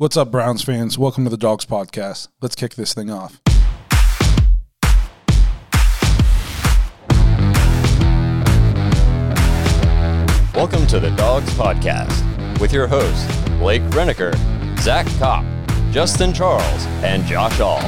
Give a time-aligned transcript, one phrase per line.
[0.00, 0.96] What's up, Browns fans?
[0.96, 2.28] Welcome to the Dawgs Podcast.
[2.40, 3.38] Let's kick this thing off.
[10.54, 13.26] Welcome to the Dawgs Podcast with your hosts,
[13.58, 14.34] Blake Reneker,
[14.78, 15.44] Zach Kopp,
[15.90, 17.82] Justin Charles, and Josh All.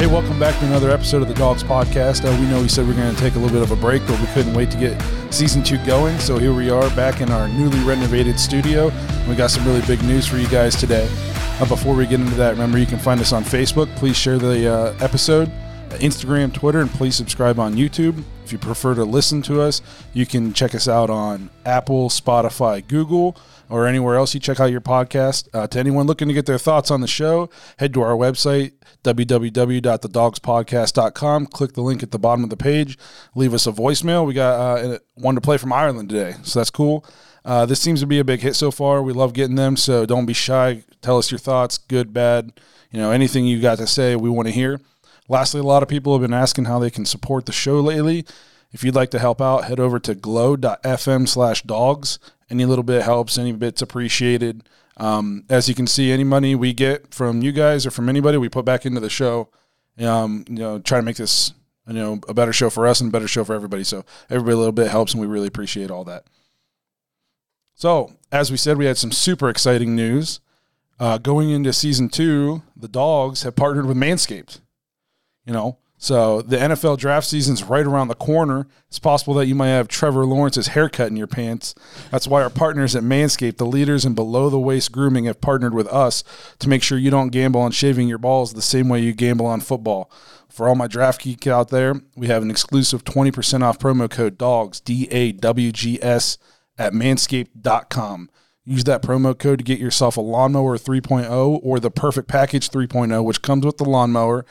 [0.00, 2.24] Hey, welcome back to another episode of the Dawgs Podcast.
[2.24, 3.78] Uh, we know we said we are going to take a little bit of a
[3.78, 4.98] break, but we couldn't wait to get
[5.30, 6.18] season two going.
[6.18, 8.90] So here we are back in our newly renovated studio.
[9.28, 11.06] We got some really big news for you guys today.
[11.60, 13.94] Uh, before we get into that, remember you can find us on Facebook.
[13.96, 15.52] Please share the uh, episode,
[15.90, 18.24] Instagram, Twitter, and please subscribe on YouTube.
[18.42, 19.82] If you prefer to listen to us,
[20.14, 23.36] you can check us out on Apple, Spotify, Google,
[23.70, 25.48] or anywhere else you check out your podcast.
[25.54, 27.48] Uh, to anyone looking to get their thoughts on the show,
[27.78, 28.72] head to our website,
[29.04, 31.46] www.thedogspodcast.com.
[31.46, 32.98] Click the link at the bottom of the page.
[33.34, 34.26] Leave us a voicemail.
[34.26, 37.06] We got uh, one to play from Ireland today, so that's cool.
[37.44, 39.02] Uh, this seems to be a big hit so far.
[39.02, 40.82] We love getting them, so don't be shy.
[41.00, 42.52] Tell us your thoughts, good, bad,
[42.90, 44.80] you know, anything you got to say, we want to hear.
[45.28, 48.26] Lastly, a lot of people have been asking how they can support the show lately.
[48.72, 52.18] If you'd like to help out, head over to glow.fm slash dogs.
[52.50, 54.68] Any little bit helps, any bit's appreciated.
[54.96, 58.38] Um, as you can see, any money we get from you guys or from anybody,
[58.38, 59.48] we put back into the show.
[59.98, 61.52] Um, you know, try to make this
[61.86, 63.84] you know a better show for us and a better show for everybody.
[63.84, 66.24] So everybody a little bit helps, and we really appreciate all that.
[67.74, 70.40] So as we said, we had some super exciting news.
[70.98, 74.60] Uh, going into season two, the Dawgs have partnered with Manscaped.
[75.46, 78.66] You know, so the NFL draft season's right around the corner.
[78.88, 81.74] It's possible that you might have Trevor Lawrence's haircut in your pants.
[82.10, 85.74] That's why our partners at Manscaped, the leaders in below the waist grooming, have partnered
[85.74, 86.24] with us
[86.58, 89.44] to make sure you don't gamble on shaving your balls the same way you gamble
[89.44, 90.10] on football.
[90.48, 94.38] For all my draft geek out there, we have an exclusive 20% off promo code
[94.38, 96.38] DAWGS, D A W G S,
[96.78, 98.30] at manscaped.com.
[98.64, 103.22] Use that promo code to get yourself a lawnmower 3.0 or the perfect package 3.0,
[103.22, 104.46] which comes with the lawnmower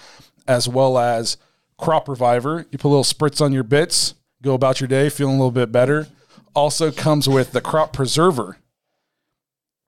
[0.50, 1.38] as well as
[1.78, 2.66] Crop Reviver.
[2.72, 5.52] You put a little spritz on your bits, go about your day feeling a little
[5.52, 6.08] bit better.
[6.56, 8.58] Also comes with the Crop Preserver.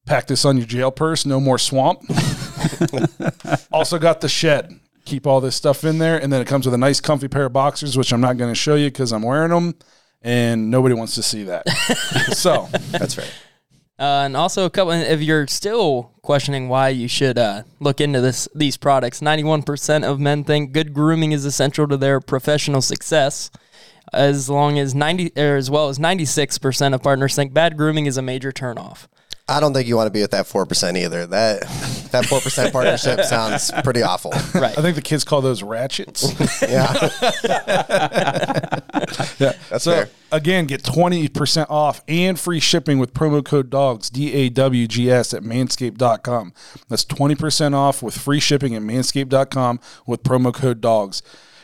[0.05, 2.03] Pack this on your jail purse, no more swamp.
[3.71, 4.79] also got the shed.
[5.05, 6.21] Keep all this stuff in there.
[6.21, 8.51] And then it comes with a nice, comfy pair of boxers, which I'm not going
[8.51, 9.75] to show you because I'm wearing them
[10.21, 11.67] and nobody wants to see that.
[12.33, 13.31] so that's right.
[14.01, 14.91] Uh, and also a couple.
[14.93, 20.19] If you're still questioning why you should uh, look into this these products, 91% of
[20.19, 23.51] men think good grooming is essential to their professional success.
[24.11, 28.17] As long as 90, or as well as 96% of partners think bad grooming is
[28.17, 29.07] a major turnoff.
[29.51, 31.25] I don't think you want to be with that four percent either.
[31.27, 31.61] That
[32.11, 34.31] that four percent partnership sounds pretty awful.
[34.59, 34.77] Right.
[34.77, 36.33] I think the kids call those ratchets.
[36.61, 36.93] yeah.
[39.39, 39.53] yeah.
[39.69, 40.09] That's so fair.
[40.31, 44.87] again, get twenty percent off and free shipping with promo code DAWGS D A W
[44.87, 46.53] G S at manscaped.com.
[46.87, 51.21] That's twenty percent off with free shipping at manscaped.com with promo code DAWGS.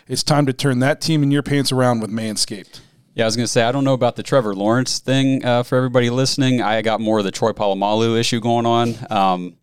[0.07, 2.79] It's time to turn that team in your pants around with Manscaped.
[3.17, 5.63] Yeah, I was going to say, I don't know about the Trevor Lawrence thing uh,
[5.63, 6.61] for everybody listening.
[6.61, 8.93] I got more of the Troy Polamalu issue going on.
[9.09, 9.57] Um,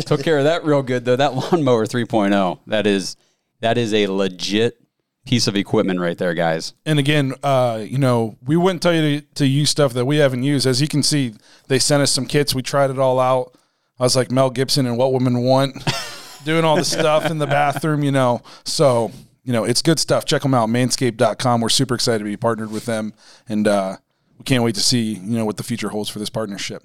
[0.00, 1.14] took care of that real good, though.
[1.14, 3.16] That lawnmower 3.0, that is,
[3.60, 4.84] that is a legit
[5.24, 6.74] piece of equipment right there, guys.
[6.84, 10.16] And again, uh, you know, we wouldn't tell you to, to, use stuff that we
[10.16, 10.66] haven't used.
[10.66, 11.34] As you can see,
[11.68, 12.56] they sent us some kits.
[12.56, 13.54] We tried it all out.
[14.00, 15.76] I was like Mel Gibson and What Women Want,
[16.44, 18.42] doing all the stuff in the bathroom, you know.
[18.64, 19.12] So
[19.44, 20.24] you know, it's good stuff.
[20.24, 21.60] Check them out, manscaped.com.
[21.60, 23.14] We're super excited to be partnered with them,
[23.48, 23.96] and uh,
[24.38, 26.84] we can't wait to see, you know, what the future holds for this partnership.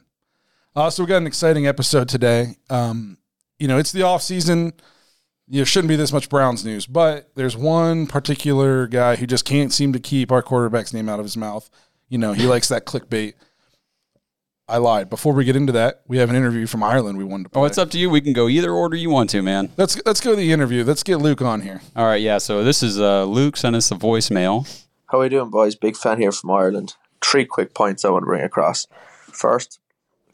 [0.75, 2.57] Uh, so we got an exciting episode today.
[2.69, 3.17] Um,
[3.59, 4.73] you know, it's the off season.
[5.47, 9.71] There shouldn't be this much Browns news, but there's one particular guy who just can't
[9.71, 11.69] seem to keep our quarterback's name out of his mouth.
[12.09, 13.35] You know, he likes that clickbait.
[14.67, 15.11] I lied.
[15.11, 17.61] Before we get into that, we have an interview from Ireland we wanted to play.
[17.61, 18.09] Oh, it's up to you.
[18.09, 19.69] We can go either order you want to, man.
[19.77, 20.83] Let's let's go to the interview.
[20.83, 21.81] Let's get Luke on here.
[21.95, 22.39] All right, yeah.
[22.39, 24.83] So this is uh, Luke sent us a voicemail.
[25.07, 25.75] How are you doing, boys?
[25.75, 26.95] Big fan here from Ireland.
[27.21, 28.87] Three quick points I want to bring across.
[29.31, 29.79] First,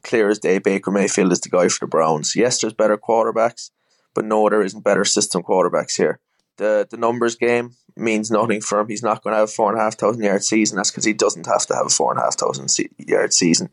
[0.02, 2.34] clear as day, Baker Mayfield is the guy for the Browns.
[2.34, 3.72] Yes, there's better quarterbacks,
[4.14, 6.20] but no, there isn't better system quarterbacks here.
[6.56, 8.88] The the numbers game means nothing for him.
[8.88, 10.78] He's not going to have a four and a half thousand yard season.
[10.78, 13.70] That's because he doesn't have to have a four and a half thousand yard season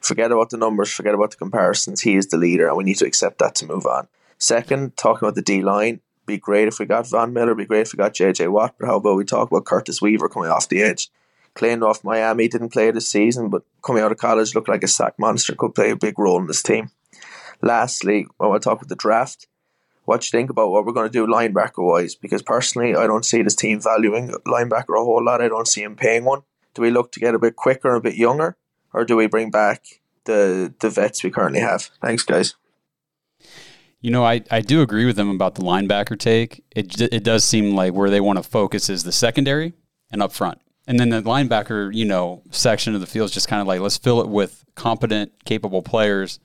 [0.00, 2.00] Forget about the numbers, forget about the comparisons.
[2.00, 4.08] He is the leader, and we need to accept that to move on.
[4.38, 7.86] Second, talking about the D line, be great if we got Von Miller, be great
[7.86, 10.68] if we got JJ Watt, but how about we talk about Curtis Weaver coming off
[10.68, 11.10] the edge?
[11.54, 14.88] Clayton off Miami didn't play this season, but coming out of college looked like a
[14.88, 16.90] sack monster, could play a big role in this team.
[17.60, 19.48] Lastly, I want to talk about the draft.
[20.04, 22.14] What do you think about what we're going to do linebacker wise?
[22.14, 25.42] Because personally, I don't see this team valuing linebacker a whole lot.
[25.42, 26.42] I don't see him paying one.
[26.74, 28.56] Do we look to get a bit quicker and a bit younger?
[28.92, 31.90] Or do we bring back the the vets we currently have.
[32.00, 32.54] Thanks, guys.
[34.00, 36.62] You know, I, I do agree with them about the linebacker take.
[36.76, 39.72] It it does seem like where they want to focus is the secondary
[40.12, 40.60] and up front.
[40.86, 43.80] And then the linebacker, you know, section of the field is just kind of like
[43.80, 46.38] let's fill it with competent, capable players,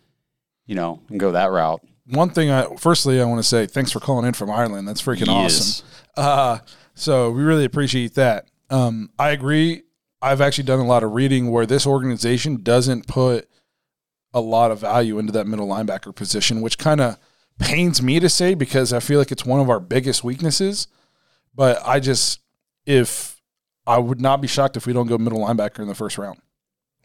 [0.66, 1.82] you know, and go that route.
[2.08, 4.88] One thing, I firstly, I want to say thanks for calling in from Ireland.
[4.88, 5.86] That's freaking awesome.
[6.18, 6.60] Uh,
[6.96, 8.48] so we really appreciate that.
[8.70, 9.84] Um, I agree.
[10.24, 13.50] I've actually done a lot of reading where this organization doesn't put
[14.34, 17.18] a lot of value into that middle linebacker position, which kind of
[17.60, 20.88] pains me to say because I feel like it's one of our biggest weaknesses.
[21.54, 22.40] But I just,
[22.86, 23.42] if
[23.86, 26.40] I would not be shocked if we don't go middle linebacker in the first round.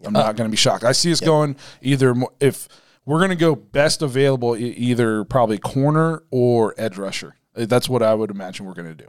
[0.04, 0.84] I'm not going to be shocked.
[0.84, 2.68] I see us going either if
[3.04, 7.34] we're going to go best available, either probably corner or edge rusher.
[7.56, 9.08] Uh, That's what I would imagine we're going to do.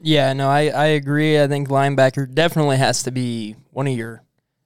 [0.00, 1.40] Yeah, no, I, I agree.
[1.40, 4.22] I think linebacker definitely has to be one of your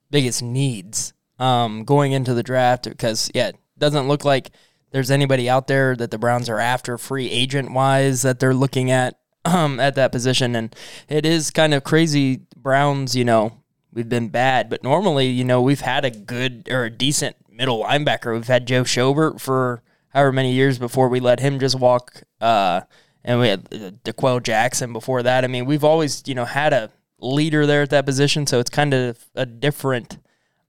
[0.09, 4.51] biggest needs um, going into the draft because, yeah, it doesn't look like
[4.91, 8.91] there's anybody out there that the Browns are after free agent wise that they're looking
[8.91, 10.55] at um, at that position.
[10.55, 10.73] And
[11.09, 12.41] it is kind of crazy.
[12.55, 13.61] Browns, you know,
[13.91, 17.83] we've been bad, but normally, you know, we've had a good or a decent middle
[17.83, 18.33] linebacker.
[18.33, 22.23] We've had Joe Schobert for however many years before we let him just walk.
[22.39, 22.81] Uh,
[23.25, 25.43] and we had uh, D'Qwell Jackson before that.
[25.43, 28.69] I mean, we've always, you know, had a leader there at that position, so it's
[28.69, 30.19] kind of a different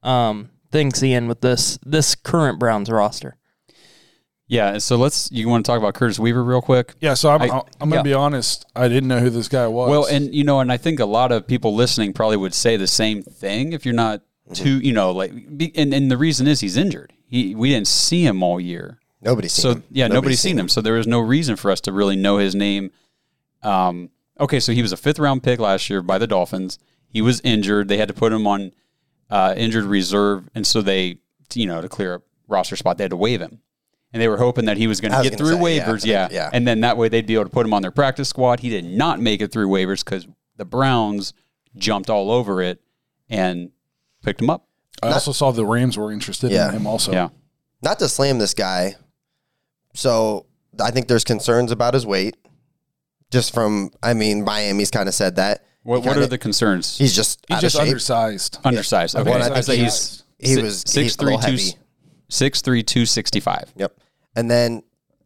[0.03, 3.37] um, thing seeing with this this current Browns roster.
[4.49, 4.79] Yeah.
[4.79, 6.95] So let's, you want to talk about Curtis Weaver real quick?
[7.01, 8.03] Yeah, so I'm, I- I, am going to yeah.
[8.03, 8.65] be honest.
[8.77, 9.91] I didn't know who this guy was.
[9.91, 12.77] Well, and you know, and I think a lot of people listening probably would say
[12.77, 14.23] the same thing if you're not
[14.55, 17.13] too, you know, like, and, and the reason is he's injured.
[17.29, 19.85] He we didn't see him all year, Nobody's seen so him.
[19.91, 20.69] yeah, nobody's, seen, him.
[20.69, 22.91] So there was no reason for us to really know his name.
[23.63, 26.79] Um, okay, so he was a fifth round pick last year by the Dolphins.
[27.09, 27.89] He was injured.
[27.89, 28.73] They had to put him on
[29.31, 31.19] uh, injured reserve, and so they,
[31.55, 33.61] you know, to clear a roster spot, they had to waive him.
[34.13, 36.29] And they were hoping that he was going to get gonna through say, waivers, yeah,
[36.31, 36.49] yeah.
[36.53, 38.61] and then that way they'd be able to put him on their practice squad.
[38.61, 40.27] He did not make it through waivers because
[40.57, 41.33] the Browns
[41.77, 42.81] jumped all over it
[43.29, 43.73] and
[44.23, 44.69] picked him up.
[45.03, 46.69] I also saw the Rams were interested Yeah.
[46.69, 47.13] in him also.
[47.13, 47.29] Yeah.
[47.83, 48.97] Not to slam this guy.
[49.97, 50.47] So
[50.81, 52.37] I think there's concerns about his weight.
[53.33, 55.65] Just from, I mean, Miami's kind of said that.
[55.83, 56.97] What, kinda- are the concerns?
[56.99, 57.89] He's just He's out just of shape.
[57.89, 58.59] undersized.
[58.65, 59.17] Undersized.
[59.17, 59.31] Okay.
[59.31, 61.77] Well, I I think say he's- he's he was six he's a two heavy.
[62.29, 63.73] six three two sixty five.
[63.77, 63.97] Yep.
[64.37, 64.83] And then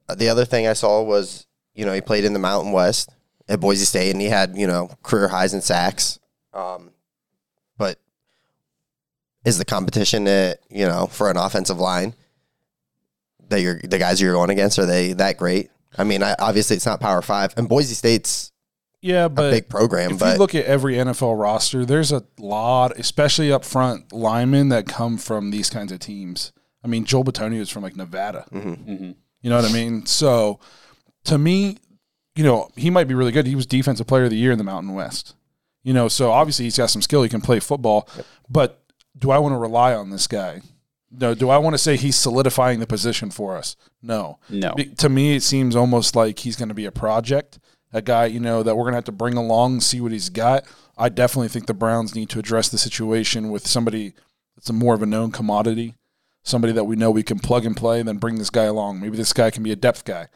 [0.08, 3.10] uh, the other thing I saw was, you know, he played in the Mountain West
[3.48, 6.18] at Boise State, and he had, you know, career highs in sacks.
[6.54, 6.90] Um,
[7.76, 7.98] but
[9.44, 12.14] is the competition that you know for an offensive line
[13.50, 15.70] that you're the guys you're going against are they that great?
[15.98, 18.52] I mean, I, obviously it's not Power Five, and Boise State's
[19.00, 22.24] Yeah, a but big program, if but you look at every NFL roster, there's a
[22.38, 26.52] lot, especially up front linemen that come from these kinds of teams.
[26.84, 28.46] I mean, Joel Bitonio is from like Nevada.
[28.52, 29.12] Mm-hmm.
[29.42, 30.06] You know what I mean?
[30.06, 30.60] So
[31.24, 31.78] to me,
[32.36, 33.46] you know, he might be really good.
[33.46, 35.34] He was defensive player of the year in the Mountain West.
[35.82, 37.22] You know, so obviously he's got some skill.
[37.22, 38.08] He can play football.
[38.48, 38.82] But
[39.18, 40.60] do I want to rely on this guy?
[41.10, 41.34] No.
[41.34, 43.76] Do I want to say he's solidifying the position for us?
[44.02, 44.38] No.
[44.48, 44.74] No.
[44.74, 47.58] Be- to me, it seems almost like he's going to be a project,
[47.92, 50.28] a guy you know that we're going to have to bring along, see what he's
[50.28, 50.64] got.
[50.96, 54.14] I definitely think the Browns need to address the situation with somebody
[54.54, 55.96] that's a more of a known commodity,
[56.42, 59.00] somebody that we know we can plug and play, and then bring this guy along.
[59.00, 60.28] Maybe this guy can be a depth guy,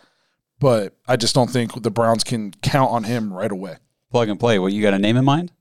[0.59, 3.77] but I just don't think the Browns can count on him right away.
[4.11, 4.59] Plug and play.
[4.59, 5.53] What you got a name in mind?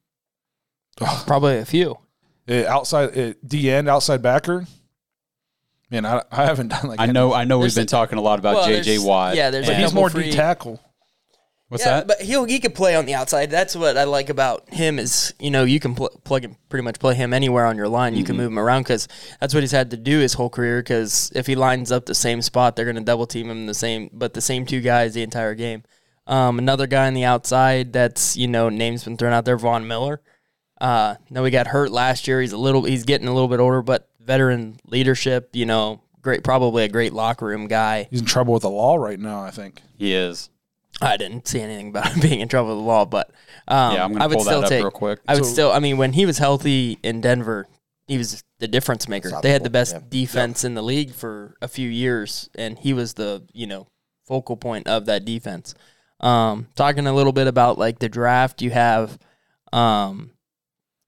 [1.26, 1.98] Probably a few.
[2.48, 4.66] Uh, outside uh, D end, outside backer.
[5.94, 7.34] Man, I, I haven't done like I know.
[7.34, 7.60] I know.
[7.60, 8.82] We've been a- talking a lot about Well, J.J.
[8.96, 9.36] there's- Watt.
[9.36, 10.82] yeah, there's a and- He's more free- D tackle.
[11.70, 12.08] What's yeah, that?
[12.08, 13.50] but he'll he could play on the outside.
[13.50, 16.84] That's what I like about him is you know you can pl- plug and pretty
[16.84, 18.14] much play him anywhere on your line.
[18.16, 19.08] You can move him around because
[19.40, 20.82] that's what he's had to do his whole career.
[20.82, 23.74] Because if he lines up the same spot, they're going to double team him the
[23.74, 25.84] same, but the same two guys the entire game.
[26.28, 29.88] Um, another guy on the outside that's you know names been thrown out there, Von
[29.88, 30.22] Miller.
[30.80, 32.42] Uh, no, he got hurt last year.
[32.42, 35.50] He's a little, he's getting a little bit older, but veteran leadership.
[35.54, 38.08] You know, great, probably a great locker room guy.
[38.10, 39.42] He's in trouble with the law right now.
[39.44, 39.82] I think.
[39.98, 40.50] he is.
[41.02, 43.32] I didn't see anything about him being in trouble with the law, but
[43.68, 44.84] um, Yeah, I'm gonna I would pull that still up take.
[44.84, 45.20] real quick.
[45.28, 45.72] I would So- still.
[45.72, 47.68] I mean, when he was healthy in Denver,
[48.08, 49.32] he was the difference maker.
[49.42, 52.94] They had the best Unstoppable, defense in the league for a few years, and he
[52.94, 53.88] was the you know
[54.26, 55.74] focal point of that defense.
[56.20, 59.18] Um, talking a little bit about like the draft, you have
[59.74, 60.32] um,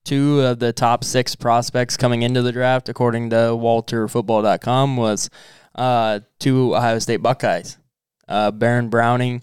[0.06, 5.28] two of the top six prospects coming into the draft, according to WalterFootball.com, was
[5.74, 7.76] uh, two Ohio State Buckeyes,
[8.28, 9.42] uh, Baron Browning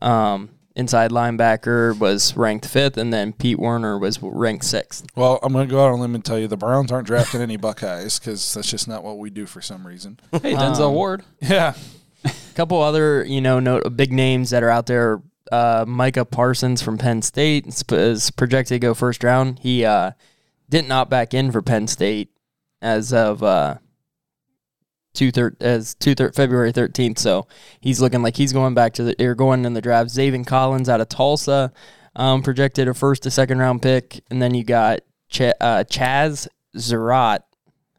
[0.00, 5.06] um, inside linebacker, was ranked fifth, and then Pete Werner was ranked sixth.
[5.16, 7.06] Well, I'm going to go out on a limb and tell you the Browns aren't
[7.06, 10.20] drafting any Buckeyes because that's just not what we do for some reason.
[10.30, 11.24] Hey, Denzel Um, Ward.
[11.40, 11.74] Yeah.
[12.24, 15.20] A couple other, you know, note, big names that are out there.
[15.52, 19.58] Uh, Micah Parsons from Penn State is, projected to go first round.
[19.58, 20.12] He uh,
[20.70, 22.30] didn't opt back in for Penn State
[22.80, 23.76] as of uh,
[25.12, 27.18] two thir- as two thir- February thirteenth.
[27.18, 27.46] So
[27.80, 30.10] he's looking like he's going back to the or going in the draft.
[30.10, 31.72] Zaven Collins out of Tulsa,
[32.16, 36.48] um, projected a first to second round pick, and then you got Ch- uh, Chazz
[36.76, 37.42] Surratt.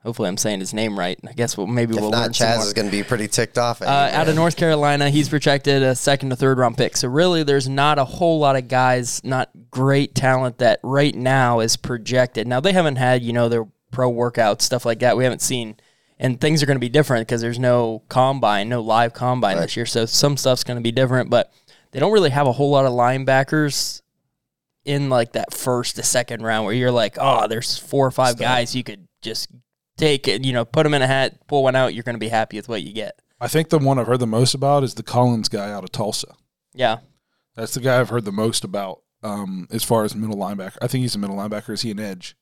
[0.06, 1.20] Hopefully, I'm saying his name right.
[1.28, 3.58] I guess we'll maybe If we'll not, learn Chazz is going to be pretty ticked
[3.58, 3.82] off.
[3.82, 4.36] Uh, out of.
[4.36, 6.96] North Carolina, he's projected a second to third round pick.
[6.96, 11.60] So really, there's not a whole lot of guys, not great talent that right now
[11.60, 12.48] is projected.
[12.48, 15.18] Now they haven't had you know their pro workouts stuff like that.
[15.18, 15.78] We haven't seen,
[16.20, 19.76] and things are going to be different because there's no combine, no live combine this
[19.76, 19.88] year.
[19.88, 21.52] So some stuff's going to be different, but
[21.92, 24.04] they don't really have a whole lot of linebackers
[24.84, 28.38] in like that first to second round where you're like, oh, there's four or five
[28.38, 29.50] guys you could just
[29.98, 31.94] take it, you know, put them in a hat, pull one out.
[31.94, 33.22] You're going to be happy with what you get.
[33.40, 35.92] I think the one I've heard the most about is the Collins guy out of
[35.92, 36.36] Tulsa.
[36.74, 36.98] Yeah.
[37.56, 40.78] That's the guy I've heard the most about um, as far as middle linebacker.
[40.82, 41.72] I think he's a middle linebacker.
[41.74, 42.36] Is he an edge?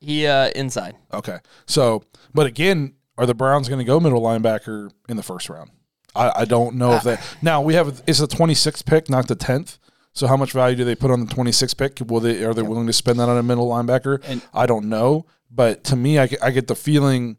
[0.00, 0.94] He uh inside.
[1.12, 1.38] Okay.
[1.66, 5.70] So, but again, are the Browns going to go middle linebacker in the first round?
[6.14, 7.20] I, I don't know if that.
[7.42, 9.78] Now we have it's the 26th pick, not the 10th.
[10.18, 12.00] So how much value do they put on the 26th pick?
[12.10, 14.20] Will they are they willing to spend that on a middle linebacker?
[14.24, 17.36] And- I don't know, but to me, I, get- I get the feeling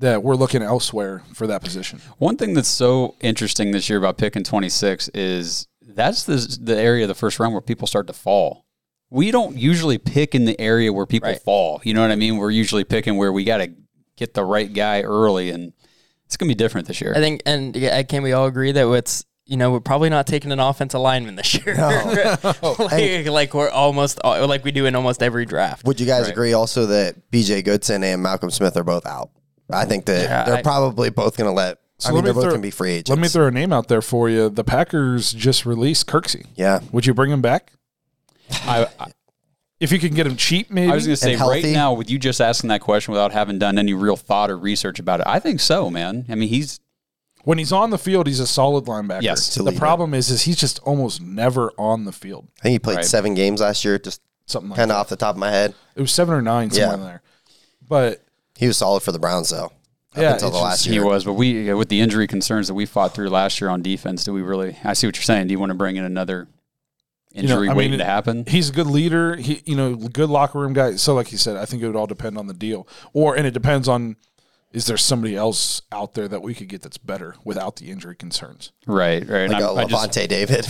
[0.00, 2.00] that we're looking elsewhere for that position.
[2.18, 7.04] One thing that's so interesting this year about picking 26 is that's the, the area
[7.04, 8.64] of the first round where people start to fall.
[9.10, 11.40] We don't usually pick in the area where people Right.
[11.40, 11.80] fall.
[11.84, 12.36] You know what I mean?
[12.36, 13.72] We're usually picking where we got to
[14.16, 15.72] get the right guy early, and
[16.26, 17.12] it's going to be different this year.
[17.14, 20.26] I think, and yeah, can we all agree that it's you know we're probably not
[20.26, 21.74] taking an offensive lineman this year,
[22.78, 25.84] like, like we're almost uh, like we do in almost every draft.
[25.86, 26.32] Would you guys Right.
[26.32, 29.30] agree also that BJ Goodson and Malcolm Smith are both out?
[29.72, 31.78] I think that Yeah, they're I- probably both going to let.
[31.98, 33.10] So I mean, let me they're both throw- going to be free agents.
[33.10, 34.48] Let me throw a name out there for you.
[34.50, 36.46] The Packers just released Kirksey.
[36.54, 37.72] Yeah, Would you bring him back
[38.52, 39.10] I, I,
[39.80, 40.70] if you can get him cheap?
[40.70, 43.32] Maybe I was going to say right now, with you just asking that question without
[43.32, 46.24] having done any real thought or research about it, I think so, man.
[46.28, 46.78] I mean, he's
[47.48, 49.22] when he's on the field, he's a solid linebacker.
[49.22, 49.54] Yes.
[49.54, 49.78] The Elite.
[49.78, 52.46] problem is, is he's just almost never on the field.
[52.58, 53.04] I think he played Right.
[53.06, 53.98] seven games last year.
[53.98, 56.42] Just Something like kind of off the top of my head, It was seven or
[56.42, 56.94] nine somewhere Yeah.
[56.94, 57.22] in there.
[57.88, 58.22] But
[58.58, 59.72] he was solid for the Browns though.
[60.14, 62.74] Yeah, until it's the just- last he was, but we with the injury concerns that
[62.74, 64.76] we fought through last year on defense, do we really?
[64.84, 65.46] I see what you're saying.
[65.46, 66.48] Do you want to bring in another
[67.34, 68.44] injury I mean, waiting it- to happen?
[68.46, 69.36] he's a good leader.
[69.36, 70.96] He, you know, good locker room guy.
[70.96, 73.46] So, like he said, I think it would all depend on the deal, or and
[73.46, 74.16] it depends on
[74.72, 78.14] is there somebody else out there that we could get that's better without the injury
[78.14, 78.70] concerns.
[78.86, 79.50] Right, right.
[79.50, 80.66] And like a I'm- I just- Lavonte David.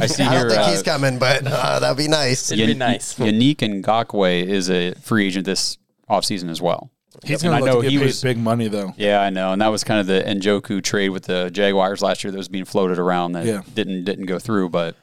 [0.00, 2.52] I see I don't think uh, he's coming, but uh, that'd be nice.
[2.52, 3.14] It'd be Yan- nice.
[3.18, 5.76] Yannick Ngakoue is a free agent this
[6.08, 6.90] offseason as well.
[7.24, 8.94] He's And going to know get he paid was- big money though.
[8.96, 12.22] Yeah, I know, and that was kind of the Njoku trade with the Jaguars last
[12.24, 13.62] year that was being floated around that Yeah.
[13.74, 14.68] didn't didn't go through.
[14.70, 14.96] But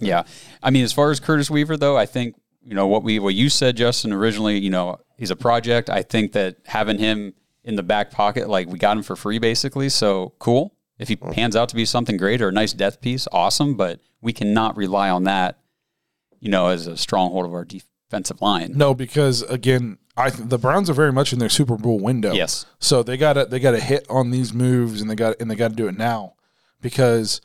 [0.00, 0.24] yeah,
[0.62, 3.34] I mean, as far as Curtis Weaver though, I think you know what we what
[3.34, 4.12] you said, Justin.
[4.12, 5.90] Originally, you know, he's a project.
[5.90, 9.38] I think that having him in the back pocket, like we got him for free,
[9.38, 9.88] basically.
[9.88, 10.74] So cool.
[10.98, 11.32] If he mm-hmm.
[11.32, 13.76] pans out to be something great or a nice death piece, awesome.
[13.76, 15.58] But we cannot rely on that,
[16.40, 18.72] you know, as a stronghold of our defensive line.
[18.76, 22.32] No, because again, I th- the Browns are very much in their Super Bowl window.
[22.32, 22.66] Yes.
[22.78, 25.50] So they got to they got to hit on these moves, and they got and
[25.50, 26.34] they got to do it now,
[26.80, 27.40] because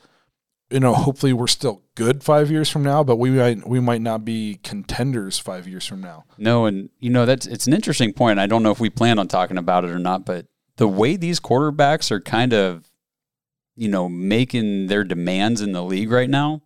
[0.70, 4.02] you know hopefully we're still good five years from now, but we might we might
[4.02, 6.26] not be contenders five years from now.
[6.38, 8.40] No, and you know that's it's an interesting point.
[8.40, 10.48] I don't know if we plan on talking about it or not, but
[10.78, 12.90] the way these quarterbacks are kind of,
[13.76, 16.62] you know, making their demands in the league right now,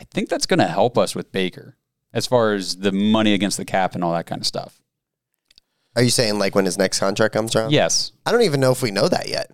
[0.00, 1.76] I think that's going to help us with Baker
[2.12, 4.80] as far as the money against the cap and all that kind of stuff.
[5.94, 7.70] Are you saying like when his next contract comes around?
[7.70, 9.50] Yes, I don't even know if we know that yet.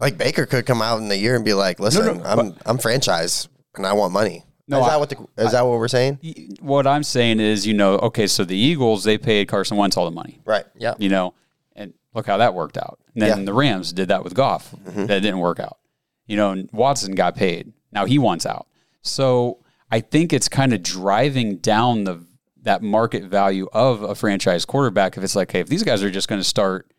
[0.00, 2.78] Like Baker could come out in the year and be like, "Listen, no, I'm I'm
[2.78, 5.88] franchise and I want money." No, is that I- what the, is that what we're
[5.88, 6.56] saying?
[6.60, 10.04] What I'm saying is, you know, okay, so the Eagles they paid Carson Wentz all
[10.04, 10.64] the money, Right.
[10.76, 10.94] Yeah.
[10.98, 11.34] you know,
[11.76, 12.98] and look how that worked out.
[13.14, 13.44] And then Yeah.
[13.44, 14.72] the Rams did that with Goff.
[14.72, 15.06] Mm-hmm.
[15.06, 15.78] That didn't work out.
[16.26, 17.72] You know, and Watson got paid.
[17.92, 18.66] Now he wants out.
[19.02, 19.60] So
[19.90, 22.26] I think it's kind of driving down the
[22.62, 25.16] that market value of a franchise quarterback.
[25.16, 26.90] If it's like, hey, if these guys are just going to start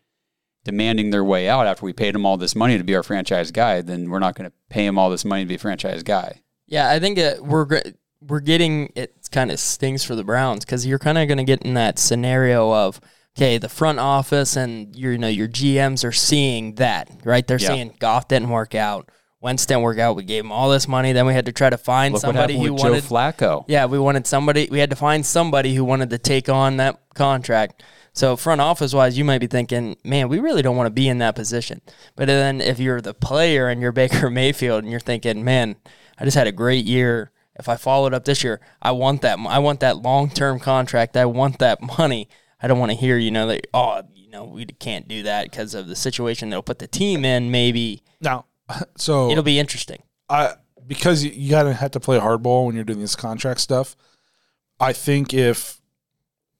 [0.64, 3.50] demanding their way out after we paid them all this money to be our franchise
[3.50, 6.02] guy, then we're not going to pay him all this money to be a franchise
[6.02, 6.40] guy.
[6.66, 7.66] Yeah, I think it, we're
[8.20, 11.44] we're getting it kind of stings for the Browns because you're kind of going to
[11.44, 13.00] get in that scenario of
[13.36, 17.46] okay, the front office and your you know your GMs are seeing that right.
[17.46, 17.68] They're Yeah.
[17.68, 19.10] seeing Goff didn't work out.
[19.40, 20.16] Wentz didn't work out.
[20.16, 21.12] We gave him all this money.
[21.12, 23.02] Then we had to try to find Look somebody who wanted.
[23.04, 23.64] Joe Flacco.
[23.68, 24.66] Yeah, we wanted somebody.
[24.68, 27.84] We had to find somebody who wanted to take on that contract.
[28.18, 31.06] So front office wise, you might be thinking, man, we really don't want to be
[31.06, 31.80] in that position.
[32.16, 35.76] But then if you're the player and you're Baker Mayfield and you're thinking, man,
[36.18, 37.30] I just had a great year.
[37.60, 39.38] If I followed up this year, I want that.
[39.38, 41.16] I want that long term contract.
[41.16, 42.28] I want that money.
[42.60, 45.48] I don't want to hear, you know, that oh, you know, we can't do that
[45.48, 47.52] because of the situation they'll put the team in.
[47.52, 48.46] Maybe Now,
[48.96, 50.02] so it'll be interesting.
[50.28, 53.94] I because you, gotta have to play hardball when you're doing this contract stuff.
[54.80, 55.77] I think if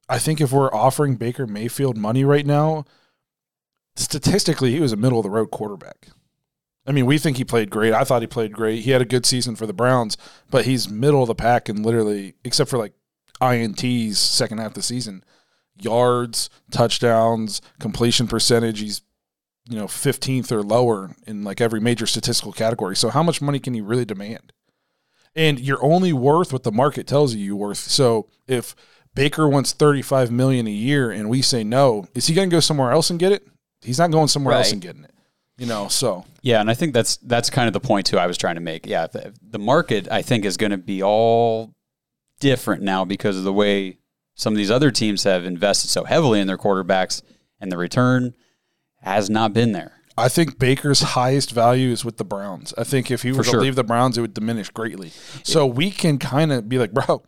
[0.09, 2.85] I think if we're offering Baker Mayfield money right now,
[3.97, 6.09] statistically he was a middle of the road quarterback.
[6.87, 7.93] I mean, we think he played great.
[7.93, 8.83] I thought he played great.
[8.83, 10.17] He had a good season for the Browns,
[10.51, 12.95] but he's middle of the pack and literally, except for like
[13.43, 15.23] INTs second half of the season,
[15.79, 18.81] yards, touchdowns, completion percentage.
[18.81, 19.03] He's
[19.69, 22.97] you know 15th or lower in like every major statistical category.
[22.97, 24.53] So how much money can you really demand?
[25.37, 27.79] And you're only worth what the market tells you you're worth.
[27.79, 28.75] So if
[29.19, 32.61] Baker wants 35 million a year and we say no, is he going to go
[32.61, 33.47] somewhere else and get it?
[33.83, 35.15] He's not going somewhere else and getting it.
[35.57, 38.17] You know, so Yeah, and I think that's that's kind of the point too.
[38.17, 38.87] I was trying to make.
[38.87, 41.75] Yeah, the, the market I think is going to be all
[42.39, 43.99] different now because of the way
[44.35, 47.23] some of these other teams have invested so heavily in their quarterbacks,
[47.61, 48.35] and the return
[49.03, 49.95] has not been there.
[50.17, 52.73] I think Baker's highest value is with the Browns.
[52.79, 53.61] I think if he were to sure.
[53.61, 55.11] leave the Browns, it would diminish greatly.
[55.43, 57.23] So we can kind of be like, bro,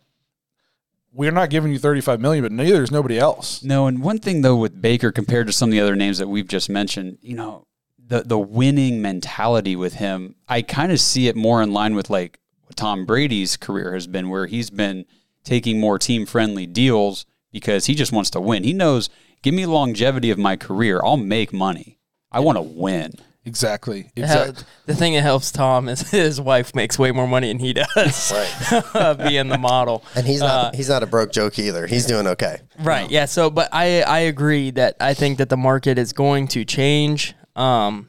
[1.12, 3.62] we're not giving you 35 million, but neither is nobody else.
[3.62, 6.28] No, and one thing though with Baker compared to some of the other names that
[6.28, 7.66] we've just mentioned, you know,
[7.98, 12.10] the the winning mentality with him, I kind of see it more in line with
[12.10, 12.40] like
[12.76, 15.04] Tom Brady's career has been, where he's been
[15.44, 18.64] taking more team friendly deals because he just wants to win.
[18.64, 19.10] He knows,
[19.42, 21.98] give me longevity of my career, I'll make money.
[22.30, 23.14] I want to win.
[23.46, 24.10] Exactly.
[24.16, 24.64] Exactly.
[24.86, 28.32] the thing that helps Tom is his wife makes way more money than he does.
[28.32, 29.18] Right.
[29.28, 30.04] being the model.
[30.14, 31.86] And he's not he's not a broke joke either.
[31.86, 32.60] He's doing okay.
[32.78, 33.10] Right.
[33.10, 33.24] Yeah.
[33.24, 37.34] So, but I I agree that I think that the market is going to change.
[37.56, 38.08] Um.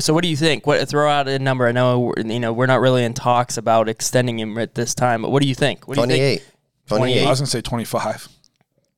[0.00, 0.66] So what do you think?
[0.66, 1.66] What throw out a number?
[1.66, 4.94] I know we're- you know we're not really in talks about extending him at this
[4.94, 5.86] time, but what do you think?
[5.86, 6.40] What do you Twenty think?
[6.42, 6.52] eight.
[6.90, 8.28] I was going to say Twenty five.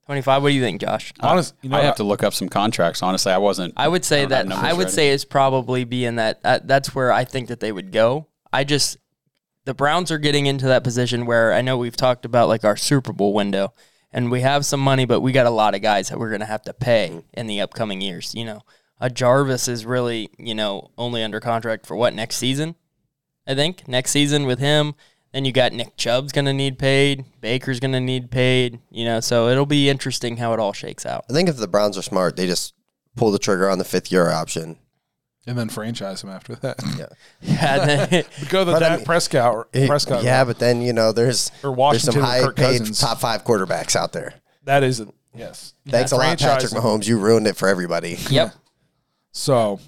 [0.08, 1.12] What do you think, Josh?
[1.20, 3.02] Honest, you know, I have to look up some contracts.
[3.02, 3.74] Honestly, I wasn't.
[3.76, 4.90] I would say don't that I would ready.
[4.90, 6.40] say is probably be in that.
[6.42, 8.26] Uh, that's where I think that they would go.
[8.50, 8.96] I just
[9.66, 12.74] the Browns are getting into that position where I know we've talked about like our
[12.74, 13.74] Super Bowl window,
[14.10, 16.40] and we have some money, but we got a lot of guys that we're going
[16.40, 18.34] to have to pay in the upcoming years.
[18.34, 18.62] You know,
[18.98, 22.76] a Jarvis is really you know only under contract for what next season?
[23.46, 24.94] I think next season with him.
[25.32, 27.24] Then you got Nick Chubb's going to need paid.
[27.40, 28.80] Baker's going to need paid.
[28.90, 31.24] You know, so it'll be interesting how it all shakes out.
[31.28, 32.74] I think if the Browns are smart, they just
[33.16, 34.78] pull the trigger on the fifth year option.
[35.46, 36.80] and then franchise him after that.
[36.96, 37.06] Yeah.
[37.42, 39.70] Yeah, then- Go the But I mean- Prescott.
[39.72, 40.22] Prescott.
[40.24, 43.00] yeah, but then you know there's Or there's Washington some high Kirk paid Cousins.
[43.00, 44.34] top five quarterbacks out there.
[44.64, 45.74] that is a, yes.
[45.86, 46.72] Thanks a lot, Patrick.
[46.72, 47.06] Mahomes.
[47.06, 48.16] You ruined it for everybody.
[48.30, 48.54] yep.
[49.32, 49.78] So,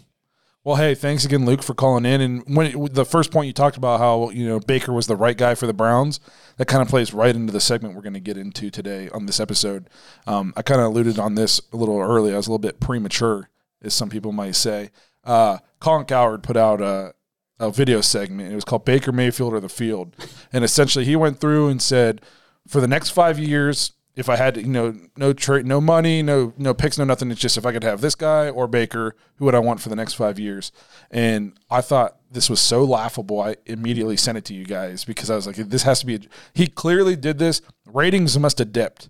[0.71, 2.21] well, hey, thanks again, Luke, for calling in.
[2.21, 5.37] And when the first point you talked about how you know Baker was the right
[5.37, 6.21] guy for the Browns,
[6.59, 9.27] that kind of plays right into the segment we're going to get into today on
[9.27, 9.91] this episode.
[10.29, 12.33] Um, I kind of alluded on this a little early.
[12.33, 13.51] I was a little bit premature,
[13.83, 14.91] as some people might say.
[15.25, 17.15] Uh, Colin Cowherd put out a,
[17.59, 18.53] a video segment.
[18.53, 20.15] It was called Baker Mayfield or the Field,
[20.53, 22.21] and essentially he went through and said,
[22.69, 26.53] for the next five years, if I had you know no trade, no money, no
[26.57, 29.45] no picks, no nothing, it's just if I could have this guy or Baker, who
[29.45, 30.73] would I want for the next five years?
[31.11, 33.41] And I thought this was so laughable.
[33.41, 36.17] I immediately sent it to you guys because I was like, this has to be.
[36.17, 36.21] A,
[36.55, 37.63] he clearly did this.
[37.87, 39.09] Ratings must have dipped,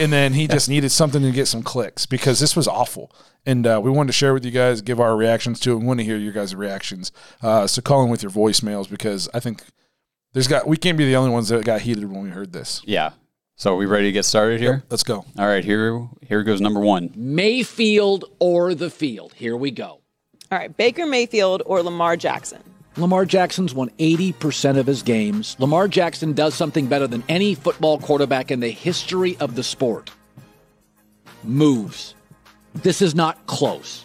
[0.00, 3.14] and then he just needed something to get some clicks because this was awful.
[3.44, 5.76] And uh, we wanted to share with you guys, give our reactions to it.
[5.76, 7.10] We want to hear your guys' reactions.
[7.42, 9.64] Uh, so call in with your voicemails because I think
[10.32, 12.82] there's got we can't be the only ones that got heated when we heard this.
[12.84, 13.10] Yeah.
[13.62, 14.82] So are we ready to get started here?
[14.90, 15.24] Let's go.
[15.38, 15.64] All right.
[15.64, 17.12] Here, here goes number one.
[17.14, 19.34] Mayfield or the field.
[19.34, 20.00] Here we go.
[20.50, 22.60] All right, Baker Mayfield or Lamar Jackson?
[22.96, 25.54] Lamar Jackson's won 80% of his games.
[25.60, 30.10] Lamar Jackson does something better than any football quarterback in the history of the sport.
[31.44, 32.16] Moves.
[32.74, 34.04] This is not close.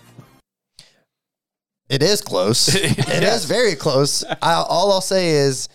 [1.89, 2.75] It is close.
[2.75, 4.23] It is very close.
[4.23, 5.67] I, all I'll say is,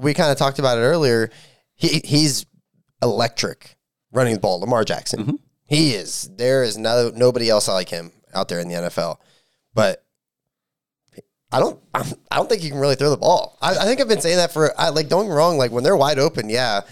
[0.00, 1.30] we kind of talked about it earlier.
[1.74, 2.46] He he's
[3.04, 3.76] electric
[4.12, 4.60] running the ball.
[4.60, 5.38] Lamar Jackson.
[5.66, 6.28] He is.
[6.36, 9.18] There is no nobody else like him out there in the NFL.
[9.72, 10.04] But
[11.52, 11.80] I don't.
[11.94, 13.56] I don't think you can really throw the ball.
[13.62, 15.08] I, I think I've been saying that for I, like.
[15.08, 15.56] Don't get wrong.
[15.56, 16.82] Like when they're wide open, yeah.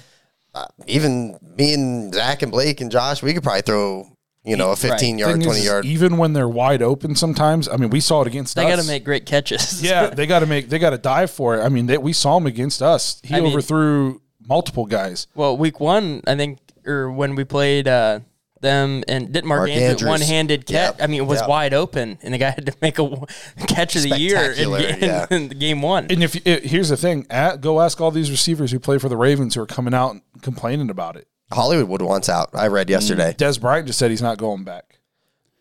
[0.54, 4.12] Uh, even me and Zach and Blake and Josh, we could probably throw
[4.44, 5.84] you know, a 15 yard, Thing 20 is, yard.
[5.84, 7.68] Even when they're wide open, sometimes.
[7.68, 8.76] I mean, we saw it against They us.
[8.76, 9.82] got to make great catches.
[9.82, 10.68] Yeah, they got to make.
[10.68, 11.62] They got to dive for it.
[11.62, 13.20] I mean, they, we saw him against us.
[13.22, 15.26] He I mean- overthrew multiple guys.
[15.34, 18.20] Well, week one, I think, or when we played uh,
[18.60, 20.08] them and didn't Mark, Mark Andrews, Andrews.
[20.08, 20.96] one handed catch.
[20.98, 21.02] Yep.
[21.02, 21.48] I mean, it was Yep.
[21.48, 23.08] wide open, and the guy had to make a
[23.66, 25.26] catch of the year in, Spectacular, in, yeah.
[25.30, 26.06] in game one.
[26.10, 29.08] And if it, here's the thing, at, go ask all these receivers who play for
[29.08, 31.26] the Ravens who are coming out and complaining about it.
[31.52, 32.50] Hollywood wants out.
[32.54, 33.34] I read yesterday.
[33.36, 35.00] Dez Bryant just said he's not going back.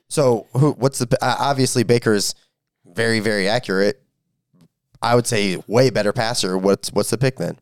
[0.08, 0.72] So, who?
[0.72, 1.17] What's the?
[1.22, 2.34] Uh, obviously, Baker's
[2.86, 4.02] very, very accurate.
[5.02, 6.58] I would say way better passer.
[6.58, 7.58] What's what's the pick then?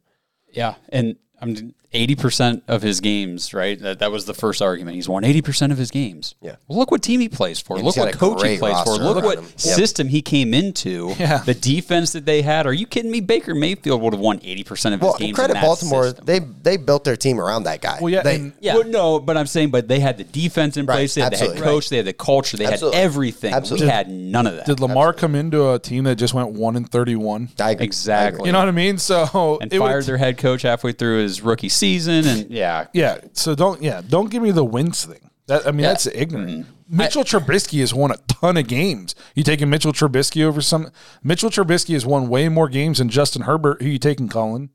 [0.52, 3.80] Yeah, and I'm eighty percent of his games, right?
[3.80, 4.96] That, that was the first argument.
[4.96, 6.36] He's won eighty percent of his games.
[6.42, 6.56] Yeah.
[6.68, 7.76] Well, look what team he plays for.
[7.78, 8.92] And look what a coach he plays for.
[8.98, 9.44] Look what him.
[9.46, 9.54] Yep.
[9.60, 11.16] system he came into.
[11.20, 11.40] Yeah.
[11.40, 12.66] The defense that they had.
[12.68, 13.20] Are you kidding me?
[13.22, 15.14] Baker Mayfield would have won eighty percent of his games.
[15.14, 15.36] Well, games.
[15.36, 16.04] credit in that Baltimore.
[16.06, 16.26] system.
[16.26, 17.98] They they built their team around that guy.
[18.02, 18.76] Well, yeah, They, and- Yeah.
[18.76, 21.16] Well, no, but I'm saying, but they had the defense in Right, place.
[21.16, 21.72] They had the head absolutely.
[21.72, 21.90] coach.
[21.90, 22.58] They had the culture.
[22.58, 22.98] They Absolutely.
[23.00, 23.54] had everything.
[23.54, 23.88] Absolutely.
[23.88, 24.66] We had none of that.
[24.66, 27.50] Did Lamar come into a team that just went one and thirty-one?
[27.60, 28.48] Exactly.
[28.48, 28.98] You know what I mean?
[28.98, 32.88] So and it would- fired their head coach halfway through his rookie season, and yeah,
[32.94, 33.20] Yeah.
[33.34, 35.30] So don't yeah don't give me the wins thing.
[35.48, 36.68] That I mean that's ignorant.
[36.92, 39.14] Mitchell Trubisky has won a ton of games.
[39.36, 40.90] You taking Mitchell Trubisky over some?
[41.24, 43.82] Mitchell Trubisky has won way more games than Justin Herbert.
[43.82, 44.70] Who you taking, Colin?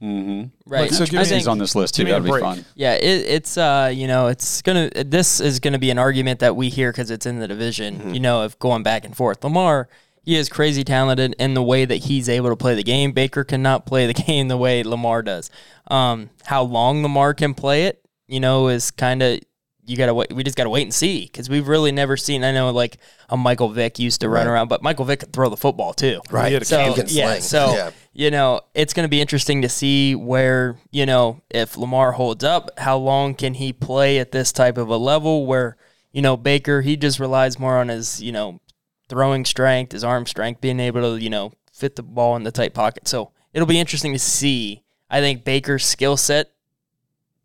[0.00, 0.50] right.
[0.66, 2.04] Like, so give I me- think, he's on this list too.
[2.04, 2.42] give me a That'd be break.
[2.42, 2.64] fun.
[2.74, 4.90] yeah, it, it's uh, you know, it's gonna.
[4.94, 7.98] This is gonna be an argument that we hear because it's in the division.
[7.98, 8.14] Mm-hmm.
[8.14, 9.42] You know, of going back and forth.
[9.44, 9.88] Lamar,
[10.28, 13.12] he is crazy talented in the way that he's able to play the game.
[13.12, 15.50] Baker cannot play the game the way Lamar does.
[15.90, 19.40] Um, how long Lamar can play it, you know, is kind of
[19.86, 20.30] you gotta wait.
[20.30, 22.44] We just gotta wait and see because we've really never seen.
[22.44, 22.98] I know like
[23.30, 24.60] a Michael Vick used to run Right.
[24.60, 26.20] app, but Michael Vick could throw the football too.
[26.30, 26.48] Right.
[26.48, 27.90] He had a So yeah, so Yeah.
[28.12, 32.44] you know it's going to be interesting to see where you know if Lamar holds
[32.44, 35.78] up, how long can he play at this type of a level where
[36.12, 38.60] you know Baker he just relies more on his you know
[39.08, 42.52] throwing strength, his arm strength, being able to you know fit the ball in the
[42.52, 43.06] tight pocket.
[43.08, 44.82] So it'll be interesting to see.
[45.10, 46.50] I think Baker's skill set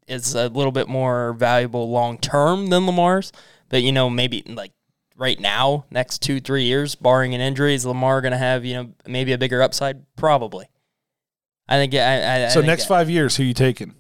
[0.08, 3.32] is a little bit more valuable long term than Lamar's,
[3.70, 4.72] but you know maybe like
[5.16, 8.74] right now, next two three years, barring an injury, is Lamar going to have you
[8.76, 10.04] know maybe a bigger upside?
[10.18, 10.68] Probably.
[11.70, 11.94] I think.
[11.96, 13.96] I, I, I So think next that- five years, who you taking?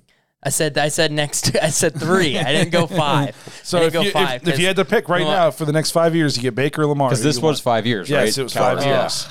[0.46, 1.56] I said I said next.
[1.62, 2.38] I said three.
[2.38, 3.36] I didn't go five.
[3.64, 4.42] So I if didn't you, go five.
[4.44, 6.44] if, if you had to pick right Lamar- now for the next five years, you
[6.44, 7.10] get Baker or Lamar.
[7.10, 7.60] Because this was want?
[7.60, 8.26] five years, right?
[8.26, 9.28] yes, it was five College, years.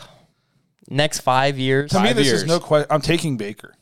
[0.88, 1.90] next five years.
[1.90, 2.86] To me, Five this is no question.
[2.90, 3.74] I'm taking Baker.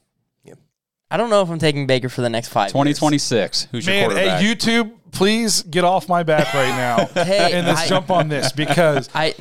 [1.12, 2.66] I don't know if I'm taking Baker for the next five.
[2.66, 2.72] years.
[2.72, 3.66] 2026.
[3.72, 4.40] Who's your Man, quarterback?
[4.40, 8.28] hey, YouTube, please get off my back right now Hey, and let's I- jump on
[8.28, 9.08] this because.
[9.14, 9.34] I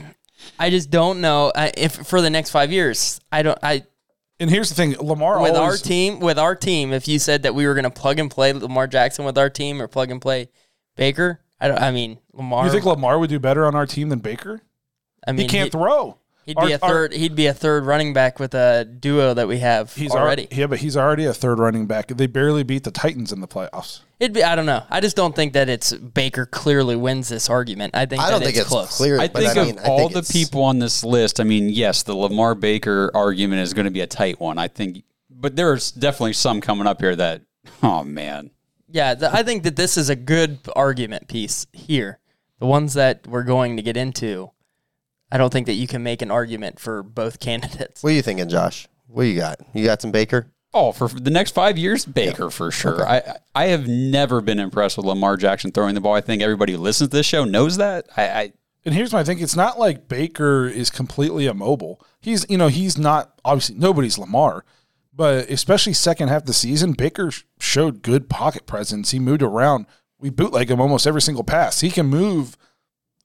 [0.58, 3.22] I just don't know I, if for the next five years.
[3.32, 3.60] I don't.
[3.62, 3.84] I
[4.40, 7.54] And here's the thing, Lamar with our team, with our team, if you said that
[7.54, 10.22] we were going to plug and play Lamar Jackson with our team or plug and
[10.22, 10.50] play
[10.96, 11.82] Baker, I don't.
[11.82, 12.66] I mean, Lamar.
[12.66, 14.62] You think Lamar would do better on our team than Baker?
[15.28, 16.19] I mean, He can't throw.
[16.50, 17.14] He'd Our- be a our- third.
[17.14, 20.44] he'd be a third running back with a duo that we have He's already.
[20.48, 22.08] already yeah, but he's already a third running back.
[22.08, 24.00] They barely beat the Titans in the playoffs.
[24.20, 24.44] It'd be.
[24.44, 24.82] I don't know.
[24.90, 27.96] I just don't think that it's Baker clearly wins this argument.
[27.96, 28.98] I think I don't think it's close.
[28.98, 29.20] clear.
[29.20, 31.44] I but think I mean, of I all think the people on this list, I
[31.44, 34.58] mean, yes, the Lamar Baker argument is going to be a tight one.
[34.58, 37.44] I think, but there's definitely some coming up here that,
[37.84, 38.50] oh man,
[38.92, 42.18] Yeah, th- I think that this is a good argument piece here.
[42.58, 44.50] The ones that we're going to get into,
[45.32, 48.04] I don't think that you can make an argument for both candidates.
[48.04, 48.88] What are you thinking, Josh?
[49.08, 49.60] What you got?
[49.74, 50.52] You got some Baker?
[50.74, 53.08] Oh, for the next five years, Baker for sure.
[53.08, 56.14] I I have never been impressed with Lamar Jackson throwing the ball.
[56.14, 58.08] I think everybody who listens to this show knows that.
[58.16, 58.54] I, I
[58.86, 62.00] And here's my thing: it's not like Baker is completely immobile.
[62.22, 64.64] He's you know he's not obviously nobody's Lamar,
[65.12, 69.10] but especially second half of the season, Baker showed good pocket presence.
[69.10, 69.88] He moved around.
[70.20, 71.82] We bootleg him almost every single pass.
[71.82, 72.58] He can move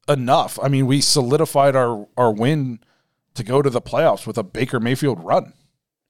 [0.08, 0.58] enough.
[0.62, 2.80] I mean, we solidified our our win
[3.34, 5.52] to go to the playoffs with a Baker Mayfield run.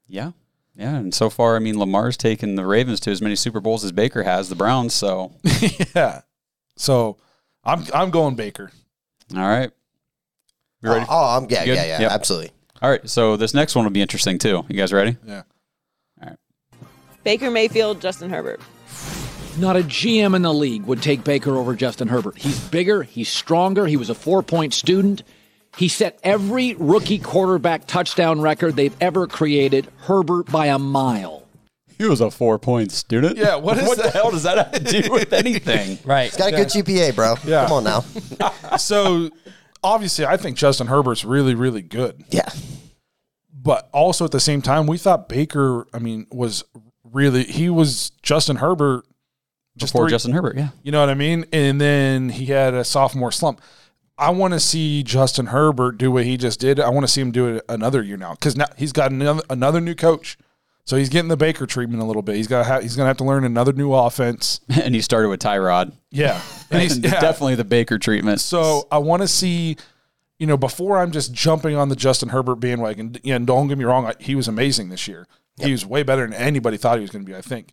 [0.07, 0.33] yeah,
[0.75, 0.97] yeah.
[0.97, 3.93] And so far, I mean, Lamar's taken the Ravens to as many Super Bowls as
[3.93, 4.93] Baker has the Browns.
[4.95, 5.33] So,
[5.95, 6.23] yeah.
[6.77, 7.17] So
[7.65, 8.71] I'm I'm going Baker.
[9.35, 9.71] all right,
[10.83, 11.07] you ready?
[11.09, 11.77] Oh, oh, I'm yeah, Good?
[11.77, 12.11] yeah, yeah, Yep.
[12.11, 12.51] absolutely.
[12.83, 13.09] All right.
[13.09, 14.65] So this next one will be interesting too.
[14.69, 15.17] You guys ready?
[15.27, 15.43] Yeah.
[16.23, 16.37] All right.
[17.23, 18.61] Baker Mayfield, Justin Herbert.
[19.59, 22.39] Not a GM in the league would take Baker over Justin Herbert.
[22.39, 25.23] He's bigger, he's stronger, he was a four point student.
[25.77, 31.43] He set every rookie quarterback touchdown record they've ever created, Herbert by a mile.
[31.99, 33.37] He was a four point student.
[33.37, 35.99] Yeah, what is what the hell does that have to do with anything?
[36.05, 36.25] Right.
[36.31, 37.35] He's got a good GPA, bro.
[37.45, 37.67] Yeah.
[37.69, 38.05] Come on now.
[38.79, 39.31] So
[39.85, 42.25] obviously, I think Justin Herbert's really really good.
[42.31, 42.49] Yeah.
[43.53, 46.65] but also at the same time, we thought Baker, I mean, was
[47.05, 49.05] really he was Justin Herbert
[49.77, 50.69] Just Before three- Justin Herbert, yeah.
[50.83, 51.45] You know what I mean?
[51.53, 53.61] And then he had a sophomore slump.
[54.17, 56.79] I want to see Justin Herbert do what he just did.
[56.79, 59.43] I want to see him do it another year now because now he's got another,
[59.51, 60.39] another new coach.
[60.87, 62.37] So he's getting the Baker treatment a little bit.
[62.37, 64.61] He's got ha- he's going to have to learn another new offense.
[64.69, 65.93] And he started with Tyrod.
[66.11, 67.21] Yeah, and he's yeah.
[67.21, 68.41] definitely the Baker treatment.
[68.41, 69.77] So I want to see,
[70.39, 73.17] you know, before I'm just jumping on the Justin Herbert bandwagon.
[73.25, 75.27] Yeah, and don't get me wrong, he was amazing this year.
[75.57, 77.37] He was way better than anybody thought he was going to be.
[77.37, 77.73] I think,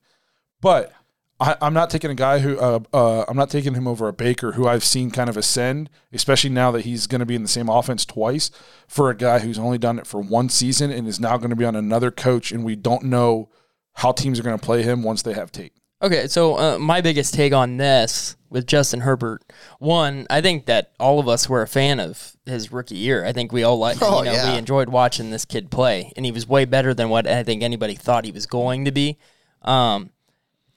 [0.62, 0.94] but
[1.42, 4.14] I, I'm not taking a guy who uh, uh, I'm not taking him over a
[4.14, 7.42] Baker who I've seen kind of ascend, especially now that he's going to be in
[7.42, 8.52] the same offense twice
[8.88, 11.56] for a guy who's only done it for one season and is now going to
[11.56, 13.50] be on another coach, and we don't know
[13.96, 15.74] how teams are going to play him once they have tape.
[16.04, 19.44] Okay, so uh, my biggest take on this with Justin Herbert,
[19.80, 23.26] one, I think that all of us were a fan of his rookie year.
[23.26, 24.52] I think we all like, Oh, you know, yeah.
[24.52, 27.64] we enjoyed watching this kid play, and he was way better than what I think
[27.64, 29.18] anybody thought he was going to be.
[29.64, 30.12] Um,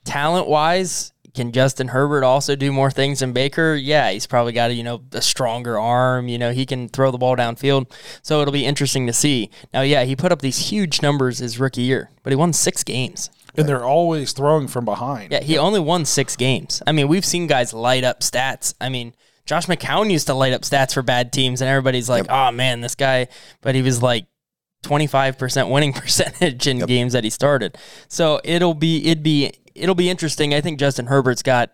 [0.05, 3.75] talent wise, can Justin Herbert also do more things than Baker?
[3.75, 6.29] Yeah, he's probably got a you know a stronger arm.
[6.29, 7.91] You know, he can throw the ball downfield.
[8.21, 9.49] So it'll be interesting to see.
[9.73, 12.83] Now, yeah, he put up these huge numbers his rookie year, but he won six
[12.83, 13.29] games.
[13.57, 15.31] And they're always throwing from behind.
[15.31, 16.81] Yeah, he only won six games.
[16.85, 18.73] I mean, we've seen guys light up stats.
[18.81, 19.13] I mean,
[19.45, 22.81] Josh McCown used to light up stats for bad teams, and everybody's like, "Oh man,
[22.81, 23.27] this guy,"
[23.61, 24.25] but he was like.
[24.85, 27.77] 25% winning percentage in games that he started.
[28.07, 30.53] So it'll be it'd be it'll be interesting.
[30.53, 31.71] I think Justin Herbert's got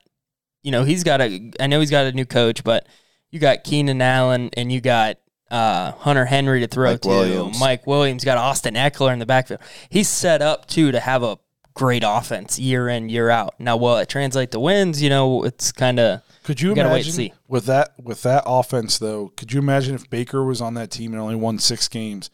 [0.63, 2.87] you know, he's got a I know he's got a new coach, but
[3.31, 5.17] you got Keenan Allen and you got
[5.49, 7.07] uh, Hunter Henry to throw Mike to.
[7.09, 7.59] Williams.
[7.59, 9.59] Mike Williams got Austin Ekeler in the backfield.
[9.89, 11.37] He's set up too to have a
[11.73, 13.55] great offense year in year out.
[13.59, 15.01] Now, will it translate to wins?
[15.01, 17.33] You know, it's kind of Could you We gotta wait imagine and see.
[17.47, 19.29] with that with that offense though?
[19.35, 22.29] Could you imagine if Baker was on that team and only won six games?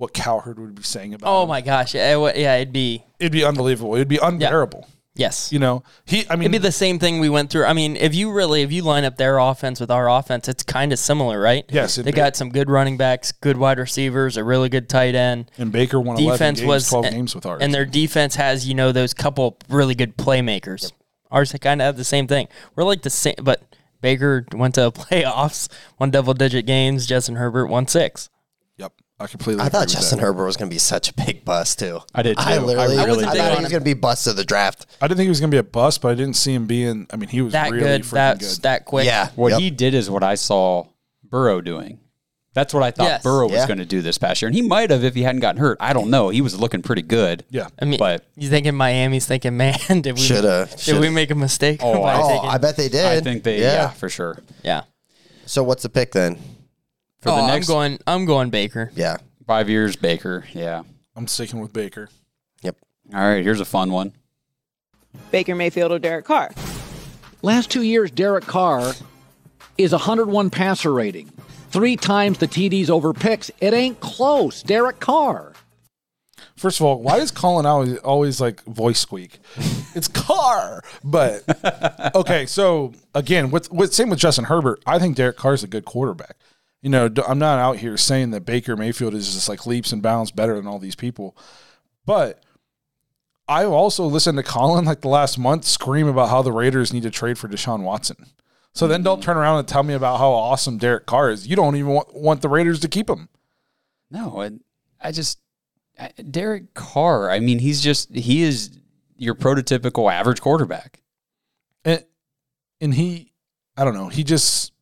[0.00, 1.28] What Cowherd would be saying about?
[1.30, 1.48] oh him?
[1.50, 3.94] my gosh, yeah, it would- yeah, it'd be It'd be unbelievable.
[3.96, 4.88] It'd be unbearable.
[5.14, 5.52] yes.
[5.52, 6.24] You know, he.
[6.30, 7.66] I mean, It'd be the same thing we went through.
[7.66, 10.62] I mean, if you really, if you line up their offense with our offense, it's
[10.62, 11.66] kind of similar, right?
[11.68, 12.12] Yes, they be.
[12.12, 15.50] got some good running backs, good wide receivers, a really good tight end.
[15.58, 17.60] and Baker won defense games, was twelve and, games with ours.
[17.60, 20.92] and their defense has you know those couple really good playmakers.
[21.30, 22.48] Ours kind of have the same thing.
[22.74, 23.62] We're like the same, but
[24.00, 27.06] Baker went to playoffs, won double digit games.
[27.06, 28.30] Justin Herbert won six.
[29.20, 29.62] Yep, I completely.
[29.62, 30.24] I agree thought with Justin that.
[30.24, 32.00] Herbert was going to be such a big bust too.
[32.14, 32.62] I did I too.
[32.62, 34.86] I literally, really I, thought he was going to be bust of the draft.
[35.00, 36.66] I didn't think he was going to be a bust, but I didn't see him
[36.66, 37.06] being.
[37.12, 38.48] I mean, he was That really good, freaking that good.
[38.62, 39.06] that quick.
[39.06, 39.60] Yeah, What Yep.
[39.60, 40.86] he did is what I saw
[41.24, 41.98] Burrow doing.
[42.52, 43.22] That's what I thought Yes.
[43.22, 43.66] Burrow was Yeah.
[43.68, 45.76] going to do this past year, and he might have if he hadn't gotten hurt.
[45.80, 46.30] I don't know.
[46.30, 47.44] He was looking pretty good.
[47.48, 51.00] yeah, I mean, But- you thinking Miami's thinking, man, did we Shoulda, did shoulda.
[51.00, 51.78] we make a mistake?
[51.80, 53.04] Oh, I- Oh, I bet they did.
[53.06, 53.90] I think they, yeah.
[53.90, 54.38] for sure.
[54.64, 54.82] yeah.
[55.46, 56.38] So what's the pick then?
[57.20, 57.98] For oh, the next I'm going.
[58.06, 58.90] I'm going Baker.
[58.94, 59.18] Yeah.
[59.46, 60.44] five years, Baker.
[60.52, 60.82] Yeah.
[61.14, 62.08] I'm sticking with Baker.
[62.62, 62.76] Yep.
[63.14, 64.12] All right, here's a fun one.
[65.30, 66.52] Baker Mayfield or Derek Carr?
[67.42, 68.94] Last two years, Derek Carr
[69.76, 71.30] is 101 passer rating.
[71.70, 73.50] Three times the TDs over picks.
[73.60, 74.62] It ain't close.
[74.62, 75.52] Derek Carr.
[76.56, 79.38] First of all, why does Colin always always like voice squeak?
[79.94, 81.42] It's car, but
[82.14, 82.44] okay.
[82.46, 85.84] So again, with with same with Justin Herbert, I think Derek Carr is a good
[85.84, 86.36] quarterback.
[86.82, 90.02] You know, I'm not out here saying that Baker Mayfield is just like leaps and
[90.02, 91.36] bounds better than all these people,
[92.06, 92.42] but
[93.50, 97.02] I also listened to Colin like the last month scream about how the Raiders need
[97.02, 98.26] to trade for Deshaun Watson.
[98.72, 99.24] So then don't mm.
[99.24, 101.48] turn around and tell me about how awesome Derek Carr is.
[101.48, 103.28] You don't even want, want the Raiders to keep him.
[104.08, 104.62] No, and
[105.00, 105.40] I just
[105.98, 107.28] I- Derek Carr.
[107.30, 108.70] I mean, he's just he is
[109.16, 111.02] your prototypical average quarterback.
[111.84, 112.04] And
[112.80, 113.32] and he,
[113.76, 114.72] I don't know, he just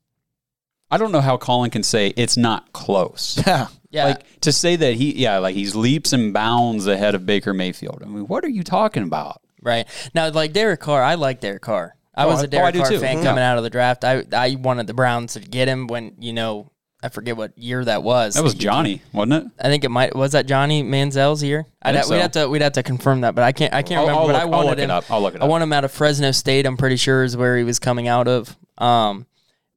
[0.90, 3.40] I don't know how Colin can say it's not close.
[3.46, 3.66] yeah.
[3.90, 4.04] Yeah.
[4.06, 8.02] Like to say that he, yeah, like he's leaps and bounds ahead of Baker Mayfield.
[8.02, 9.40] I mean, what are you talking about?
[9.62, 9.86] Right.
[10.14, 11.94] Now, like Derek Carr, I like Derek Carr.
[12.14, 12.98] I Oh, was a oh, Derek do Carr too.
[13.00, 13.22] fan Mhm.
[13.22, 14.04] coming out of the draft.
[14.04, 16.70] I I wanted the Browns to get him when, you know,
[17.02, 18.34] I forget what year that was.
[18.34, 19.52] That was Johnny, wasn't it?
[19.64, 21.66] I think it might was that Johnny Manziel's year.
[21.80, 22.22] I'd think ha- We'd so.
[22.22, 24.20] have to we'd have to confirm that, but I can't I can't I'll- remember.
[24.20, 24.90] I'll but look- I I'll wanted look it him.
[24.90, 25.04] up.
[25.10, 25.50] I'll look it I up.
[25.50, 26.66] want him out of Fresno State.
[26.66, 28.56] I'm pretty sure is where he was coming out of.
[28.78, 29.26] Um,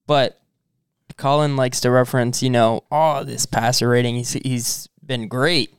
[0.07, 0.40] but
[1.17, 4.15] Colin likes to reference, you know, oh, this passer rating.
[4.15, 5.73] He's he's been great,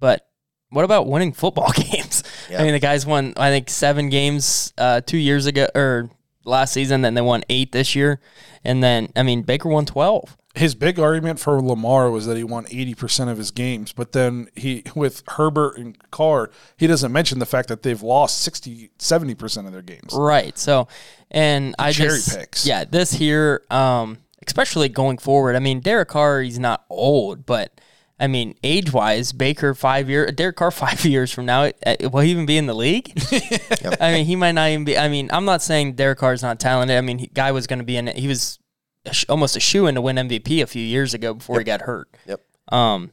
[0.00, 0.26] but
[0.70, 2.22] what about winning football games?
[2.50, 2.60] Yeah.
[2.60, 6.10] I mean, the guys won I think seven games uh, two years ago or
[6.44, 8.20] last season, then they won eight this year,
[8.64, 10.36] and then I mean Baker won twelve.
[10.54, 14.48] his big argument for Lamar was that he won 80% of his games, but then
[14.56, 19.66] he with Herbert and Carr, he doesn't mention the fact that they've lost 60 70%
[19.66, 20.12] of their games.
[20.14, 20.56] Right.
[20.58, 20.88] So,
[21.30, 22.66] and I cherry just picks.
[22.66, 25.54] yeah, this here, um, especially going forward.
[25.54, 27.78] I mean, Derek Carr, he's not old, but
[28.18, 32.20] I mean, age wise, Baker five year, Derek Carr five years from now, uh, will
[32.20, 33.12] he even be in the league?
[34.00, 34.96] I mean, he might not even be.
[34.96, 36.96] I mean, I'm not saying Derek Carr's not talented.
[36.96, 38.06] I mean, he, guy was going to be in.
[38.08, 38.58] He was
[39.04, 41.64] a sh- almost a shoe in to win MVP a few years ago before he
[41.64, 42.08] got hurt.
[42.26, 42.40] Yep.
[42.72, 43.12] Um,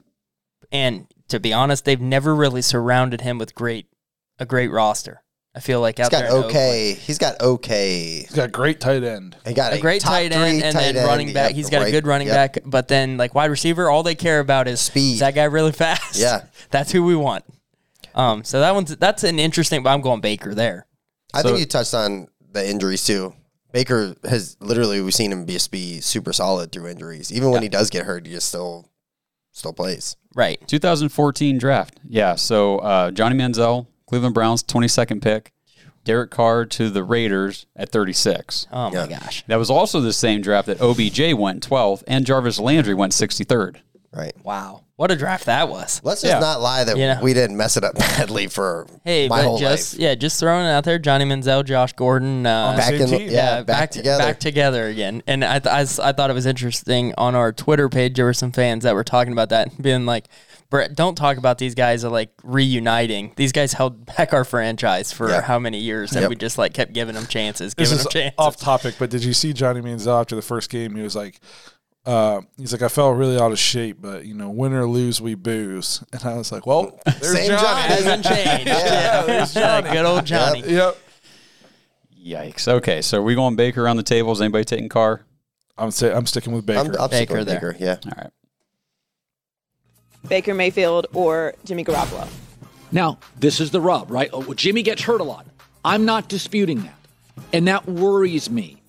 [0.72, 3.88] and to be honest, they've never really surrounded him with great
[4.40, 5.22] a great roster.
[5.56, 6.56] I feel like He's out there got in Oakland.
[6.58, 6.94] okay.
[6.94, 8.20] He's got okay.
[8.20, 9.38] He's got a great tight end.
[9.48, 11.08] He got a great top tight three end and tight then end.
[11.08, 11.52] running back.
[11.52, 12.36] Yep, He's got a good running Yep.
[12.54, 15.14] back, but then like wide receiver, all they care about is Speed.
[15.14, 16.18] Is that guy really fast?
[16.18, 16.44] Yeah.
[16.72, 17.46] that's who we want.
[18.14, 19.82] Um, so that one's that's an interesting.
[19.82, 20.88] But I'm going Baker there.
[21.34, 23.34] I So- think you touched on the injuries too.
[23.72, 27.32] Baker has literally we've seen him just be super solid through injuries.
[27.34, 28.90] Even when he does get hurt, he just still
[29.52, 30.16] still plays.
[30.34, 30.60] Right.
[30.68, 31.98] 2014 draft.
[32.08, 32.36] Yeah.
[32.36, 35.52] So uh, Johnny Manziel, Cleveland Browns, 22nd pick.
[36.04, 38.68] Derek Carr to the Raiders at 36.
[38.72, 39.06] Oh Yeah.
[39.06, 39.44] my gosh.
[39.48, 43.78] That was also the same draft that OBJ went 12th and Jarvis Landry went 63rd.
[44.14, 44.34] Right.
[44.44, 44.82] Wow.
[44.98, 46.00] What a draft that was.
[46.04, 46.40] Let's just Yeah.
[46.40, 47.20] not lie that You know.
[47.24, 50.00] we didn't mess it up badly for Hey, my but whole just life.
[50.02, 51.00] yeah, just throwing it out there.
[51.00, 53.30] Johnny Manziel, Josh Gordon, uh, Back in the, team.
[53.30, 54.24] yeah, back, together.
[54.24, 55.22] back together again.
[55.28, 58.16] And I, th- I, s- I thought it was interesting on our Twitter page.
[58.16, 60.28] There were some fans that were talking about that, and being like,
[60.70, 63.32] "Brett, don't talk about these guys are like reuniting.
[63.36, 65.42] These guys held back our franchise for Yeah.
[65.42, 66.30] how many years, and Yep.
[66.30, 69.10] we just like kept giving them chances, This giving is them chances." off topic, but
[69.10, 70.96] did you see Johnny Manziel after the first game?
[70.96, 71.40] He was like,
[72.06, 75.20] uh, he's like, I felt really out of shape, but you know, win or lose,
[75.22, 76.04] we booze.
[76.14, 77.62] And I was like, well, there's Same Johnny.
[77.62, 77.82] Johnny.
[77.82, 78.68] Hasn't changed.
[78.68, 79.90] Yeah, there's Johnny.
[79.92, 80.62] Good old Johnny.
[80.66, 80.98] Yep.
[82.26, 82.68] Yikes.
[82.68, 83.02] Okay.
[83.02, 84.32] So we going Baker around the table.
[84.32, 85.22] Is anybody taking Carr?
[85.78, 86.80] I'm say, I'm sticking with Baker.
[86.80, 87.74] I'm, I'm sticking Baker with there.
[87.74, 87.76] Baker.
[87.80, 87.98] Yeah.
[88.06, 88.32] All right.
[90.28, 92.28] Baker Mayfield or Jimmy Garoppolo.
[92.92, 94.30] Now, this is the rub, right?
[94.32, 95.46] Oh, well, Jimmy gets hurt a lot.
[95.84, 96.96] I'm not disputing that.
[97.52, 98.82] And that worries me.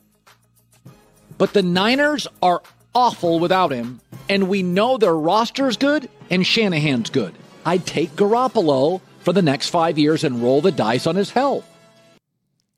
[1.39, 2.63] But the Niners are
[2.95, 7.35] awful without him, and we know their roster's good and Shanahan's good.
[7.65, 11.65] I'd take Garoppolo for the next five years and roll the dice on his health.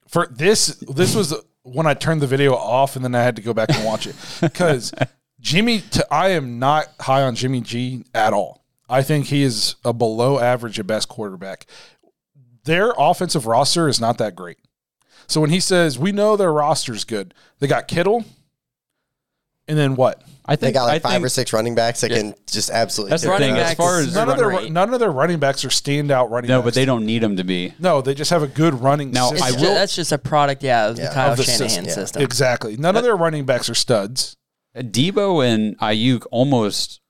[0.09, 3.43] for this this was when I turned the video off and then I had to
[3.43, 4.93] go back and watch it because
[5.41, 8.65] Jimmy t- I am not high on Jimmy G at all.
[8.89, 11.67] I think he is a below average at best quarterback.
[12.65, 14.59] Their offensive roster is not that great.
[15.27, 18.25] So when he says we know their roster's good, they got Kittle,
[19.67, 20.23] and then what?
[20.47, 22.71] I think They got like I five think, or six running backs that can just
[22.71, 23.11] absolutely.
[23.11, 23.61] That's Running thing.
[23.63, 23.73] ass.
[23.73, 24.73] As far as None of their rate.
[24.73, 26.49] none of their running backs are standout running.
[26.49, 26.65] no, backs.
[26.65, 27.75] but they don't need them to be.
[27.79, 29.11] No, they just have a good running.
[29.11, 29.47] Now, system.
[29.47, 31.85] I will- ju- that's just a product, yeah, of the Kyle Of the Shanahan system,
[31.85, 31.93] yeah.
[31.93, 32.23] system.
[32.23, 32.77] exactly.
[32.79, 34.37] None of their running backs are studs.
[34.83, 37.01] Deebo and Aiyuk almost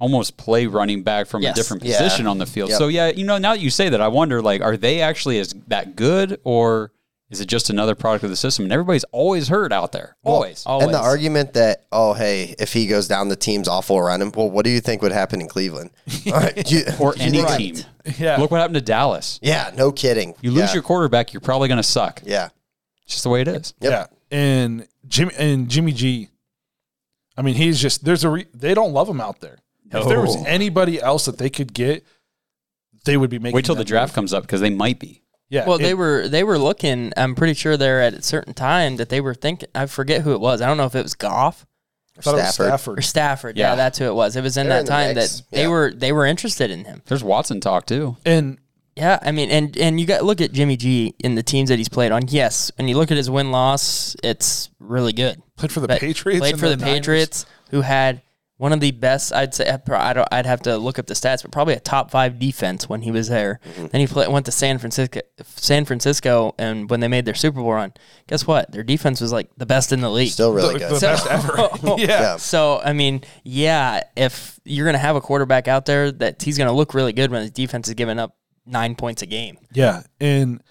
[0.00, 1.52] almost play running back from Yes.
[1.56, 1.98] a different Yeah.
[1.98, 2.70] position on the field.
[2.70, 2.78] Yep.
[2.78, 5.40] So yeah, you know, now that you say that, I wonder like, are they actually
[5.40, 6.92] as that good, or
[7.30, 8.64] is it just another product of the system?
[8.64, 10.62] And everybody's always hurt out there, always.
[10.64, 10.84] Always.
[10.86, 14.30] And the argument that, oh, hey, if he goes down, the team's awful around him.
[14.36, 15.90] Well, what do you think would happen in Cleveland?
[16.32, 17.84] Uh, you- or any think- team.
[18.18, 18.36] Yeah.
[18.36, 19.40] Look what happened to Dallas.
[19.42, 20.34] Yeah, no kidding.
[20.42, 20.74] You lose yeah.
[20.74, 22.22] your quarterback, you're probably going to suck.
[22.24, 22.50] Yeah.
[23.02, 23.74] It's just the way it is.
[23.80, 23.90] Yep.
[23.90, 24.06] Yeah,
[24.38, 26.28] and Jimmy and Jimmy G.
[27.38, 29.58] I mean, he's just there's a re, they don't love him out there.
[29.90, 32.04] If there was anybody else that they could get,
[33.04, 33.54] they would be making.
[33.54, 34.14] Wait till the draft move.
[34.16, 35.22] comes up because they might be.
[35.50, 37.12] Yeah, Well, they were they were looking.
[37.16, 39.68] I'm pretty sure they're at a certain time that they were thinking.
[39.74, 40.60] I forget who it was.
[40.60, 41.64] I don't know if it was Goff
[42.18, 42.98] I thought it was Stafford.
[42.98, 43.04] or Stafford.
[43.04, 43.56] Stafford.
[43.56, 43.74] Yeah, Yeah.
[43.76, 44.36] that's who it was.
[44.36, 45.40] It was in They're that in time mix.
[45.40, 47.00] that they were they were interested in him.
[47.06, 48.16] There's Watson talk too.
[48.26, 48.58] And
[48.98, 51.78] Yeah, I mean, and and you got look at Jimmy G in the teams that
[51.78, 52.26] he's played on.
[52.26, 55.40] Yes, when you look at his win loss, it's really good.
[55.56, 56.40] played for the But Patriots.
[56.40, 56.98] Played for the, Niners.
[56.98, 58.22] Patriots, who had
[58.56, 59.32] one of the best.
[59.32, 60.28] I'd say I don't.
[60.32, 63.12] I'd have to look up the stats, but probably a top five defense when he
[63.12, 63.60] was there.
[63.64, 63.86] Mm-hmm.
[63.86, 65.20] Then he play, went to San Francisco.
[65.44, 67.94] San Francisco, and when they made their Super Bowl run,
[68.26, 68.72] guess what?
[68.72, 70.32] Their defense was like the best in the league.
[70.32, 70.96] Still really the, good.
[70.96, 71.68] the best ever.
[71.98, 72.06] yeah.
[72.06, 72.36] yeah.
[72.36, 76.72] So I mean, yeah, if you're gonna have a quarterback out there that he's gonna
[76.72, 78.37] look really good when his defense is giving up
[78.68, 79.58] nine points a game.
[79.72, 80.62] Yeah, and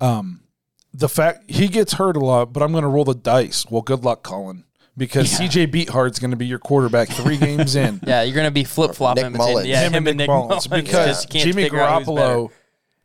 [0.00, 0.42] um,
[0.92, 3.66] the fact he gets hurt a lot, but I'm going to roll the dice.
[3.70, 4.64] Well, good luck, Colin,
[4.96, 8.00] because CJ Beathard's going to be your quarterback three games in.
[8.06, 9.66] Yeah, you're gonna be flip flopping Nick between Mullens.
[9.68, 12.20] yeah, him, and Nick, Mullens, because you can't Jimmy figure out who's better.
[12.20, 12.50] Garoppolo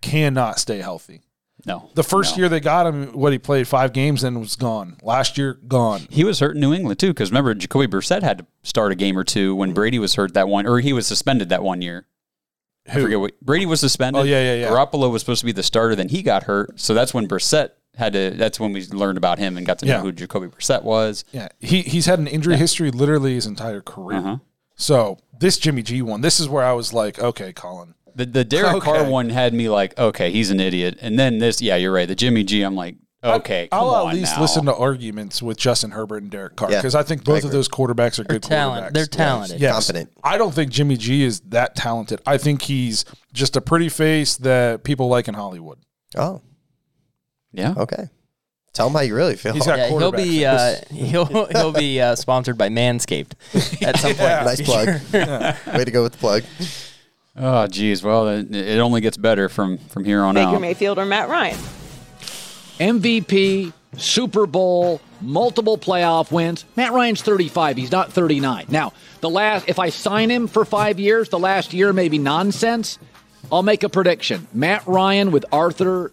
[0.01, 1.21] cannot stay healthy.
[1.67, 1.89] No.
[1.95, 2.41] The first No.
[2.41, 4.97] year they got him, what he played five games and was gone.
[5.01, 6.01] Last year, gone.
[6.11, 8.95] He was hurt in New England too, because remember Jacoby Brissett had to start a
[8.95, 11.81] game or two when Brady was hurt that one, or he was suspended that one
[11.81, 12.05] year.
[12.87, 13.01] I Who?
[13.03, 14.19] forget what Brady was suspended.
[14.19, 14.69] Oh, yeah, yeah, yeah.
[14.69, 17.71] Garoppolo was supposed to be the starter, then he got hurt, so that's when Brissett
[17.95, 18.31] had to.
[18.31, 20.01] That's when we learned about him and got to know Yeah.
[20.01, 21.23] who Jacoby Brissett was.
[21.31, 24.19] Yeah, he he's had an injury history literally his entire career.
[24.19, 24.37] Uh-huh.
[24.75, 27.95] So this Jimmy G one, this is where I was like, okay, Colin.
[28.13, 31.61] The the Derek Carr one had me like, okay, he's an idiot, and then this,
[31.61, 32.07] yeah, you're right.
[32.07, 32.95] The Jimmy G, I'm like,
[33.25, 34.41] Okay, come I'll on at least now.
[34.41, 37.43] listen to arguments with Justin Herbert and Derek Carr Yeah, because I think I both
[37.43, 38.85] of those quarterbacks are They're good talent.
[38.87, 38.93] quarterbacks.
[38.93, 39.61] They're talented.
[39.61, 39.73] Yes.
[39.73, 40.11] Confident.
[40.23, 42.21] I don't think Jimmy G is that talented.
[42.25, 43.03] I think he's
[43.33, 45.79] just a pretty face that people like in Hollywood.
[46.15, 46.41] Oh,
[47.51, 47.73] Yeah.
[47.77, 48.09] okay.
[48.73, 49.53] Tell him how you really feel.
[49.53, 53.31] He's got Yeah, he'll be uh, he'll he'll be uh, sponsored by Manscaped
[53.81, 54.19] at some point.
[54.19, 54.99] nice plug.
[55.01, 55.57] future.
[55.73, 56.43] Way to go with the plug.
[57.37, 58.03] Oh, geez.
[58.03, 60.51] Well, it, it only gets better from from here on Baker out.
[60.51, 61.57] Baker Mayfield or Matt Ryan.
[62.79, 66.65] MVP, Super Bowl, multiple playoff wins.
[66.75, 67.77] Matt Ryan's 35.
[67.77, 68.65] He's not 39.
[68.69, 72.17] Now, the last if I sign him for 5 years, the last year may be
[72.17, 72.99] nonsense.
[73.51, 74.47] I'll make a prediction.
[74.53, 76.11] Matt Ryan with Arthur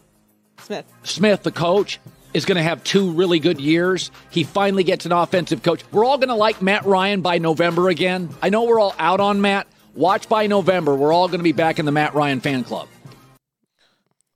[0.58, 0.84] Smith.
[1.02, 1.98] Smith, the coach,
[2.34, 4.10] is going to have two really good years.
[4.30, 5.82] He finally gets an offensive coach.
[5.90, 8.30] We're all going to like Matt Ryan by November again.
[8.40, 9.66] I know we're all out on Matt.
[9.94, 10.94] Watch by November.
[10.94, 12.88] We're all going to be back in the Matt Ryan fan club.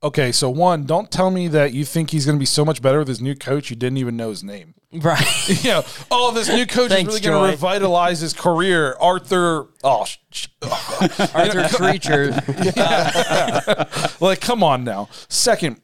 [0.03, 2.83] Okay, so one, don't tell me that you think he's going to be so much
[2.83, 4.75] better with his new coach you didn't even know his name.
[4.93, 5.25] Right.
[5.63, 8.95] you know, oh, this new coach Thanks, is really going to revitalize his career.
[8.99, 10.97] Arthur, oh, sh- sh- oh.
[11.33, 12.31] Arthur Treacher.
[14.21, 15.09] like, come on now.
[15.29, 15.81] Second,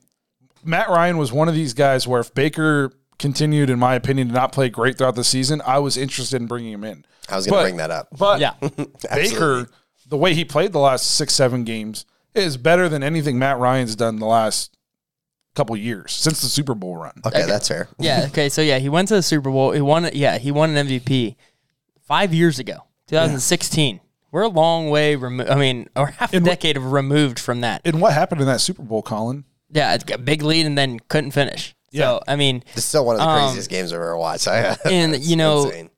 [0.64, 4.34] Matt Ryan was one of these guys where if Baker continued, in my opinion, to
[4.34, 7.04] not play great throughout the season, I was interested in bringing him in.
[7.30, 8.10] I was going to bring that up.
[8.18, 8.54] But Yeah.
[9.12, 9.68] Baker,
[10.08, 12.06] the way he played the last six, seven games
[12.36, 14.76] is better than anything Matt Ryan's done the last
[15.56, 17.22] couple years since the Super Bowl run.
[17.26, 17.88] Okay, that's fair.
[18.00, 18.26] Yeah.
[18.28, 18.50] Okay.
[18.50, 19.72] So yeah, he went to the Super Bowl.
[19.72, 20.10] He won.
[20.14, 21.36] Yeah, he won an MVP
[22.08, 24.00] five years ago, 2016.
[24.32, 25.50] We're a long way removed.
[25.52, 27.82] I mean, or half a And wh- decade of removed from that.
[27.86, 29.44] And what happened in that Super Bowl, Colin?
[29.70, 31.76] Yeah, it's got a big lead and then couldn't finish.
[31.96, 34.48] So I mean, It's still one of the Um, craziest games I've ever watched.
[34.48, 35.90] I, and, you know, insane.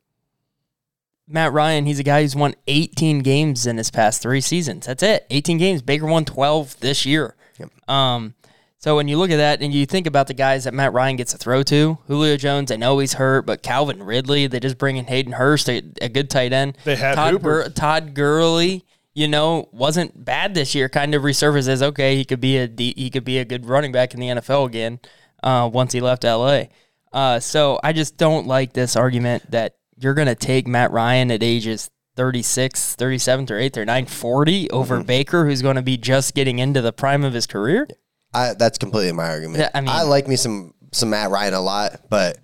[1.28, 4.86] Matt Ryan, he's a guy who's won 18 games in his past three seasons.
[4.86, 5.26] That's it.
[5.30, 5.82] 18 games.
[5.82, 7.36] Baker won 12 this year.
[7.60, 7.90] Yep.
[7.90, 8.36] Um,
[8.78, 11.16] so when you look at that and you think about the guys that Matt Ryan
[11.16, 14.78] gets to throw to, Julio Jones, I know he's hurt, but Calvin Ridley, they just
[14.78, 16.78] bring in Hayden Hurst, a, a good tight end.
[16.84, 17.64] They had Todd, Hooper.
[17.64, 20.88] Gur- Todd Gurley, you know, wasn't bad this year.
[20.88, 23.92] Kind of resurfaced as okay, he could be a he could be a good running
[23.92, 25.00] back in the NFL again
[25.42, 26.66] uh, once he left LA.
[27.12, 31.32] Uh, so I just don't like this argument that you're going to take Matt Ryan
[31.32, 35.06] at ages 36, 37, 38, 39, 40 over Mm-hmm.
[35.06, 37.88] Baker, who's going to be just getting into the prime of his career.
[38.34, 39.60] I, that's completely my argument.
[39.60, 42.38] Yeah, I mean- I like me some some Matt Ryan a lot, but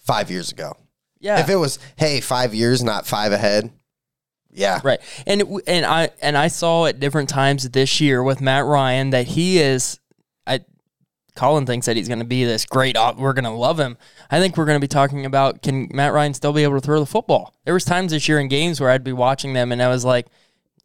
[0.00, 0.72] five years ago.
[1.20, 1.38] Yeah.
[1.38, 3.70] If it was, hey, five years, not five ahead.
[4.52, 4.80] Yeah.
[4.82, 4.98] Right.
[5.26, 9.10] And it, and I and I saw at different times this year with Matt Ryan
[9.10, 10.00] that he is
[10.46, 10.60] I
[11.34, 13.96] Colin thinks that he's going to be this great we're going to love him.
[14.30, 16.80] I think we're going to be talking about can Matt Ryan still be able to
[16.80, 17.54] throw the football?
[17.64, 20.04] There was times this year in games where I'd be watching them and I was
[20.04, 20.26] like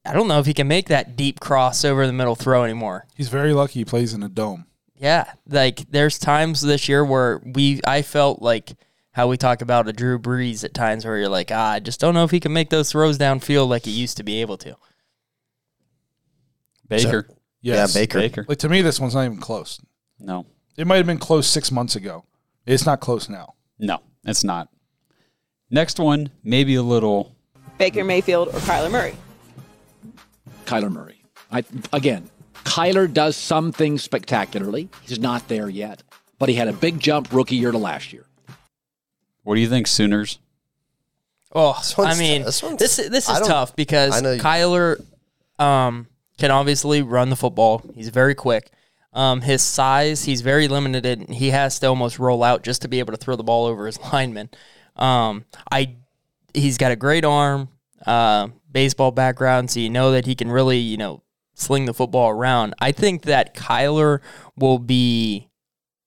[0.06, 3.08] I don't know if he can make that deep cross over the middle throw anymore.
[3.16, 4.66] He's very lucky he plays in a dome.
[4.96, 8.76] Yeah, like there's times this year where we I felt like
[9.12, 12.00] how we talk about a Drew Brees at times where you're like, ah, I just
[12.00, 14.58] don't know if he can make those throws downfield like he used to be able
[14.58, 14.76] to.
[16.88, 17.28] Baker.
[17.62, 17.96] Yes.
[17.96, 18.20] Yeah, Baker.
[18.20, 18.46] Baker.
[18.48, 19.80] Like to me, this one's not even close.
[20.20, 20.46] No.
[20.78, 22.26] It might have been close six months ago.
[22.66, 23.54] It's not close now.
[23.80, 24.70] No, it's not.
[25.70, 27.36] Next one, maybe a little.
[27.78, 29.16] Baker Mayfield or Kyler Murray.
[30.66, 31.22] Kyler Murray.
[31.52, 31.64] I,
[31.94, 32.30] again,
[32.64, 34.90] Kyler does some things spectacularly.
[35.02, 36.02] He's not there yet,
[36.40, 38.26] but he had a big jump rookie year to last year.
[39.44, 40.40] What do you think, Sooners?
[41.54, 45.02] Oh, I mean, this this this is tough because I you- Kyler
[45.60, 46.08] um,
[46.38, 47.82] can obviously run the football.
[47.94, 48.72] He's very quick.
[49.16, 51.30] Um, his size, he's very limited.
[51.30, 53.86] He has to almost roll out just to be able to throw the ball over
[53.86, 54.50] his lineman.
[54.98, 55.96] Um, I,
[56.54, 57.70] he's got a great arm,
[58.06, 62.30] uh, baseball background, so you know that he can really, you know, sling the football
[62.30, 62.76] around.
[62.80, 64.20] I think that Kyler
[64.58, 65.50] will be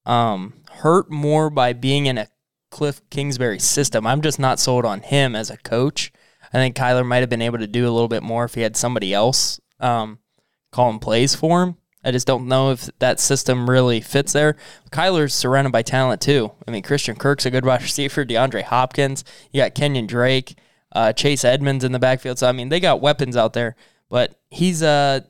[0.05, 2.29] um, hurt more by being in a
[2.71, 4.07] Cliff Kingsbury system.
[4.07, 6.13] I'm just not sold on him as a coach.
[6.53, 8.61] I think Kyler might have been able to do a little bit more if he
[8.61, 10.19] had somebody else um,
[10.71, 11.77] calling plays for him.
[12.09, 14.57] I just don't know if that system really fits there.
[14.91, 16.53] Kyler's surrounded by talent too.
[16.67, 18.25] I mean, Christian Kirk's a good wide receiver.
[18.25, 19.25] DeAndre Hopkins.
[19.53, 20.57] You got Kenyan Drake,
[20.93, 22.39] uh, Chase Edmonds in the backfield.
[22.39, 23.77] So I mean, they got weapons out there.
[24.09, 25.21] But he's uh,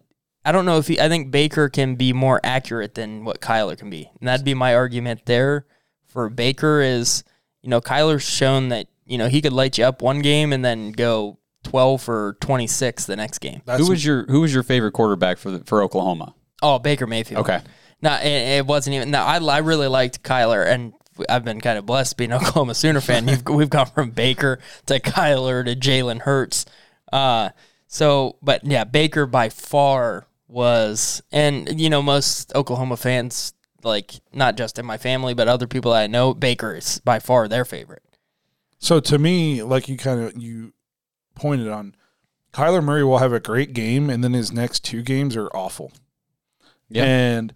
[0.44, 1.00] I don't know if he.
[1.00, 4.54] I think Baker can be more accurate than what Kyler can be, and that'd be
[4.54, 5.66] my argument there
[6.06, 6.80] for Baker.
[6.80, 7.24] Is
[7.60, 10.64] you know Kyler's shown that you know he could light you up one game and
[10.64, 13.62] then go twelve for twenty six the next game.
[13.64, 16.34] That's who was your Who was your favorite quarterback for the, for Oklahoma?
[16.62, 17.40] Oh, Baker Mayfield.
[17.42, 17.60] Okay.
[18.00, 19.10] No, it, it wasn't even.
[19.10, 20.92] No, I, I really liked Kyler, and
[21.28, 23.28] I've been kind of blessed being an Oklahoma Sooner fan.
[23.28, 26.66] You've, we've gone from Baker to Kyler to Jalen Hurts.
[27.12, 27.50] Uh,
[27.86, 34.56] so, but yeah, Baker by far was, and you know, most Oklahoma fans like not
[34.56, 37.64] just in my family, but other people that I know, Baker is by far their
[37.64, 38.02] favorite.
[38.78, 40.72] So to me, like you kind of you
[41.34, 41.94] pointed on,
[42.52, 45.92] Kyler Murray will have a great game, and then his next two games are awful.
[46.88, 47.04] Yeah.
[47.04, 47.54] And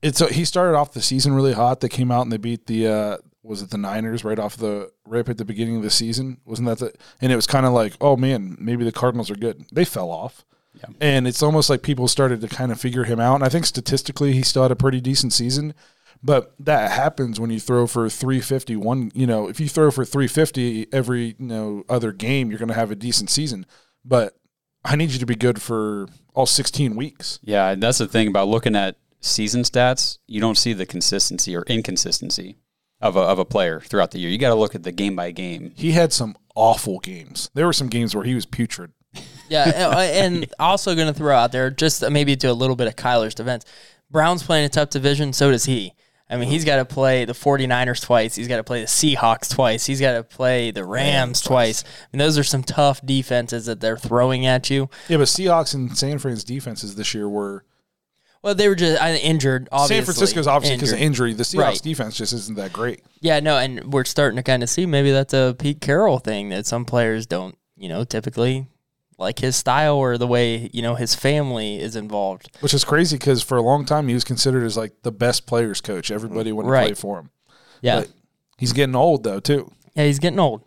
[0.00, 1.80] it's a, he started off the season really hot.
[1.80, 4.90] They came out and they beat the uh, was it the Niners right off the
[5.06, 6.38] rip at the beginning of the season?
[6.44, 6.92] Wasn't that the?
[7.20, 9.64] And it was kind of like, oh man, maybe the Cardinals are good.
[9.72, 10.44] They fell off.
[10.74, 10.86] Yeah.
[11.00, 13.36] And it's almost like people started to kind of figure him out.
[13.36, 15.74] And I think statistically, he still had a pretty decent season.
[16.22, 18.76] But that happens when you throw for 350.
[18.76, 22.68] One, you know, if you throw for 350 every, you know, other game, you're going
[22.68, 23.66] to have a decent season.
[24.04, 24.36] But
[24.84, 27.38] I need you to be good for all 16 weeks.
[27.42, 30.18] Yeah, and that's the thing about looking at season stats.
[30.26, 32.56] You don't see the consistency or inconsistency
[33.00, 34.30] of a, of a player throughout the year.
[34.30, 35.72] You got to look at the game by game.
[35.76, 37.50] He had some awful games.
[37.54, 38.92] There were some games where he was putrid.
[39.48, 42.76] Yeah, and uh, and also going to throw out there just maybe to a little
[42.76, 43.64] bit of Kyler's defense.
[44.10, 45.94] Brown's playing a tough division, so does he.
[46.32, 48.34] I mean, he's got to play the 49ers twice.
[48.34, 49.84] He's got to play the Seahawks twice.
[49.86, 51.84] He's got to play the Rams twice.
[51.84, 54.88] I mean, those are some tough defenses that they're throwing at you.
[55.08, 57.64] Yeah, but Seahawks and San Fran's defenses this year were
[58.42, 59.68] Well, they were just uh, injured.
[59.70, 61.32] Obviously, San Francisco's obviously because of injury.
[61.34, 61.82] The Seahawks Right.
[61.82, 63.02] defense just isn't that great.
[63.20, 66.48] Yeah, no, and we're starting to kind of see maybe that's a Pete Carroll thing
[66.48, 68.66] that some players don't, you know, typically
[69.18, 72.50] like his style or the way you know his family is involved.
[72.60, 75.46] Which is crazy because for a long time he was considered as like the best
[75.46, 76.10] players coach.
[76.10, 77.30] Everybody wanted to play for him.
[77.80, 78.10] Yeah, But
[78.58, 79.70] he's getting old though too.
[79.94, 80.62] yeah, he's getting old.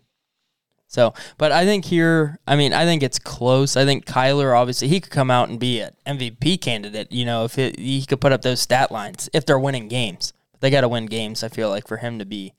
[0.87, 3.75] So, but I think here, I mean, I think it's close.
[3.75, 7.11] I think Kyler, obviously, he could come out and be an MVP candidate.
[7.11, 10.31] You know, if it, he could put up those stat lines if they're winning games.
[10.61, 11.43] They got to win games.
[11.43, 12.53] I feel like for him to be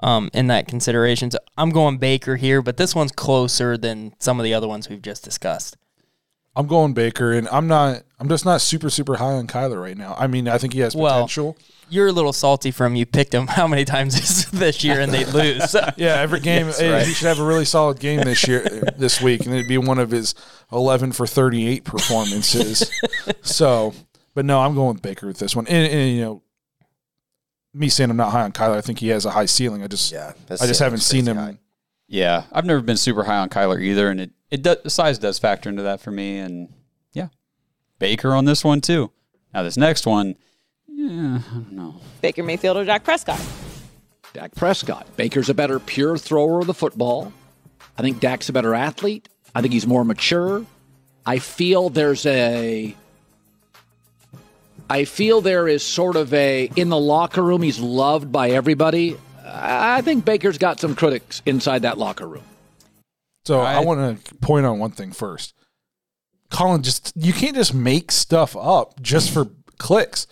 [0.00, 1.30] um, in that consideration.
[1.30, 4.88] So I'm going Baker here, but this one's closer than some of the other ones
[4.88, 5.76] we've just discussed.
[6.56, 8.02] I'm going Baker, and I'm not.
[8.18, 10.16] I'm just not super super high on Kyler right now.
[10.18, 11.56] I mean, I think he has Well, potential.
[11.88, 15.24] You're a little salty from you picked him how many times this, year and they
[15.32, 15.74] lose.
[15.96, 18.62] yeah, every game hey, he should have a really solid game this year,
[18.96, 20.34] this week, and it'd be one of his
[20.72, 22.90] 11 for 38 performances.
[23.42, 23.94] so,
[24.34, 26.42] but no, I'm going with Baker with this one, and, and you know,
[27.74, 29.82] me saying I'm not high on Kyler, I think he has a high ceiling.
[29.82, 31.58] I just, Yeah, I just haven't seen him.
[32.06, 35.18] Yeah, I've never been super high on Kyler either, and it it does, the size
[35.18, 36.38] does factor into that for me.
[36.38, 36.72] And
[37.12, 37.28] yeah,
[37.98, 39.10] Baker on this one too.
[39.52, 40.36] Now this next one,
[40.86, 42.00] yeah, I don't know.
[42.22, 43.40] Baker Mayfield or Dak Prescott?
[44.32, 45.06] Dak Prescott.
[45.16, 47.32] Baker's a better pure thrower of the football.
[47.96, 49.28] I think Dak's a better athlete.
[49.54, 50.64] I think he's more mature.
[51.26, 52.96] I feel there's a.
[54.90, 56.70] I feel there is sort of a.
[56.76, 59.16] In the locker room, he's loved by everybody.
[59.44, 62.44] I think Baker's got some critics inside that locker room.
[63.44, 65.54] So I, I- want to point on one thing first.
[66.50, 70.26] Colin, just you can't just make stuff up just for clicks.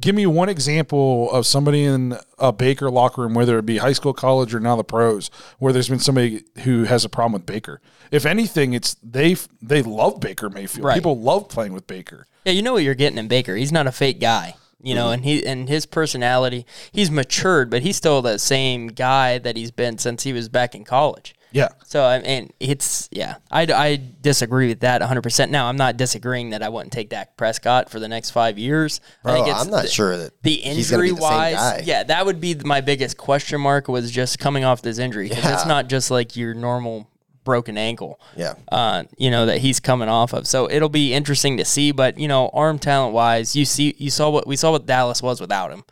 [0.00, 3.92] Give me one example of somebody in a Baker locker room, whether it be high
[3.92, 7.46] school, college, or now the pros, where there's been somebody who has a problem with
[7.46, 7.80] Baker.
[8.10, 10.84] If anything, it's they they love Baker Mayfield.
[10.86, 10.94] Right.
[10.94, 12.26] People love playing with Baker.
[12.44, 13.56] Yeah, you know what you're getting in Baker.
[13.56, 14.54] He's not a fake guy.
[14.82, 15.12] You know, mm-hmm.
[15.14, 19.70] and he and his personality, he's matured, but he's still the same guy that he's
[19.70, 21.34] been since he was back in college.
[21.52, 23.36] Yeah, So I mean, it's yeah.
[23.50, 25.20] I, I disagree with that 100.
[25.22, 28.56] percent Now I'm not disagreeing that I wouldn't take Dak Prescott for the next five
[28.56, 29.00] years.
[29.24, 31.56] I Bro, think it's I'm not the, sure that the injury the wise.
[31.56, 31.82] guy.
[31.84, 35.44] Yeah, that would be my biggest question mark was just coming off this injury because
[35.44, 37.09] it's not just like your normal
[37.44, 38.20] broken ankle.
[38.36, 38.54] Yeah.
[38.70, 40.46] Uh, you know that he's coming off of.
[40.46, 41.92] So it'll be interesting to see.
[41.92, 45.22] But you know, arm talent wise, you see, you saw what we saw what Dallas
[45.22, 45.84] was without him.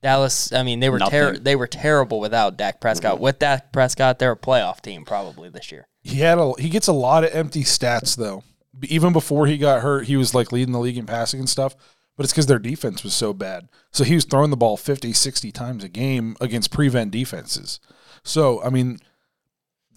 [0.00, 3.18] Dallas, I mean, they were ter- they were terrible without Dak Prescott.
[3.18, 5.88] With Dak Prescott, they're a playoff team probably this year.
[6.02, 8.44] he had a he gets a lot of empty stats though.
[8.84, 11.74] Even before he got hurt, he was like leading the league in passing and stuff.
[12.16, 13.68] But it's because their defense was so bad.
[13.92, 17.78] So he was throwing the ball 50, 60 times a game against prevent defenses.
[18.24, 18.98] So I mean,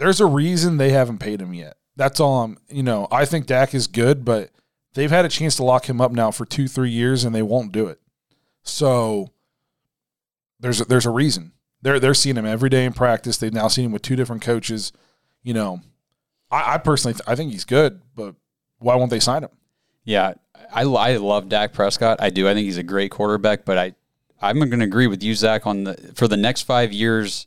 [0.01, 1.77] there's a reason they haven't paid him yet.
[1.95, 2.57] That's all I'm.
[2.69, 4.49] You know, I think Dak is good, but
[4.95, 7.43] they've had a chance to lock him up now for two, three years, and they
[7.43, 8.01] won't do it.
[8.63, 9.29] So
[10.59, 11.51] there's a, there's a reason.
[11.83, 13.37] They're they're seeing him every day in practice.
[13.37, 14.91] They've now seen him with two different coaches.
[15.43, 15.81] You know,
[16.49, 18.33] I, I personally th- I think he's good, but
[18.79, 19.51] why won't they sign him?
[20.03, 20.33] Yeah,
[20.73, 22.19] I, I love Dak Prescott.
[22.19, 22.49] I do.
[22.49, 23.93] I think he's a great quarterback, but I
[24.41, 27.45] I'm going to agree with you, Zach, on the for the next five years.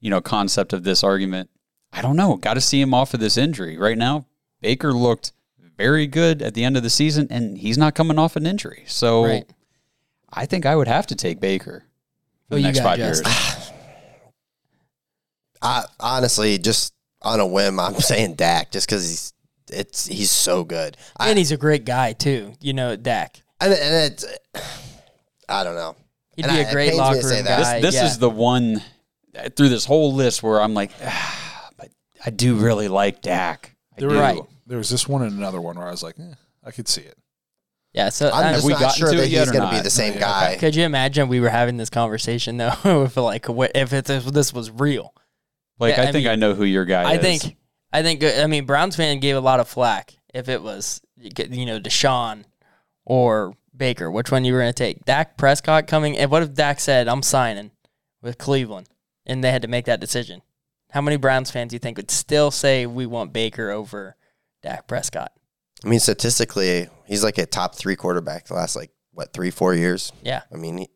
[0.00, 1.48] You know, concept of this argument.
[1.92, 2.36] I don't know.
[2.36, 4.26] Got to see him off of this injury right now.
[4.60, 5.32] Baker looked
[5.76, 8.84] very good at the end of the season, and he's not coming off an injury.
[8.86, 9.44] So Right.
[10.32, 11.84] I think I would have to take Baker
[12.48, 13.26] for Who the you next five Justin?
[13.30, 13.70] years.
[15.62, 19.32] I honestly just on a whim, I'm saying Dak just because he's
[19.70, 20.96] it's he's so good.
[21.16, 22.54] I, and he's a great guy too.
[22.60, 23.42] You know, Dak.
[23.60, 24.24] and, and it's
[25.48, 25.96] I don't know.
[26.36, 27.80] He'd And be I- a great locker room guy.
[27.80, 28.06] This yeah.
[28.06, 28.82] is the one
[29.38, 31.41] uh, through this whole list where I'm like, ah, but
[32.24, 33.74] I do really like Dak.
[33.96, 34.14] I There, do.
[34.14, 34.40] were, Right.
[34.66, 37.02] there was this one and another one where I was like, eh, I could see
[37.02, 37.16] it.
[37.92, 38.08] yeah.
[38.10, 39.70] So I'm just we not gotten sure to that it yet he's or going to
[39.70, 39.84] be not?
[39.84, 40.56] the same Yeah, guy.
[40.58, 44.24] Could you imagine we were having this conversation though, if like what- if it, if
[44.26, 45.14] this was real?
[45.78, 47.20] Like Yeah, I, I think mean, I know who your guy I is.
[47.42, 47.56] think,
[47.92, 51.66] I think, I mean, Browns fan gave a lot of flack if it was, you
[51.66, 52.44] know, Deshaun
[53.04, 54.10] or Baker.
[54.10, 55.04] Which one you were going to take?
[55.04, 57.72] Dak Prescott coming, and what if Dak said, "I'm signing
[58.22, 58.88] with Cleveland,"
[59.26, 60.42] and they had to make that decision?
[60.92, 64.16] How many Browns fans do you think would still say we want Baker over
[64.62, 65.32] Dak Prescott?
[65.84, 69.74] I mean, statistically, he's like a top three quarterback the last like what three, four
[69.74, 70.12] years.
[70.22, 70.88] Yeah, I mean, he,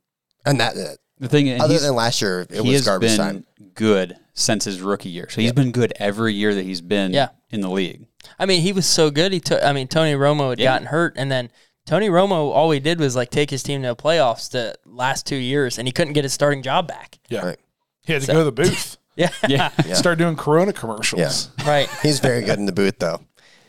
[0.45, 1.49] and that uh, the thing.
[1.49, 3.47] and other than last year, it he was has garbage been time.
[3.75, 5.29] good since his rookie year.
[5.31, 7.31] So he's been good every year that he's been Yeah.
[7.51, 8.07] in the league.
[8.39, 9.33] I mean, he was so good.
[9.33, 9.63] He took.
[9.63, 10.73] I mean, Tony Romo had Yeah.
[10.75, 11.51] gotten hurt, and then
[11.87, 15.27] Tony Romo all he did was like take his team to the playoffs the last
[15.27, 17.19] two years, and he couldn't get his starting job back.
[17.29, 17.45] Yeah.
[17.47, 17.59] Right.
[18.03, 18.99] He had to go to the booth.
[19.17, 19.69] Yeah, Yeah.
[19.95, 21.51] Start doing Corona commercials.
[21.59, 21.69] Yeah.
[21.69, 21.89] right.
[22.03, 23.21] He's very good in the booth, though.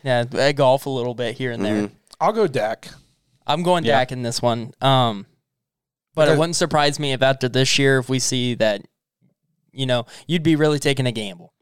[0.04, 1.84] Yeah, I golf a little bit here and there.
[1.88, 1.96] Mm-hmm.
[2.22, 2.88] I'll go Dak.
[3.46, 3.98] I'm going Yeah.
[4.00, 4.72] Dak in this one.
[4.82, 5.26] Um,
[6.16, 8.82] but it wouldn't surprise me if after this year, if we see that,
[9.72, 11.54] you know, you'd be really taking a gamble.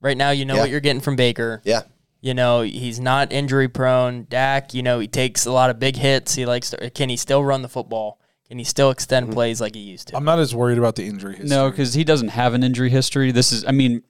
[0.00, 0.60] Right now, you know Yeah.
[0.60, 1.60] what you're getting from Baker.
[1.64, 1.82] Yeah.
[2.20, 4.26] You know, he's not injury prone.
[4.30, 6.34] Dak, you know, he takes a lot of big hits.
[6.36, 8.20] He likes to, can he still run the football?
[8.52, 9.32] Can he still extend Mm-hmm.
[9.32, 10.16] plays like he used to?
[10.18, 11.48] I'm not as worried about the injury history.
[11.48, 13.32] No, because he doesn't have an injury history.
[13.32, 14.02] This is, I mean,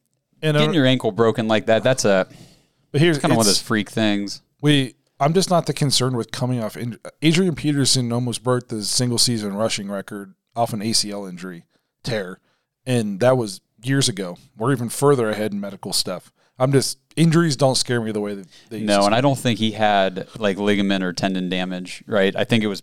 [0.42, 2.26] and getting uh, your ankle broken like that, that's a
[2.90, 4.42] but here's kind of one of it's- those freak things.
[4.60, 6.76] We, I'm just not the concerned with coming off.
[6.76, 11.64] In, Adrian Peterson almost broke the single season rushing record off an ACL injury
[12.02, 12.40] tear,
[12.84, 14.38] and that was years ago.
[14.56, 16.32] We're even further ahead in medical stuff.
[16.58, 19.20] I'm just injuries don't scare me the way that they used No, to and I
[19.20, 22.34] don't think he had like ligament or tendon damage, right?
[22.34, 22.82] I think it was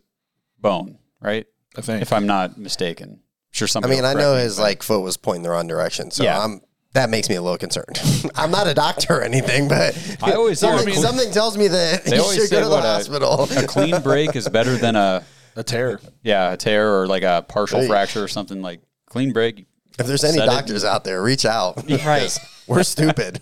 [0.62, 1.46] bone, right?
[1.78, 3.20] I think If I'm not mistaken.
[3.52, 3.92] Sure, something.
[3.92, 6.24] I mean, I know me, his but- like foot was pointing the wrong direction, so
[6.24, 6.40] Yeah.
[6.44, 6.62] I'm
[6.94, 8.02] that makes me a little concerned.
[8.36, 11.68] I'm not a doctor or anything, but I always something, a clean- something tells me
[11.68, 13.44] that They you should go to the what a- hospital.
[13.58, 15.24] a clean break is better than a
[15.56, 16.00] a tear.
[16.24, 17.88] yeah a tear or like a partial Hey.
[17.88, 19.66] fracture or something like clean break.
[20.00, 21.84] if there's any Set it doctors out there, reach out.
[21.90, 22.38] Right.
[22.68, 23.40] We're stupid.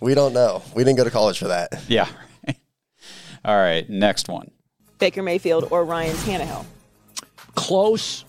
[0.00, 0.62] we don't know.
[0.74, 1.82] We didn't go to college for that.
[1.88, 2.08] Yeah.
[3.44, 4.50] All right, next one.
[4.98, 6.64] Baker Mayfield or Ryan Tannehill.
[7.54, 8.24] Close,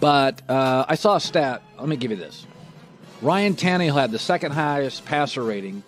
[0.00, 1.62] but uh, I saw a stat.
[1.78, 2.46] Let me give you this.
[3.22, 5.82] Ryan Tannehill had the second highest passer rating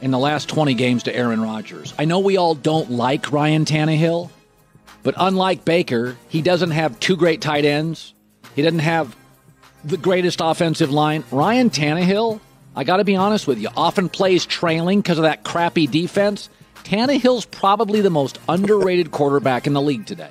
[0.00, 1.94] in the last 20 games to Aaron Rodgers.
[1.98, 4.30] I know we all don't like Ryan Tannehill,
[5.02, 8.14] but unlike Baker, he doesn't have two great tight ends.
[8.54, 9.14] He doesn't have
[9.84, 11.24] the greatest offensive line.
[11.30, 12.40] Ryan Tannehill,
[12.74, 16.48] I got to be honest with you, often plays trailing because of that crappy defense.
[16.84, 20.30] Tannehill's probably the most underrated quarterback in the league today.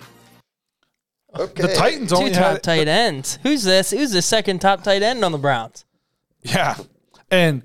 [1.38, 1.62] Okay.
[1.62, 3.40] The Titans only Two top had tight ends.
[3.44, 3.92] Who's this?
[3.92, 5.86] Who's the second top tight end on the Browns?
[6.44, 6.76] Yeah,
[7.30, 7.64] and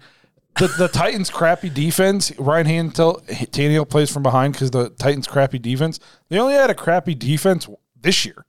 [0.59, 2.31] the the Titans' crappy defense.
[2.39, 5.99] Ryan Tannehill, Tannehill plays from behind because the Titans' crappy defense.
[6.29, 7.69] They only had a crappy defense
[8.01, 8.45] this year.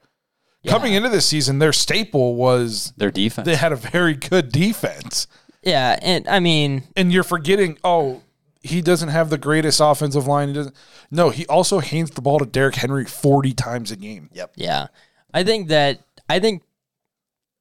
[0.67, 3.45] Coming into this season, their staple was Their defense.
[3.45, 5.25] they had a very good defense,
[5.63, 7.77] Yeah, and I mean, and you're forgetting.
[7.85, 8.21] Oh,
[8.61, 10.49] he doesn't have the greatest offensive line.
[10.49, 10.75] He doesn't.
[11.09, 14.29] No, he also hands the ball to Derrick Henry forty times a game.
[14.33, 14.51] Yep.
[14.55, 14.87] yeah,
[15.37, 16.63] I think that I think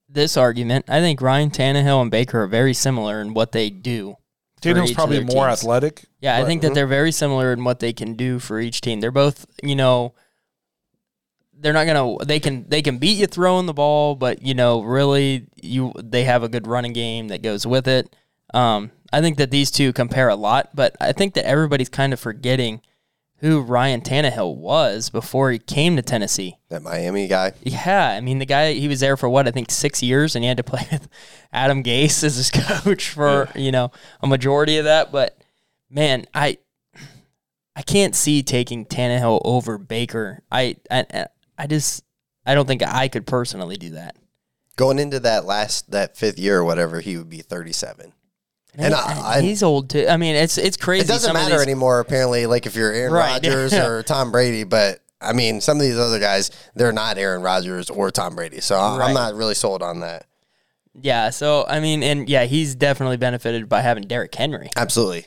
[0.09, 0.87] this argument.
[0.89, 4.17] I think Ryan Tannehill and Baker are very similar in what they do.
[4.63, 5.61] Tannehill's probably more teams.
[5.61, 6.05] athletic.
[6.21, 8.81] Yeah, I but- think that they're very similar in what they can do for each
[8.81, 9.01] team.
[9.01, 10.15] They're both, you know,
[11.53, 14.81] they're not gonna they can they can beat you throwing the ball, but you know,
[14.81, 18.17] really you they have a good running game that goes with it.
[18.55, 22.15] Um, I think that these two compare a lot, but I think that everybody's kind
[22.15, 22.81] of forgetting
[23.39, 26.57] who Ryan Tannehill was before he came to Tennessee.
[26.69, 27.53] That Miami guy.
[27.63, 30.43] Yeah, I mean the guy he was there for what I think six years, and
[30.43, 31.09] he had to play with
[31.53, 35.13] Adam Gase as his coach for you know a majority of that.
[35.13, 35.39] But
[35.91, 36.59] man, I
[37.75, 40.43] I can't see taking Tannehill over Baker.
[40.51, 41.27] I I
[41.59, 42.03] I just
[42.47, 44.17] I don't think I could personally do that.
[44.77, 48.13] Going into that last that fifth year or whatever, he would be 37.
[48.79, 50.07] And I- I- he's old too.
[50.09, 51.05] I mean, it's it's crazy.
[51.05, 52.47] It doesn't Some matter these- anymore, apparently.
[52.47, 53.33] Like if you're Aaron Right.
[53.45, 57.43] Rodgers or Tom Brady, but I mean, some of these other guys, they're not Aaron
[57.43, 58.61] Rodgers or Tom Brady.
[58.61, 59.09] So I- Right.
[59.09, 60.27] I'm not really sold on that.
[61.01, 64.71] Yeah, so I mean, and yeah, he's definitely benefited by having Derrick Henry.
[64.77, 65.27] Absolutely.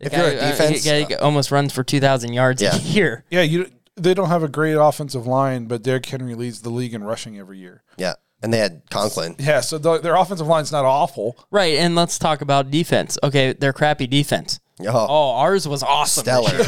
[0.00, 2.60] The If you're a guy, uh, defense, he- he almost runs for two thousand yards
[2.60, 2.76] Yeah.
[2.76, 3.24] a year.
[3.30, 3.70] Yeah, you.
[3.98, 7.38] They don't have a great offensive line, but Derrick Henry leads the league in rushing
[7.38, 7.82] every year.
[7.96, 8.14] Yeah.
[8.42, 9.34] And they had Conklin.
[9.38, 11.36] Yeah, so the, their offensive line's not awful.
[11.50, 13.18] Right, and let's talk about defense.
[13.22, 14.60] Okay, their crappy defense.
[14.80, 16.22] Oh, Oh, ours was awesome.
[16.24, 16.64] this stellar,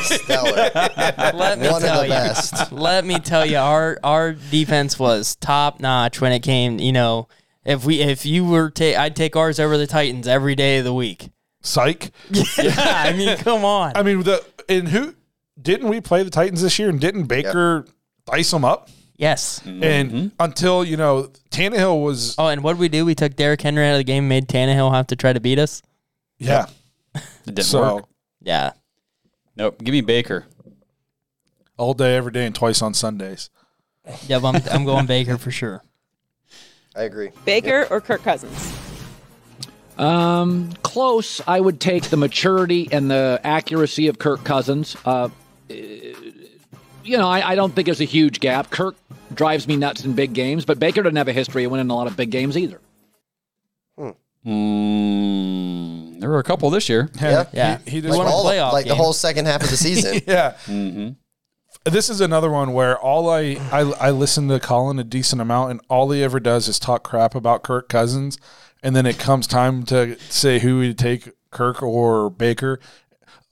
[0.00, 0.70] stellar.
[1.36, 2.08] Let me One of tell the you.
[2.08, 2.72] best.
[2.72, 6.78] Let me tell you, our our defense was top notch when it came.
[6.78, 7.28] You know,
[7.64, 10.84] if we if you were ta- I'd take ours over the Titans every day of
[10.84, 11.28] the week.
[11.60, 12.10] Psych.
[12.58, 13.92] Yeah, I mean, come on.
[13.96, 15.14] I mean, the and who
[15.60, 17.84] didn't we play the Titans this year and didn't Baker
[18.26, 18.88] dice them up?
[19.22, 19.62] Yes.
[19.64, 23.04] And until you know Tannehill was Oh, and what did we do?
[23.04, 25.58] We took Derrick Henry out of the game, made Tannehill have to try to beat
[25.60, 25.80] us.
[26.38, 26.66] yeah.
[27.14, 27.22] It
[27.54, 28.04] didn't So work.
[28.40, 28.72] Yeah.
[29.54, 29.78] Nope.
[29.84, 30.46] Give me Baker.
[31.76, 33.48] all day, every day, and twice on Sundays.
[34.26, 35.82] Yep, I'm, I'm going Baker for sure.
[36.96, 37.30] I agree.
[37.44, 38.72] Baker or Kirk Cousins?
[39.98, 41.40] Um, close.
[41.46, 44.96] I would take the maturity and the accuracy of Kirk Cousins.
[45.04, 45.28] Uh,
[47.04, 48.70] you know, I, I don't think there's a huge gap.
[48.70, 48.96] Kirk
[49.34, 51.94] drives me nuts in big games, but Baker doesn't have a history of winning a
[51.94, 52.80] lot of big games either.
[54.46, 57.08] Mm, there were a couple this year.
[57.20, 57.44] Yeah.
[57.52, 57.78] Yeah.
[57.84, 59.76] He, he We just won a All- playoff like the whole second half of the
[59.76, 60.20] season.
[60.26, 60.52] Yeah.
[60.66, 61.10] Mm-hmm.
[61.84, 65.72] This is another one where all I, I I listen to Colin a decent amount,
[65.72, 68.38] and all he ever does is talk crap about Kirk Cousins,
[68.84, 72.78] and then it comes time to say who we take, Kirk or Baker.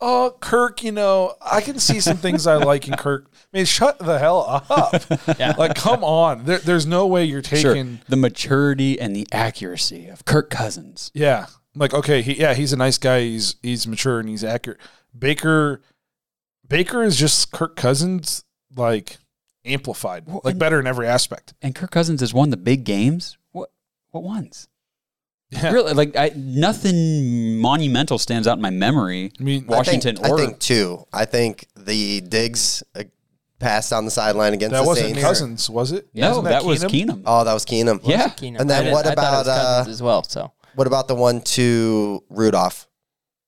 [0.03, 3.31] Oh, Kirk, you know, I can see some things I like in Kirk.
[3.53, 5.03] I mean, shut the hell up!
[5.39, 5.55] Yeah.
[5.59, 6.45] Like, come on.
[6.47, 7.75] There, there's no way you're Sure.
[7.75, 8.01] taking.
[8.09, 11.11] The maturity and the accuracy of Kirk Cousins.
[11.15, 13.21] Yeah, like okay, he, yeah, he's a nice guy.
[13.21, 14.79] He's he's mature and he's accurate.
[15.17, 15.83] Baker,
[16.67, 18.45] Baker is just Kirk Cousins,
[18.75, 19.19] like
[19.67, 21.53] amplified, like and- better in every aspect.
[21.61, 23.37] And Kirk Cousins has won the big games.
[23.53, 23.71] What
[24.13, 24.69] what ones?
[25.51, 25.73] Yeah.
[25.73, 29.33] Really, like I, nothing monumental stands out in my memory.
[29.39, 31.05] I mean, Washington I think, or I think two.
[31.13, 33.03] I think the Diggs uh,
[33.59, 35.21] pass down the sideline against that the wasn't Saints.
[35.23, 36.09] Cousins, was it?
[36.15, 37.09] no, Wasn't that, was Keenum?
[37.09, 37.23] Keenum.
[37.27, 38.01] Oh, that was Keenum.
[38.05, 38.29] Yeah.
[38.29, 38.61] Keenum.
[38.61, 40.23] And then I did- what I it was about, uh, as well?
[40.23, 42.87] So What about the one to Rudolph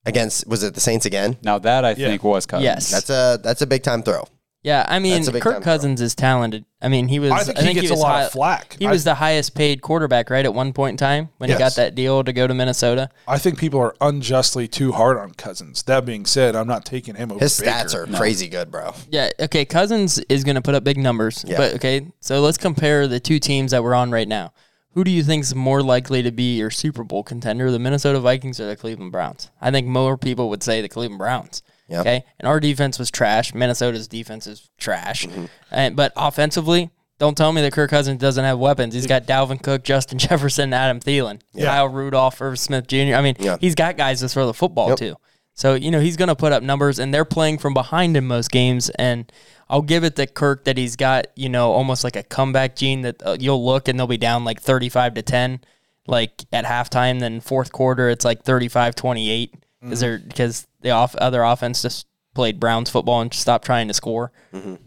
[0.04, 0.46] against?
[0.48, 1.36] Was it the Saints again?
[1.42, 2.08] Now that I Yeah.
[2.08, 2.64] think was Cousins.
[2.64, 2.90] Yes.
[2.90, 4.24] That's a that's a big time throw.
[4.62, 5.72] Yeah, I mean, That's a big Kirk time throw.
[5.72, 6.64] Cousins is talented.
[6.80, 7.32] I mean, he was.
[7.32, 8.76] I think he gets a was lot high- of flack.
[8.78, 11.54] He I- was the highest paid quarterback, right, at one point in time when he
[11.54, 11.74] got Yes.
[11.76, 13.08] that deal to go to Minnesota.
[13.26, 15.82] I think people are unjustly too hard on Cousins.
[15.84, 17.40] That being said, I'm not taking him over.
[17.40, 17.70] His Baker.
[17.72, 18.94] stats are crazy good, bro.
[19.10, 21.44] Yeah, okay, Cousins is going to put up big numbers.
[21.46, 21.56] Yeah.
[21.56, 24.52] But okay, so let's compare the two teams that we're on right now.
[24.94, 28.20] Who do you think is more likely to be your Super Bowl contender, the Minnesota
[28.20, 29.50] Vikings or the Cleveland Browns?
[29.60, 31.62] I think more people would say the Cleveland Browns.
[31.92, 32.00] Yeah.
[32.00, 33.54] Okay, and our defense was trash.
[33.54, 35.26] Minnesota's defense is trash.
[35.26, 35.44] Mm-hmm.
[35.70, 38.94] And but offensively, don't tell me that Kirk Cousins doesn't have weapons.
[38.94, 43.14] He's got Dalvin Cook, Justin Jefferson, Adam Thielen, Kyle Rudolph, Irv Smith Jr.
[43.14, 43.58] I mean, Yeah.
[43.60, 44.98] he's got guys to throw the football Yep.
[44.98, 45.16] to.
[45.54, 48.26] So, you know, he's going to put up numbers, and they're playing from behind in
[48.26, 48.88] most games.
[48.90, 49.30] And
[49.68, 53.02] I'll give it to Kirk that he's got, you know, almost like a comeback gene
[53.02, 55.60] that uh, you'll look and they'll be down like 35 to 10,
[56.06, 57.20] like at halftime.
[57.20, 62.06] Then fourth quarter, it's like 35 28 because they're because the off, other offense just
[62.34, 64.32] played Browns football and stopped trying to score.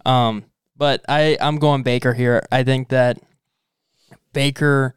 [0.06, 0.46] Um,
[0.78, 2.46] but I, I'm going Baker here.
[2.52, 3.20] I think that
[4.34, 4.96] Baker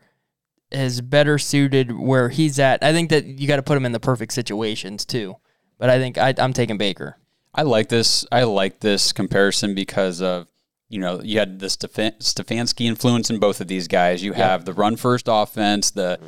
[0.71, 2.83] is better suited where he's at.
[2.83, 5.37] I think that you got to put him in the perfect situations too.
[5.79, 7.17] But I think I, I'm taking Baker.
[7.55, 8.27] I like this.
[8.31, 10.49] I like this comparison because of
[10.89, 14.23] you know you had the Stefan- Stefanski influence in both of these guys.
[14.23, 16.19] You have the run first offense, the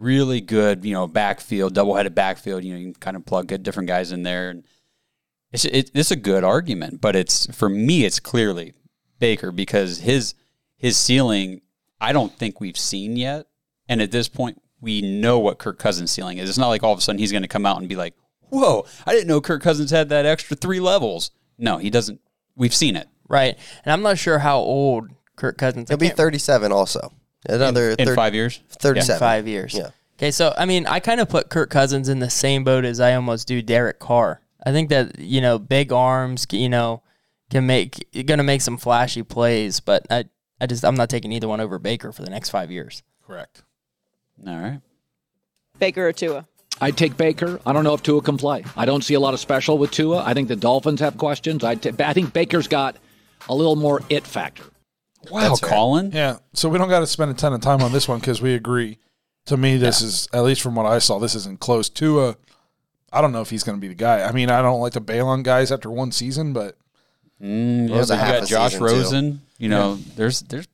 [0.00, 2.64] really good you know backfield, double headed backfield.
[2.64, 4.64] You know you can kind of plug good different guys in there, and
[5.52, 7.00] it's it, it's a good argument.
[7.00, 8.72] But it's for me, it's clearly
[9.20, 10.34] Baker because his
[10.76, 11.60] his ceiling
[12.00, 13.46] I don't think we've seen yet,
[13.88, 16.48] and at this point we know what Kirk Cousins' ceiling is.
[16.48, 18.14] It's not like all of a sudden he's going to come out and be like,
[18.48, 22.20] "Whoa, I didn't know Kirk Cousins had that extra three levels." No, he doesn't.
[22.56, 23.56] We've seen it Right.
[23.84, 27.12] And I'm not sure how old Kirk Cousins I He'll be can't- 37 also.
[27.48, 28.60] Another in thir- five years.
[28.70, 29.18] 37.
[29.18, 29.74] five years.
[29.74, 29.90] Yeah.
[30.18, 33.00] Okay, so I mean, I kind of put Kirk Cousins in the same boat as
[33.00, 34.42] I almost do Derek Carr.
[34.64, 37.02] I think that you know, big arms, you know,
[37.50, 40.24] can make going to make some flashy plays, but I,
[40.60, 43.02] I just I'm not taking either one over Baker for the next five years.
[43.26, 43.62] Correct.
[44.46, 44.80] All right.
[45.78, 46.46] Baker or Tua?
[46.82, 47.60] I'd take Baker.
[47.66, 48.64] I don't know if Tua can play.
[48.76, 50.22] I don't see a lot of special with Tua.
[50.24, 51.64] I think the Dolphins have questions.
[51.64, 52.96] I I think Baker's got
[53.48, 54.64] a little more it factor.
[55.30, 55.68] Wow, That's fair.
[55.70, 56.10] Colin.
[56.12, 56.38] Yeah.
[56.54, 58.54] So we don't got to spend a ton of time on this one because we
[58.54, 58.98] agree.
[59.46, 62.36] To me, this is at least from what I saw, this isn't close to a.
[63.12, 64.22] I don't know if he's going to be the guy.
[64.22, 66.76] I mean, I don't like to bail on guys after one season, but
[67.42, 68.84] Mm, yeah, was a but you got Josh season, too.
[68.94, 69.42] Rosen.
[69.58, 70.68] You know, there's there's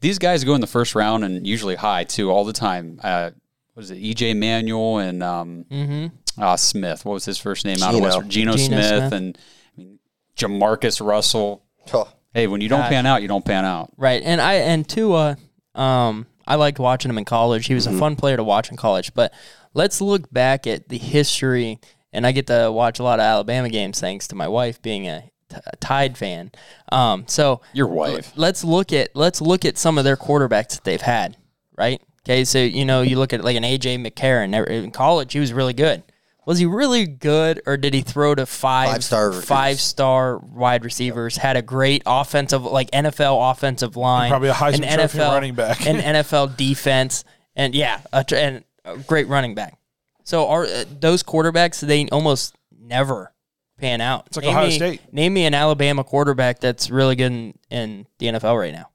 [0.00, 2.98] these guys go in the first round and usually high too all the time.
[3.04, 3.30] Uh,
[3.74, 3.98] what is it?
[4.02, 6.42] EJ Manuel and um, Mm-hmm.
[6.42, 7.04] uh, Smith.
[7.04, 7.82] What was his first name?
[7.82, 9.12] Out of West Geno, Geno Smith, Smith.
[9.12, 9.38] and
[9.76, 9.98] I mean,
[10.36, 11.62] Jamarcus Russell.
[11.92, 12.90] Oh, Hey, when you don't Gosh.
[12.90, 13.92] pan out, you don't pan out.
[13.96, 15.36] Right, and I and Tua,
[15.74, 17.66] um, I liked watching him in college.
[17.66, 17.96] He was Mm-hmm.
[17.96, 19.14] a fun player to watch in college.
[19.14, 19.32] But
[19.72, 21.78] let's look back at the history
[22.12, 25.08] and I get to watch a lot of Alabama games thanks to my wife being
[25.08, 26.50] a, t- a Tide fan.
[26.92, 28.32] Um, so Your wife.
[28.36, 31.36] let's look at let's look at some of their quarterbacks that they've had,
[31.78, 32.02] right?
[32.26, 35.52] Okay, so you know you look at like an AJ McCarron in college, he was
[35.52, 36.02] really good.
[36.46, 41.36] Was he really good, or did he throw to five Five-star five star wide receivers?
[41.36, 45.86] Had a great offensive, like NFL offensive line, probably a Heisman an NFL running back.
[45.86, 47.24] an NFL defense,
[47.56, 49.78] and yeah, a, and a great running back.
[50.24, 51.80] So are uh, those quarterbacks?
[51.80, 53.32] They almost never
[53.78, 54.26] pan out.
[54.26, 55.12] It's like Ohio me, State.
[55.12, 58.90] Name me an Alabama quarterback that's really good in, in the NFL right now.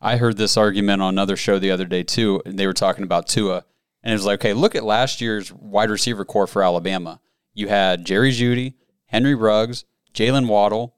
[0.00, 2.42] I heard this argument on another show the other day too.
[2.44, 3.64] and They were talking about Tua,
[4.02, 7.20] and it was like, okay, look at last year's wide receiver corps for Alabama.
[7.54, 8.74] You had Jerry Jeudy,
[9.06, 9.84] Henry Ruggs,
[10.14, 10.96] Jaylen Waddle,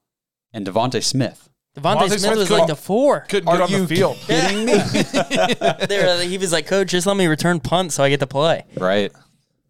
[0.53, 1.51] and DeVonta Smith.
[1.77, 3.21] DeVonta DeVonta Smith, Smith was like the four.
[3.29, 4.17] Couldn't get on the field.
[4.19, 4.75] Kidding me?
[5.89, 8.65] There, he was like, "Coach, just let me return punt so I get to play."
[8.77, 9.11] right.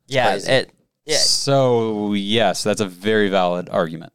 [0.07, 0.70] Yeah, it,
[1.07, 4.12] yeah, So yes, that's a very valid argument.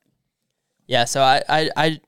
[0.86, 1.06] yeah.
[1.06, 2.02] So I, I, I,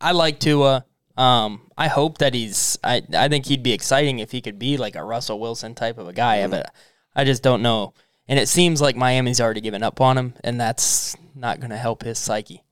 [0.00, 0.84] I like Tua.
[1.16, 2.78] Um, I hope that he's.
[2.82, 5.98] I, I think he'd be exciting if he could be like a Russell Wilson type
[5.98, 6.38] of a guy.
[6.38, 6.50] Mm-hmm.
[6.50, 6.72] But
[7.14, 7.94] I just don't know.
[8.28, 11.76] And it seems like Miami's already given up on him, and that's not going to
[11.76, 12.62] help his psyche.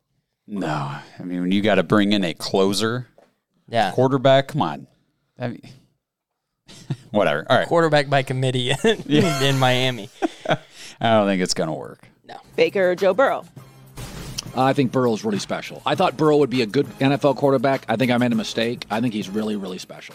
[0.47, 3.09] No, I mean when you got to bring in a closer
[3.69, 4.87] Yeah, quarterback, come on.
[5.39, 5.61] I mean,
[7.11, 7.45] whatever.
[7.51, 7.69] All right.
[7.69, 10.09] quarterback by committee in Miami.
[10.49, 10.57] I
[11.01, 12.09] don't think it's gonna work.
[12.27, 13.45] No, Baker or Joe Burrow?
[14.63, 15.83] I think Burrow's really special.
[15.87, 17.85] I thought Burrow would be a good NFL quarterback.
[17.89, 18.87] I think I made a mistake.
[18.91, 20.15] I think he's really, really special.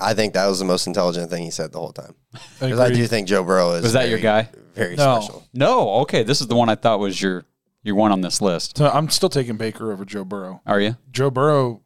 [0.00, 2.14] I think that was the most intelligent thing he said the whole time.
[2.60, 3.82] Because I do think Joe Burrow is.
[3.82, 4.48] Was that your guy?
[4.74, 5.20] Very No.
[5.20, 5.44] special.
[5.52, 5.90] No.
[6.02, 7.44] Okay, this is the one I thought was your
[7.82, 8.76] your one on this list.
[8.78, 10.60] So I'm still taking Baker over Joe Burrow.
[10.66, 10.96] Are you?
[11.10, 11.80] Joe Burrow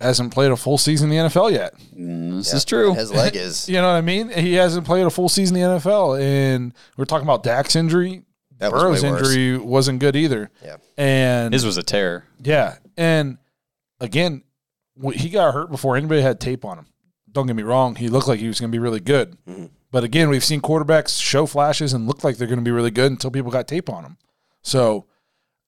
[0.00, 1.74] hasn't played a full season in the NFL yet.
[1.96, 2.56] Mm, this Yeah.
[2.56, 2.94] is true.
[2.94, 3.68] His leg is.
[3.68, 4.30] You know what I mean?
[4.30, 6.20] He hasn't played a full season in the NFL.
[6.20, 8.22] And we're talking about Dak's injury.
[8.62, 9.28] That Burrow's way worse.
[9.34, 10.50] injury wasn't good either.
[10.64, 10.76] Yeah.
[10.96, 12.24] And His was a tear.
[12.42, 12.76] yeah.
[12.96, 13.38] And
[14.00, 14.42] again,
[15.14, 16.86] he got hurt before anybody had tape on him.
[17.30, 17.94] Don't get me wrong.
[17.96, 19.36] He looked like he was going to be really good.
[19.48, 19.66] Mm-hmm.
[19.90, 22.90] But again, we've seen quarterbacks show flashes and look like they're going to be really
[22.90, 24.16] good until people got tape on them.
[24.62, 25.06] So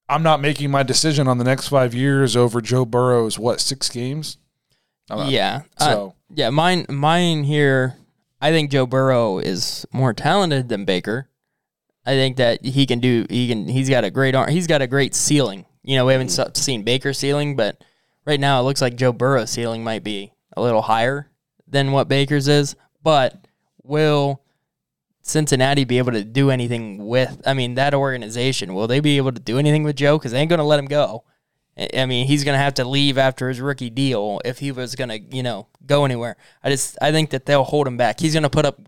[0.08, 3.88] I'm not making my decision on the next five years over Joe Burrow's, what, six
[3.88, 4.38] games?
[5.10, 5.62] I'm not- Yeah.
[5.78, 7.96] Uh, So yeah, mine mine here
[8.40, 11.28] I think Joe Burrow is more talented than Baker.
[12.06, 14.82] I think that he can do he can he's got a great arm he's got
[14.82, 15.66] a great ceiling.
[15.82, 17.82] You know, we haven't s- seen Baker's ceiling, but
[18.24, 21.30] right now it looks like Joe Burrow's ceiling might be a little higher
[21.66, 22.76] than what Baker's is.
[23.02, 23.46] But
[23.82, 24.42] will
[25.22, 28.74] Cincinnati be able to do anything with I mean that organization?
[28.74, 30.18] Will they be able to do anything with Joe?
[30.18, 31.24] Because they ain't gonna let him go.
[31.76, 34.72] I I mean, he's going to have to leave after his rookie deal if he
[34.72, 36.36] was going to, you know, go anywhere.
[36.62, 38.20] I just, I think that they'll hold him back.
[38.20, 38.80] He's going to put up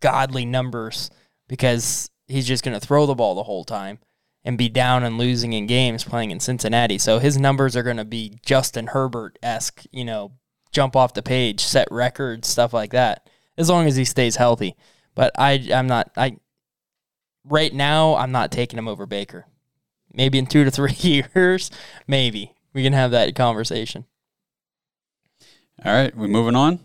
[0.00, 1.10] godly numbers
[1.48, 3.98] because he's just going to throw the ball the whole time
[4.44, 6.98] and be down and losing in games playing in Cincinnati.
[6.98, 10.32] So his numbers are going to be Justin Herbert esque, you know,
[10.70, 14.76] jump off the page, set records, stuff like that, as long as he stays healthy.
[15.14, 16.36] But I, I'm not, I,
[17.44, 19.46] right now, I'm not taking him over Baker
[20.12, 21.70] maybe in two to three years,
[22.06, 24.04] maybe we can have that conversation.
[25.84, 26.80] All right, we're moving on.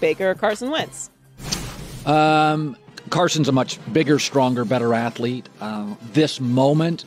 [0.00, 1.10] Baker or Carson Wentz?
[2.04, 2.76] Um,
[3.10, 5.48] Carson's a much bigger, stronger, better athlete.
[5.60, 7.04] Uh, this moment,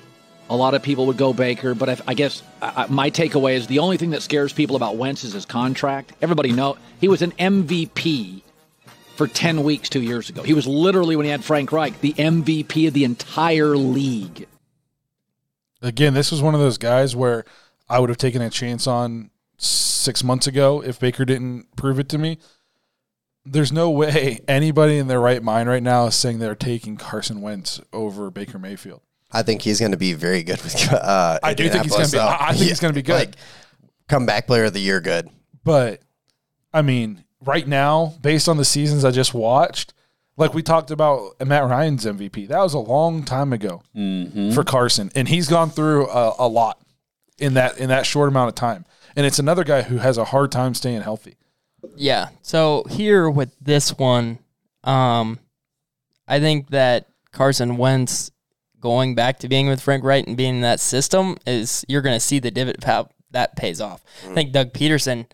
[0.49, 3.55] a lot of people would go Baker, but I, I guess I, I- my takeaway
[3.55, 6.13] is the only thing that scares people about Wentz is his contract.
[6.21, 8.41] Everybody know he was an MVP
[9.15, 10.41] for ten weeks two years ago.
[10.43, 14.47] He was literally when he had Frank Reich, the MVP of the entire league.
[15.81, 17.43] again, this was one of those guys where
[17.89, 22.07] I would have taken a chance on six months ago if Baker didn't prove it
[22.09, 22.37] to me.
[23.45, 27.41] There's no way anybody in their right mind right now is saying they're taking Carson
[27.41, 29.01] Wentz over Baker Mayfield.
[29.31, 30.75] I think he's going to be very good with.
[30.93, 33.13] Uh, I do think he's gonna be- I- think he's gonna be good.
[33.13, 33.35] Like,
[34.07, 35.29] comeback player of the year, good.
[35.63, 36.01] But
[36.73, 39.93] I mean, right now, based on the seasons I just watched,
[40.35, 43.83] like we talked about Matt Ryan's MVP, that was a long time ago
[44.53, 46.79] for Carson, and he's gone through a, a lot
[47.37, 48.85] in that in that short amount of time.
[49.15, 51.35] And it's another guy who has a hard time staying healthy.
[51.95, 52.29] Yeah.
[52.41, 54.39] So here with this one,
[54.83, 55.39] um,
[56.27, 58.31] I think that Carson Wentz
[58.79, 62.15] going back to being with Frank Reich and being in that system is you're going
[62.15, 64.03] to see the divot how that pays off.
[64.29, 65.25] I think Doug Pederson,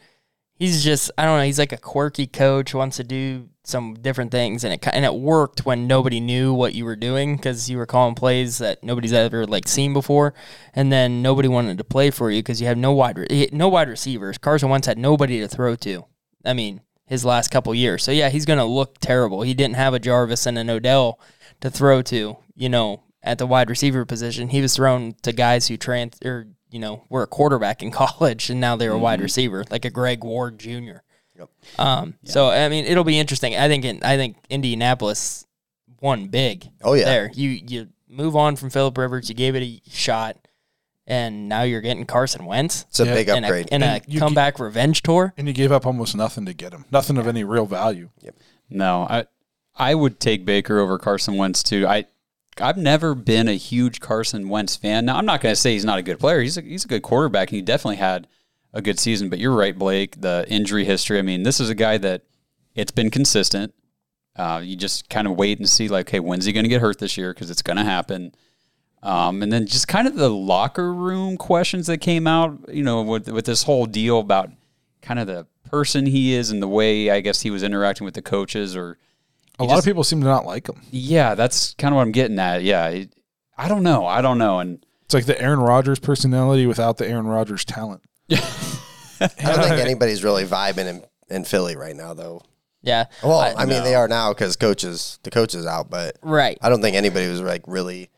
[0.55, 4.31] he's just I don't know, he's like a quirky coach wants to do some different
[4.31, 7.77] things and it and it worked when nobody knew what you were doing because you
[7.77, 10.35] were calling plays that nobody's ever like seen before
[10.75, 13.67] and then nobody wanted to play for you because you have no wide re- no
[13.67, 14.37] wide receivers.
[14.37, 16.05] Carson Wentz had nobody to throw to.
[16.45, 18.03] I mean, his last couple years.
[18.03, 19.41] So yeah, he's going to look terrible.
[19.41, 21.19] He didn't have a Jarvis and an Odell
[21.61, 24.49] to throw to, you know, at the wide receiver position.
[24.49, 28.49] He was thrown to guys who trans or you know were a quarterback in college
[28.49, 30.97] and now they're a wide receiver, like a Greg Ward Jr.
[31.77, 33.55] Um, So I mean, it'll be interesting.
[33.55, 35.45] I think in, I think Indianapolis
[36.01, 36.69] won big.
[36.83, 37.05] Oh, yeah.
[37.05, 39.29] there you you move on from Philip Rivers.
[39.29, 40.37] You gave it a shot,
[41.08, 43.14] and now you're getting Carson Wentz It's a Yeah.
[43.14, 43.68] big in a, upgrade.
[43.72, 45.34] in a And you comeback revenge tour.
[45.38, 46.86] And you gave up almost nothing to get him.
[46.91, 48.10] Nothing of any real value.
[48.22, 48.36] Yep.
[48.70, 49.26] No, I
[49.78, 51.86] I would take Baker over Carson Wentz too.
[51.88, 52.06] I
[52.60, 55.06] I've never been a huge Carson Wentz fan.
[55.06, 56.39] Now I'm not going to say he's not a good player.
[56.41, 58.28] He's a, he's a good quarterback, and he definitely had
[58.74, 59.28] a good season.
[59.30, 60.22] But you're right, Blake.
[60.22, 61.20] The injury history.
[61.20, 62.22] I mean, this is a guy that
[62.74, 63.74] it's been consistent.
[64.38, 66.82] Uh, you just kind of wait and see, like, hey, when's he going to get
[66.82, 67.34] hurt this year?
[67.34, 68.34] Because it's going to happen.
[69.06, 73.01] Um, and then just kind of the locker room questions that came out, you know,
[73.03, 74.49] with with this whole deal about
[75.01, 78.16] kind of the person he is and the way I guess he was interacting with
[78.16, 78.97] the coaches or
[79.60, 80.82] A lot just- of people seem to not like him.
[80.91, 82.64] yeah, that's kind of what I'm getting at.
[82.64, 83.14] Yeah, it-
[83.58, 84.06] I don't know.
[84.08, 84.60] I don't know.
[84.60, 88.01] And It's like the Aaron Rodgers personality without the Aaron Rodgers talent.
[88.30, 92.41] I don't think anybody's really vibing in, in Philly right now, though.
[92.82, 93.06] Yeah.
[93.24, 96.58] Well, I- I, mean, they are now because coaches, the coach is out, but right.
[96.62, 98.10] I don't think anybody was like really.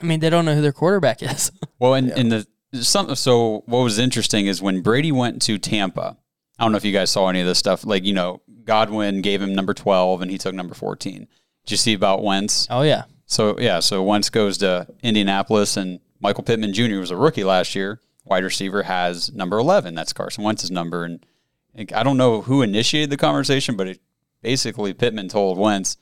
[0.00, 1.50] I mean, they don't know who their quarterback is.
[1.78, 2.46] well, and, and the
[2.82, 6.16] some so what was interesting is when Brady went to Tampa.
[6.58, 7.84] I don't know if you guys saw any of this stuff.
[7.84, 11.28] Like you know, Godwin gave him number twelve and he took number fourteen.
[11.64, 12.66] Did you see about Wentz?
[12.70, 13.04] oh yeah.
[13.26, 16.98] So yeah, so Wentz goes to Indianapolis, and Michael Pittman Jr.
[16.98, 18.00] was a rookie last year.
[18.24, 19.94] Wide receiver has number eleven.
[19.94, 21.24] That's Carson Wentz's number, and
[21.94, 24.00] I don't know who initiated the conversation, but it,
[24.42, 25.96] basically Pittman told Wentz,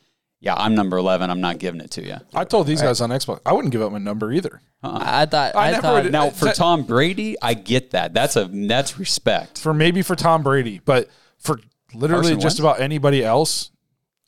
[0.45, 1.31] "Yeah, I'm number eleven.
[1.31, 3.83] I'm not giving it to you." I told these guys on Xbox, I wouldn't give
[3.83, 4.61] up my number either.
[4.83, 5.57] I I thought.
[5.57, 6.03] I I, never thought.
[6.05, 8.13] would- Now for That- Tom Brady, I get that.
[8.15, 9.59] That's a that's respect.
[9.59, 11.59] For maybe for Tom Brady, but for
[11.95, 12.77] literally Carson just Wentz?
[12.77, 13.71] about anybody else,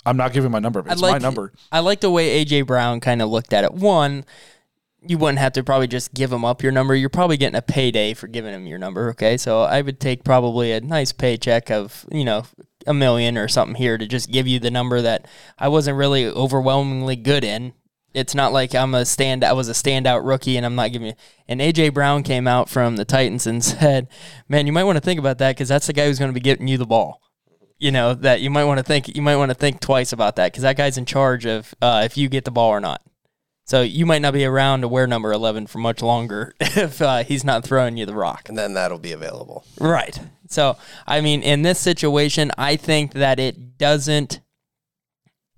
[0.06, 0.82] I'm not giving my number.
[0.88, 1.52] It's I my number.
[1.70, 3.72] I like the way AJ Brown kind of looked at it.
[3.74, 4.24] One,
[5.06, 6.94] you wouldn't have to probably just give him up your number.
[6.94, 9.10] You're probably getting a payday for giving him your number.
[9.10, 12.44] Okay, so I would take probably a nice paycheck of you know
[12.86, 15.26] a million or something here to just give you the number that
[15.58, 17.72] I wasn't really overwhelmingly good in.
[18.14, 19.44] It's not like I'm a stand.
[19.44, 21.14] I was a standout rookie, and I'm not giving you.
[21.46, 24.08] And AJ Brown came out from the Titans and said,
[24.48, 26.34] "Man, you might want to think about that because that's the guy who's going to
[26.34, 27.20] be getting you the ball."
[27.78, 30.36] you know that you might want to think you might want to think twice about
[30.36, 33.02] that because that guy's in charge of uh, if you get the ball or not.
[33.64, 37.24] So you might not be around to wear number eleven for much longer if uh,
[37.24, 38.48] he's not throwing you the rock.
[38.48, 39.64] And then that'll be available.
[39.80, 40.18] Right.
[40.48, 40.76] So
[41.06, 44.40] I mean, in this situation, I think that it doesn't.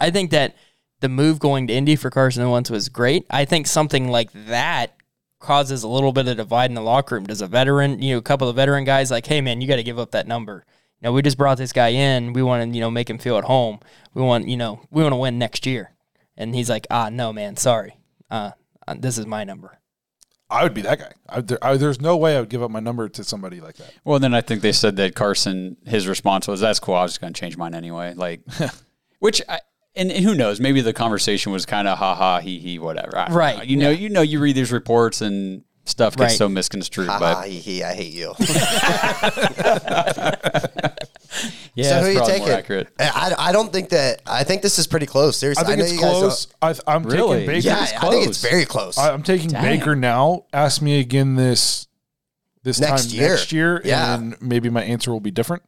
[0.01, 0.57] I think that
[1.01, 3.27] the move going to Indy for Carson Wentz was great.
[3.31, 4.97] I think something like that
[5.39, 7.27] causes a little bit of divide in the locker room.
[7.27, 9.77] Does a veteran, you know, a couple of veteran guys like, hey man, you got
[9.77, 10.65] to give up that number.
[11.01, 12.33] You know, we just brought this guy in.
[12.33, 13.79] We want to, you know, make him feel at home.
[14.15, 15.93] We want, you know, we want to win next year.
[16.37, 17.99] And he's like, ah, no, man, sorry.
[18.31, 18.53] Uh,
[18.87, 19.78] uh, this is my number.
[20.51, 21.13] I would be that guy.
[21.29, 23.77] I, there, I, there's no way I would give up my number to somebody like
[23.77, 23.93] that.
[24.05, 26.95] Well, then I think they said that Carson, his response was, "That's cool.
[26.95, 28.41] I was just going to change mine anyway." Like,
[29.19, 29.61] which I.
[29.97, 30.61] And, and who knows?
[30.61, 33.19] Maybe the conversation was kind of ha ha he he whatever.
[33.19, 33.63] I Right, know.
[33.65, 33.91] You know.
[33.91, 34.23] You know.
[34.23, 36.39] You read these reports and stuff gets Right.
[36.39, 37.09] so misconstrued.
[37.09, 38.33] Ha but ha, he, he, I hate you.
[41.75, 42.49] yeah, so that's who you probably taking?
[42.49, 42.89] more accurate.
[42.99, 44.23] I, I don't think that.
[44.27, 45.37] I think this is pretty close.
[45.37, 46.49] Seriously, I think know it's you guys close.
[46.87, 47.39] I, I'm Really?
[47.41, 47.67] taking Baker.
[47.69, 48.97] Yeah, it's I think it's very close.
[48.99, 49.63] I, I'm taking Dang.
[49.79, 50.47] Baker now.
[50.53, 51.87] Ask me again this
[52.63, 53.29] this Next time year.
[53.31, 54.15] next year, Yeah.
[54.15, 55.63] and maybe my answer will be different.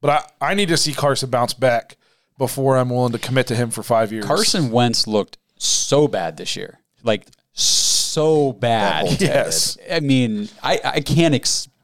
[0.00, 1.96] But I, I need to see Carson bounce back
[2.36, 4.24] before I'm willing to commit to him for five years.
[4.26, 9.20] Carson Wentz looked so bad this year, like so bad.
[9.20, 9.78] yes.
[9.90, 11.34] I mean, I, I can't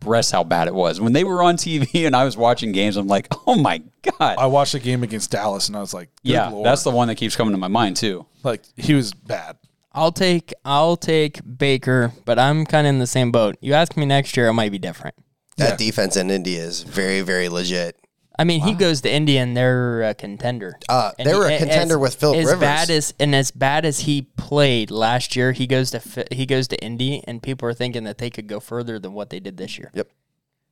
[0.01, 2.97] express how bad it was when they were on TV and I was watching games.
[2.97, 6.09] I'm like, oh my god, I watched a game against Dallas, and I was like,
[6.25, 6.67] good yeah, Lord.
[6.67, 8.27] that's the one that keeps coming to my mind too.
[8.43, 9.59] like he was bad.
[9.93, 13.57] I'll take I'll take Baker, but I'm kind of in the same boat.
[13.61, 15.17] You ask me next year, it might be different.
[15.57, 15.77] that yeah.
[15.77, 17.97] defense in Indy is very, very legit.
[18.39, 20.79] I mean, he goes to Indy and they're a contender.
[20.89, 22.61] Uh, And they he- were a as- contender with Philip as Rivers.
[22.61, 26.01] bad as and as bad as he played last year, he goes to
[26.31, 29.29] he goes to Indy, and people are thinking that they could go further than what
[29.31, 29.91] they did this year.
[29.95, 30.09] Yep.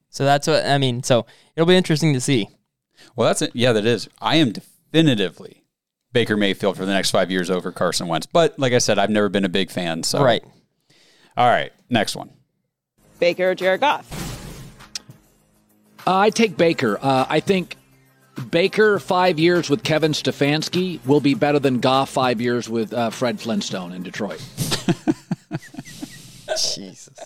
[0.09, 1.03] So that's what I mean.
[1.03, 2.49] So it'll be interesting to see.
[3.15, 3.51] Well, that's it.
[3.55, 4.09] Yeah, that is.
[4.21, 5.65] I am definitively
[6.13, 8.27] Baker Mayfield for the next five years over Carson Wentz.
[8.27, 10.03] But like I said, I've never been a big fan.
[10.05, 10.43] So Right.
[11.37, 12.31] All right, next one.
[13.21, 14.07] Baker or Jared Goff?
[16.09, 16.99] Uh, I take Baker.
[17.03, 17.77] Uh, I think
[18.51, 23.11] Baker five years with Kevin Stefanski will be better than Goff five years with uh,
[23.11, 24.43] Fred Flintstone in Detroit.
[26.59, 27.19] Jesus.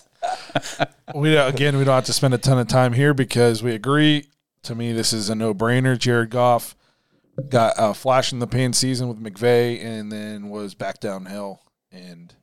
[1.15, 4.27] We again, we don't have to spend a ton of time here because we agree.
[4.65, 5.97] to me, this is a no brainer.
[5.97, 6.75] Jared Goff
[7.49, 11.61] got a flash in the pan season with McVay, and then was back downhill,
[11.93, 12.35] and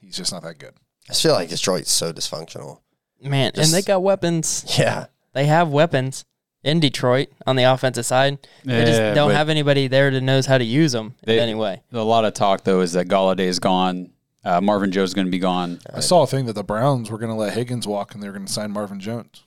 [0.00, 0.74] he's just not that good.
[1.10, 2.82] I feel like Detroit's so dysfunctional.
[3.20, 4.64] Man, Just- and they got weapons.
[4.78, 5.06] Yeah.
[5.38, 6.24] They have weapons
[6.64, 8.38] in Detroit on the offensive side.
[8.64, 11.54] They just don't have anybody there that knows how to use them They- in any
[11.54, 11.80] way.
[11.92, 14.10] A lot of talk though is that Golladay is gone.
[14.44, 15.78] Uh, Marvin Joe's going to be gone.
[15.94, 18.26] I saw a thing that the Browns were going to let Higgins walk, and they
[18.26, 19.44] were going to sign Marvin Jones.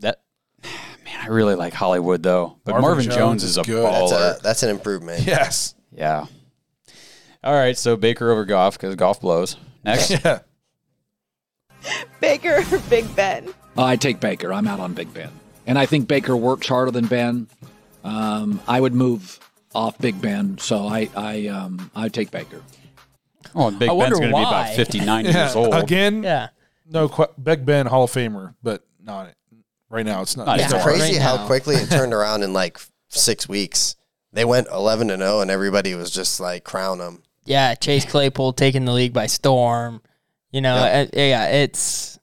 [0.00, 0.20] That
[0.62, 2.58] man, I really like Hollywood though.
[2.64, 3.86] But Marvin Marvin, Jones Jones, is is a good.
[3.86, 4.10] baller.
[4.10, 5.26] That's a that's an improvement.
[5.26, 5.74] Yes.
[5.92, 6.26] yeah.
[7.42, 9.56] All right, so Baker over Goff because golf blows.
[9.82, 10.40] Next, Yeah.
[12.20, 13.52] Baker or Big Ben?
[13.76, 14.52] I take Baker.
[14.52, 15.30] I'm out on Big Ben.
[15.66, 17.46] And I think Baker works harder than Ben.
[18.04, 19.38] Um, I would move
[19.74, 22.60] off Big Ben, so I I um, I take Baker.
[23.54, 25.30] oh, and Big I Ben's going to be about 59 Yeah.
[25.44, 25.72] years old.
[25.74, 26.48] Again, Yeah.
[26.90, 29.32] no, que- Big Ben Hall of Famer, but not
[29.88, 30.22] right now.
[30.22, 30.46] It's not.
[30.46, 30.82] Not it's It's Yeah.
[30.82, 31.46] crazy Right how now.
[31.46, 33.94] quickly it turned around in like six weeks.
[34.34, 37.22] They went 11 to 0, and everybody was just like crown them.
[37.44, 40.00] Yeah, Chase Claypool taking the league by storm.
[40.50, 41.00] You know, Yeah.
[41.02, 42.18] uh, yeah, it's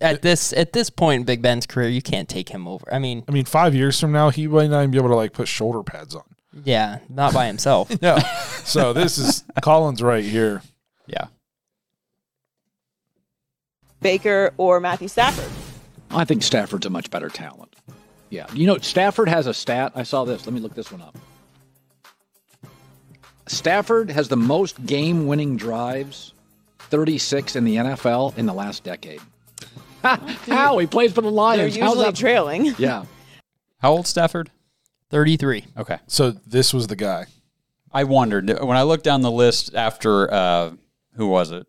[0.00, 2.86] at this at this point in Big Ben's career, you can't take him over.
[2.92, 5.16] I mean, I mean, five years from now, he might not even be able to
[5.16, 6.22] like put shoulder pads on.
[6.64, 7.90] yeah, not by himself.
[8.02, 8.18] No.
[8.64, 10.62] so this is Collins right here.
[11.06, 11.26] Yeah.
[14.00, 15.50] Baker or Matthew Stafford?
[16.10, 17.74] I think Stafford's a much better talent.
[18.30, 18.46] Yeah.
[18.52, 19.92] You know, Stafford has a stat.
[19.94, 20.46] I saw this.
[20.46, 21.16] Let me look this one up.
[23.46, 26.34] Stafford has the most game winning drives,
[26.78, 29.20] 36 in the NFL in the last decade.
[30.46, 30.78] How?
[30.78, 31.58] He plays for the Lions.
[31.58, 31.76] They're Lions.
[31.76, 32.16] How's usually that?
[32.16, 32.64] trailing.
[32.78, 33.04] yeah.
[33.80, 34.50] How old Stafford?
[35.10, 35.64] Thirty three.
[35.76, 35.98] Okay.
[36.06, 37.26] So this was the guy.
[37.92, 40.72] I wondered when I looked down the list after uh,
[41.14, 41.66] who was it?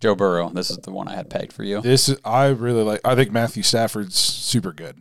[0.00, 0.50] Joe Burrow.
[0.50, 1.80] This is the one I had pegged for you.
[1.80, 3.00] This is, I really like.
[3.04, 5.00] I think Matthew Stafford's super good.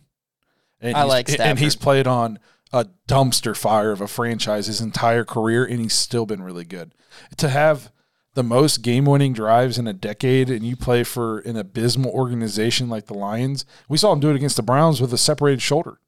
[0.79, 2.39] And I he's- like and he's played on
[2.71, 6.93] a dumpster fire of a franchise his entire career, and he's still been really good.
[7.37, 7.91] To have
[8.33, 13.05] the most game-winning drives in a decade, and you play for an abysmal organization like
[13.05, 15.99] the Lions, we saw him do it against the Browns with a separated shoulder.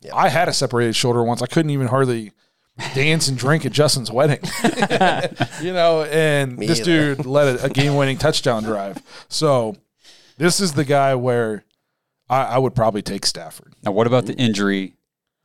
[0.00, 0.14] Yeah.
[0.14, 1.42] I had a separated shoulder once.
[1.42, 2.32] I couldn't even hardly
[2.94, 4.40] dance and drink at Justin's wedding.
[5.62, 7.14] you know, and Me this either.
[7.16, 9.02] dude led a, a game-winning touchdown drive.
[9.28, 9.76] So
[10.38, 11.64] this is the guy where
[12.28, 13.74] I, I would probably take Stafford.
[13.84, 14.94] Now, what about the injury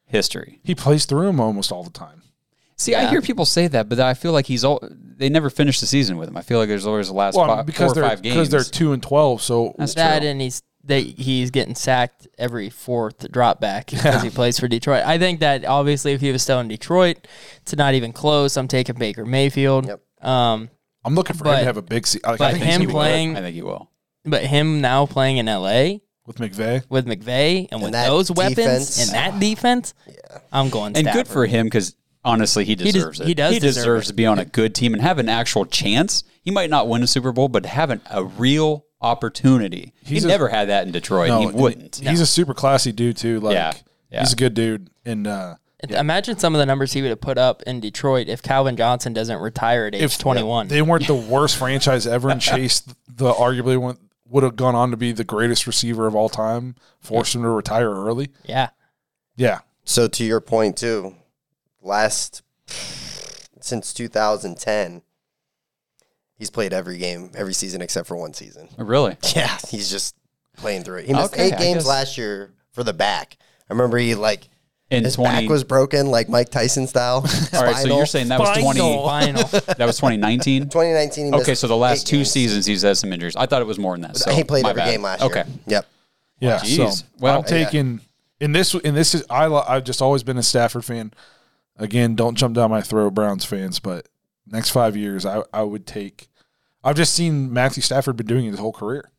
[0.06, 0.60] history?
[0.64, 2.22] He plays through him almost all the time.
[2.80, 4.80] See, I hear people say that, but I feel like he's all.
[4.92, 6.38] They never finish the season with him.
[6.38, 8.50] I feel like there's always the last Well, five, because four or they're five because
[8.50, 9.42] they're two and twelve.
[9.42, 10.30] So That's That true.
[10.30, 15.04] and he's they, he's getting sacked every fourth drop back because he plays for Detroit.
[15.06, 17.28] I think that obviously if he was still in Detroit,
[17.62, 18.56] it's not even close.
[18.58, 19.88] I'm taking Baker Mayfield.
[19.88, 20.02] Yep.
[20.26, 20.70] Um,
[21.04, 22.22] I'm looking for him to have a big season.
[22.30, 22.94] Like, I but think him he will.
[22.94, 23.90] playing- I think he will.
[24.24, 26.84] but him now playing in LA with McVay.
[26.90, 30.38] with McVay and with that those weapons and that defense, Yeah.
[30.54, 30.96] I'm going.
[30.96, 33.28] And good for him because honestly, he des- deserves it.
[33.28, 34.12] he does He deserve deserves it.
[34.12, 36.24] to be on a good team and have an actual chance.
[36.42, 39.94] He might not win a Super Bowl, but having a real opportunity.
[40.04, 41.30] He's he a- never had that in Detroit.
[41.30, 41.98] No, he wouldn't.
[41.98, 43.40] He's a super classy dude too.
[43.40, 43.74] Like Yeah,
[44.12, 44.20] yeah.
[44.22, 44.90] he's a good dude.
[45.06, 45.56] And uh,
[45.90, 49.14] Imagine some of the numbers he would have put up in Detroit if Calvin Johnson
[49.14, 50.68] doesn't retire at age if 21.
[50.70, 53.98] they weren't the worst franchise ever and Chase the arguably one
[54.30, 57.50] would have gone on to be the greatest receiver of all time, forced him to
[57.50, 58.30] retire early.
[58.46, 58.70] yeah.
[59.36, 59.60] Yeah.
[59.86, 61.16] So to your point too,
[61.82, 62.42] last
[63.62, 65.02] since 2010,
[66.38, 68.70] he's played every game, every season except for one season.
[68.78, 69.18] Oh, really.
[69.36, 70.16] Yeah, he's just
[70.58, 71.06] playing through it.
[71.06, 73.38] He missed Okay, eight I games guess- last year for the back.
[73.70, 74.48] I remember he like
[74.90, 77.26] In his 20, back was broken, like Mike Tyson style.
[77.54, 79.44] all right, so you're saying that was 20, Final.
[79.44, 80.64] that was 2019?
[80.70, 81.26] 2019?
[81.34, 82.32] He Okay, so the last two games.
[82.32, 83.36] seasons he's had some injuries.
[83.36, 84.18] I thought it was more than that.
[84.18, 84.92] So he played every bad.
[84.92, 85.40] game last okay.
[85.40, 85.44] year.
[85.44, 85.88] Okay yep.
[86.40, 86.60] Yeah.
[86.60, 87.00] Jeez.
[87.00, 88.00] So Well- I'm taking
[88.40, 91.12] in this in this is I lo- I've just always been a Stafford fan.
[91.78, 94.08] Again, don't jump down my throat, Browns fans, but
[94.46, 96.30] next five years I, I would take
[96.88, 99.12] I've just seen Matthew Stafford been doing it his whole career.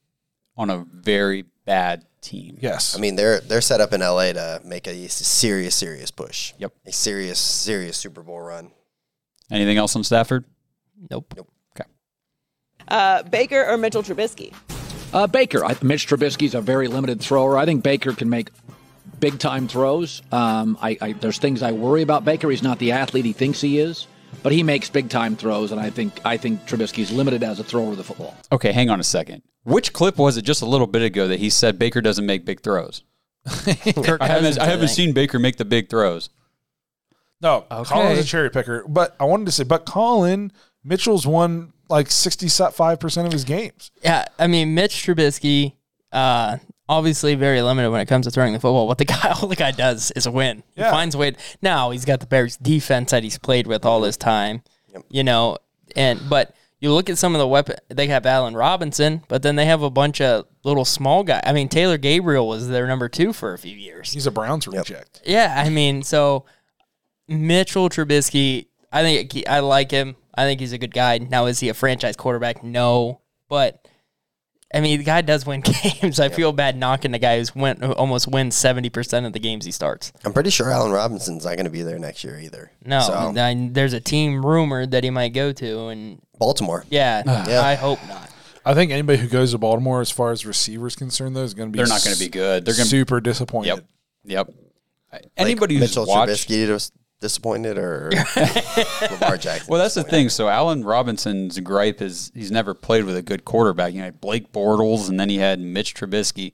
[0.57, 2.57] On a very bad team.
[2.61, 2.97] Yes.
[2.97, 6.55] I mean, they're they're set up in LA to make a serious, serious push.
[6.59, 6.73] Yep.
[6.87, 8.71] A serious, serious Super Bowl run.
[9.51, 10.47] Anything else on Stafford?
[11.11, 11.35] Nope.
[11.37, 11.51] Nope.
[11.77, 11.89] Okay.
[12.89, 14.55] Uh, Baker or Mitchell Trubisky?
[15.13, 15.63] Uh, Baker.
[15.65, 17.59] I, Mitch Trubisky's a very limited thrower.
[17.59, 18.51] I think Baker can make
[19.21, 20.23] big time throws.
[20.33, 22.51] Um, I, I, there's things I worry about Baker.
[22.51, 24.07] He's not the athlete he thinks he is,
[24.43, 27.65] but he makes big time throws, and I think I think Trubisky's limited as a
[27.65, 28.35] thrower of the football.
[28.53, 29.43] Okay, hang on a second.
[29.65, 32.45] Which clip was it just a little bit ago that he said Baker doesn't make
[32.45, 33.03] big throws?
[33.47, 36.31] Kirk I haven't I haven't seen Baker make the big throws.
[37.41, 37.95] No, Okay.
[37.95, 38.85] Colin's a cherry picker.
[38.89, 40.53] But I wanted to say, but Colin
[40.85, 43.91] Mitchell's won like sixty five percent of his games.
[44.03, 45.75] Yeah, I mean Mitch Trubisky.
[46.13, 46.59] Uh,
[46.89, 48.87] obviously very limited when it comes to throwing the football.
[48.87, 50.63] What the guy, all the guy does is win.
[50.75, 51.37] He finds a way.
[51.63, 54.63] Now he's got the Bears defense that he's played with all this time.
[55.11, 55.59] You know,
[55.97, 57.77] and but you look at some of the weapon.
[57.89, 61.43] They have Allen Robinson, but then they have a bunch of little small guys.
[61.45, 64.13] I mean, Taylor Gabriel was their number two for a few years.
[64.13, 65.21] He's a Browns reject.
[65.25, 66.45] Yeah, I mean, so
[67.27, 70.17] Mitchell Trubisky, I think I like him.
[70.35, 71.19] I think he's a good guy.
[71.19, 72.63] Now, is he a franchise quarterback?
[72.63, 73.88] No, but
[74.75, 75.61] I mean, the guy does win
[76.03, 76.21] games.
[76.21, 79.39] I feel bad knocking the guy who's win who almost wins seventy percent of the
[79.39, 80.13] games he starts.
[80.25, 82.71] I'm pretty sure Allen Robinson's not going to be there next year either.
[82.85, 86.85] No, So, I- there's a team rumored that he might go to, and Baltimore.
[86.91, 87.63] yeah, Yeah.
[87.63, 88.31] I hope not.
[88.65, 91.71] I think anybody who goes to Baltimore, as far as receivers concerned, though, is going
[91.71, 92.67] to be They're not going to be good.
[92.67, 93.69] They're going to super disappointed.
[93.69, 93.85] Yep.
[94.25, 94.51] Yep.
[95.39, 98.11] Anybody like who's Mitchell watched Trubisky was disappointed or
[99.11, 99.67] Lamar Jackson.
[99.69, 100.29] Well, that's the thing.
[100.29, 103.93] So Allen Robinson's gripe is he's never played with a good quarterback.
[103.95, 106.53] You know, Blake Bortles, and then he had Mitch Trubisky.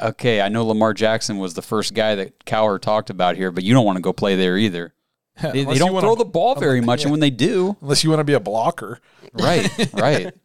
[0.00, 3.64] Okay, I know Lamar Jackson was the first guy that Cowherd talked about here, but
[3.64, 4.94] you don't want to go play there either.
[5.40, 8.04] They, they don't you wanna- throw the ball very much, and when they do, Unless
[8.04, 9.00] you want to be a blocker.
[9.32, 10.34] right, right.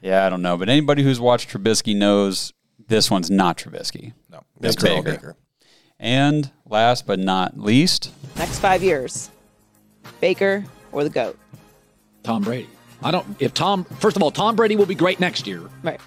[0.00, 2.52] Yeah, I don't know, but anybody who's watched Trubisky knows
[2.88, 4.12] this one's not Trubisky.
[4.30, 4.44] No.
[4.60, 5.16] It's Terrell Baker.
[5.16, 5.36] Baker.
[6.04, 9.30] And last but not least, Next five years,
[10.20, 11.38] Baker or the GOAT.
[12.24, 12.68] Tom Brady.
[13.02, 13.26] I don't.
[13.40, 16.00] If Tom, first of all, Tom Brady will be great next year, Right.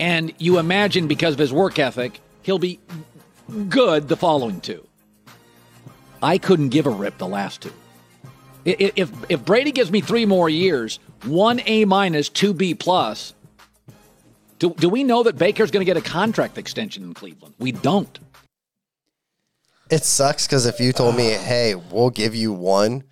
[0.00, 2.80] and you imagine because of his work ethic, he'll be
[3.68, 4.84] good the following two.
[6.20, 7.72] I couldn't give a rip the last two.
[8.66, 12.74] I- i- If if Brady gives me three more years, one A minus, two B
[12.74, 13.34] plus.
[14.58, 17.54] Do, do we know that Baker's going to get a contract extension in Cleveland?
[17.60, 18.18] We don't.
[19.90, 23.04] It sucks because if you told me, hey, we'll give you one,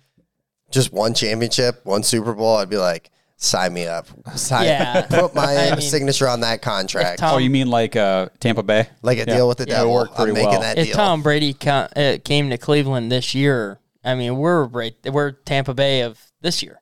[0.71, 4.07] just one championship, one Super Bowl, I'd be like, sign me up.
[4.35, 5.01] Sign, Yeah.
[5.09, 7.19] Put my I mean, signature on that contract.
[7.19, 8.87] Tom- oh, you mean like uh, Tampa Bay?
[9.01, 9.35] like a Yeah.
[9.37, 9.93] deal with the Yeah, it devil.
[9.93, 10.61] worked I'm pretty making well.
[10.61, 10.95] that If deal.
[10.95, 15.73] Tom Brady ca- uh, came to Cleveland this year, I mean, we're right, we're Tampa
[15.73, 16.81] Bay of this year.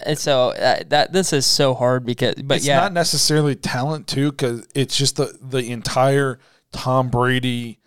[0.00, 4.06] And so uh, that this is so hard because, but it's yeah, not necessarily talent
[4.06, 6.38] too, because it's just the the entire
[6.72, 7.80] Tom Brady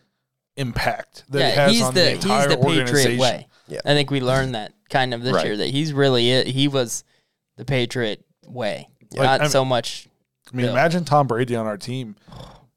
[0.58, 3.20] impact that it yeah, has he's on the, the, he's entire the Patriot organization.
[3.20, 3.48] way.
[3.68, 3.80] Yeah.
[3.86, 5.46] I think we learned that kind of this Right.
[5.46, 6.48] year that he's really it.
[6.48, 7.04] He was
[7.58, 10.08] the Patriot way, Like, not I so much.
[10.52, 10.74] I mean, Bill.
[10.74, 12.16] imagine Tom Brady on our team.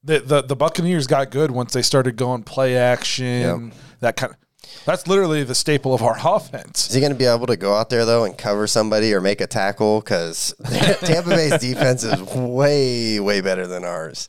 [0.04, 3.72] The, the the Buccaneers got good once they started going play action.
[4.00, 4.38] That kind of
[4.84, 6.88] that's literally the staple of our offense.
[6.88, 9.20] Is he going to be able to go out there though and cover somebody or
[9.20, 10.00] make a tackle?
[10.00, 10.54] Because
[11.00, 14.28] Tampa Bay's defense is way, way better than ours.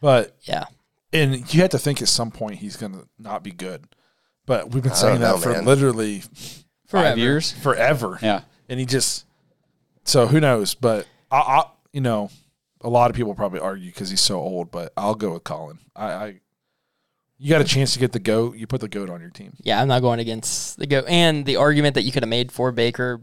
[0.00, 0.64] But Yeah,
[1.12, 3.86] and you have to think at some point he's going to not be good.
[4.46, 5.64] But we've been I saying don't that know, for man.
[5.64, 6.22] literally
[6.86, 7.08] forever.
[7.10, 7.52] Five years?
[7.52, 8.18] forever.
[8.22, 8.42] Yeah.
[8.68, 9.26] and he just
[10.04, 10.74] so who knows?
[10.74, 12.30] But I, I you know,
[12.80, 14.70] a lot of people probably argue because he's so old.
[14.70, 15.78] But I'll go with Colin.
[15.94, 16.40] I, I
[17.38, 18.56] you got a chance to get the goat.
[18.56, 19.52] You put the goat on your team.
[19.62, 21.04] Yeah, I'm not going against the goat.
[21.08, 23.20] And the argument that you could have made for Baker,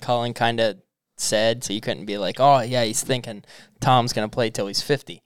[0.00, 0.78] Colin kind of
[1.16, 3.42] said, so you couldn't be like, oh yeah, he's thinking
[3.80, 5.22] Tom's going to play till he's 50.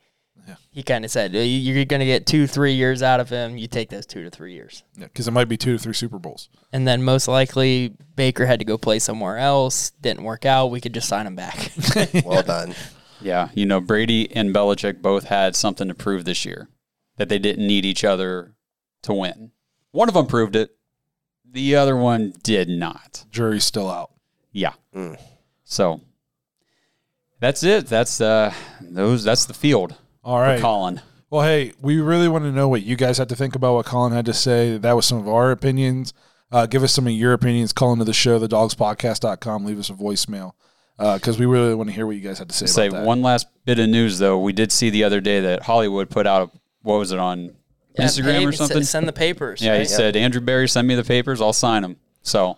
[0.49, 0.55] Yeah.
[0.71, 3.57] He kind of said "You- you're going to get two, three years out of him.
[3.59, 6.19] You take those two to three years, because it might be two to three Super
[6.19, 6.49] Bowls.
[6.73, 9.91] and then most likely Baker had to go play somewhere else.
[10.01, 10.71] Didn't work out.
[10.71, 11.71] We could just sign him back.
[12.25, 12.75] Well done.
[13.21, 16.69] Yeah, you know, Brady and Belichick both had something to prove this year
[17.17, 18.55] that they didn't need each other
[19.03, 19.51] to win.
[19.91, 20.71] One of them proved it,
[21.45, 23.25] the other one did not.
[23.31, 24.13] Jury's still out.
[24.53, 24.73] Yeah.
[25.65, 26.01] So
[27.41, 27.87] that's it.
[27.87, 30.61] That's uh those that's the field All for.
[30.61, 31.01] Colin.
[31.31, 33.87] Well, hey, we really want to know what you guys had to think about what
[33.87, 34.79] Colin had to say.
[34.79, 36.15] That was some of our opinions.
[36.51, 37.73] Uh, give us some of your opinions.
[37.75, 39.65] Call into the show, thedawgspodcast.com.
[39.67, 40.53] Leave us a voicemail
[40.97, 43.07] because we really want to hear what you guys had to say, Say about that.
[43.07, 44.39] one last bit of news though.
[44.41, 47.55] We did see the other day that Hollywood put out what was it on
[47.99, 48.83] Yeah, Instagram hey, or s- something?
[48.83, 49.61] Send the papers.
[49.61, 49.89] yeah, he right?
[49.89, 51.41] said Andrew Berry, send me the papers.
[51.41, 51.97] I'll sign them.
[52.23, 52.57] So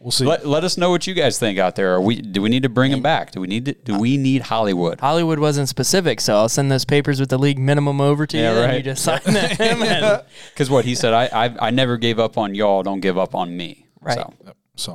[0.00, 0.24] We'll see.
[0.24, 1.92] let, let us know what you guys think out there.
[1.94, 3.32] Are we do we need to bring him back?
[3.32, 5.00] Do we need to, do we need Hollywood?
[5.00, 8.52] Hollywood wasn't specific, so I'll send those papers with the league minimum over to Yeah,
[8.52, 9.82] you, and you just sign them.
[9.82, 10.22] and-
[10.54, 12.84] Because what he said, I, I I never gave up on y'all.
[12.84, 13.86] Don't give up on me.
[14.00, 14.18] Right.
[14.18, 14.34] So,
[14.76, 14.92] So,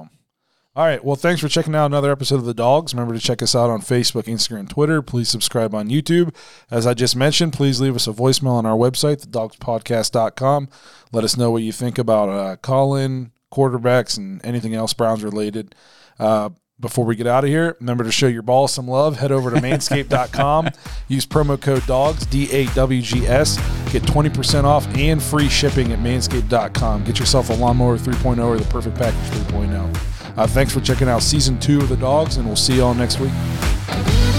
[0.75, 1.03] all right.
[1.03, 2.93] Well, thanks for checking out another episode of The Dawgs.
[2.93, 5.01] Remember to check us out on Facebook, Instagram, Twitter.
[5.01, 6.33] Please subscribe on YouTube.
[6.71, 10.69] As I just mentioned, please leave us a voicemail on our website, thedawgspodcast.com.
[11.11, 15.75] Let us know what you think about uh, call-in, quarterbacks, and anything else Browns related.
[16.19, 16.49] Uh,
[16.79, 19.17] before we get out of here, remember to show your ball some love.
[19.17, 20.69] Head over to manscaped.com.
[21.07, 23.57] Use promo code DAWGS, D A W G S.
[23.91, 27.03] Get 20% off and free shipping at manscaped.com.
[27.05, 30.37] Get yourself a lawnmower 3.0 or the perfect package 3.0.
[30.37, 32.95] Uh, thanks for checking out season two of The Dawgs, and we'll see you all
[32.95, 34.32] next week.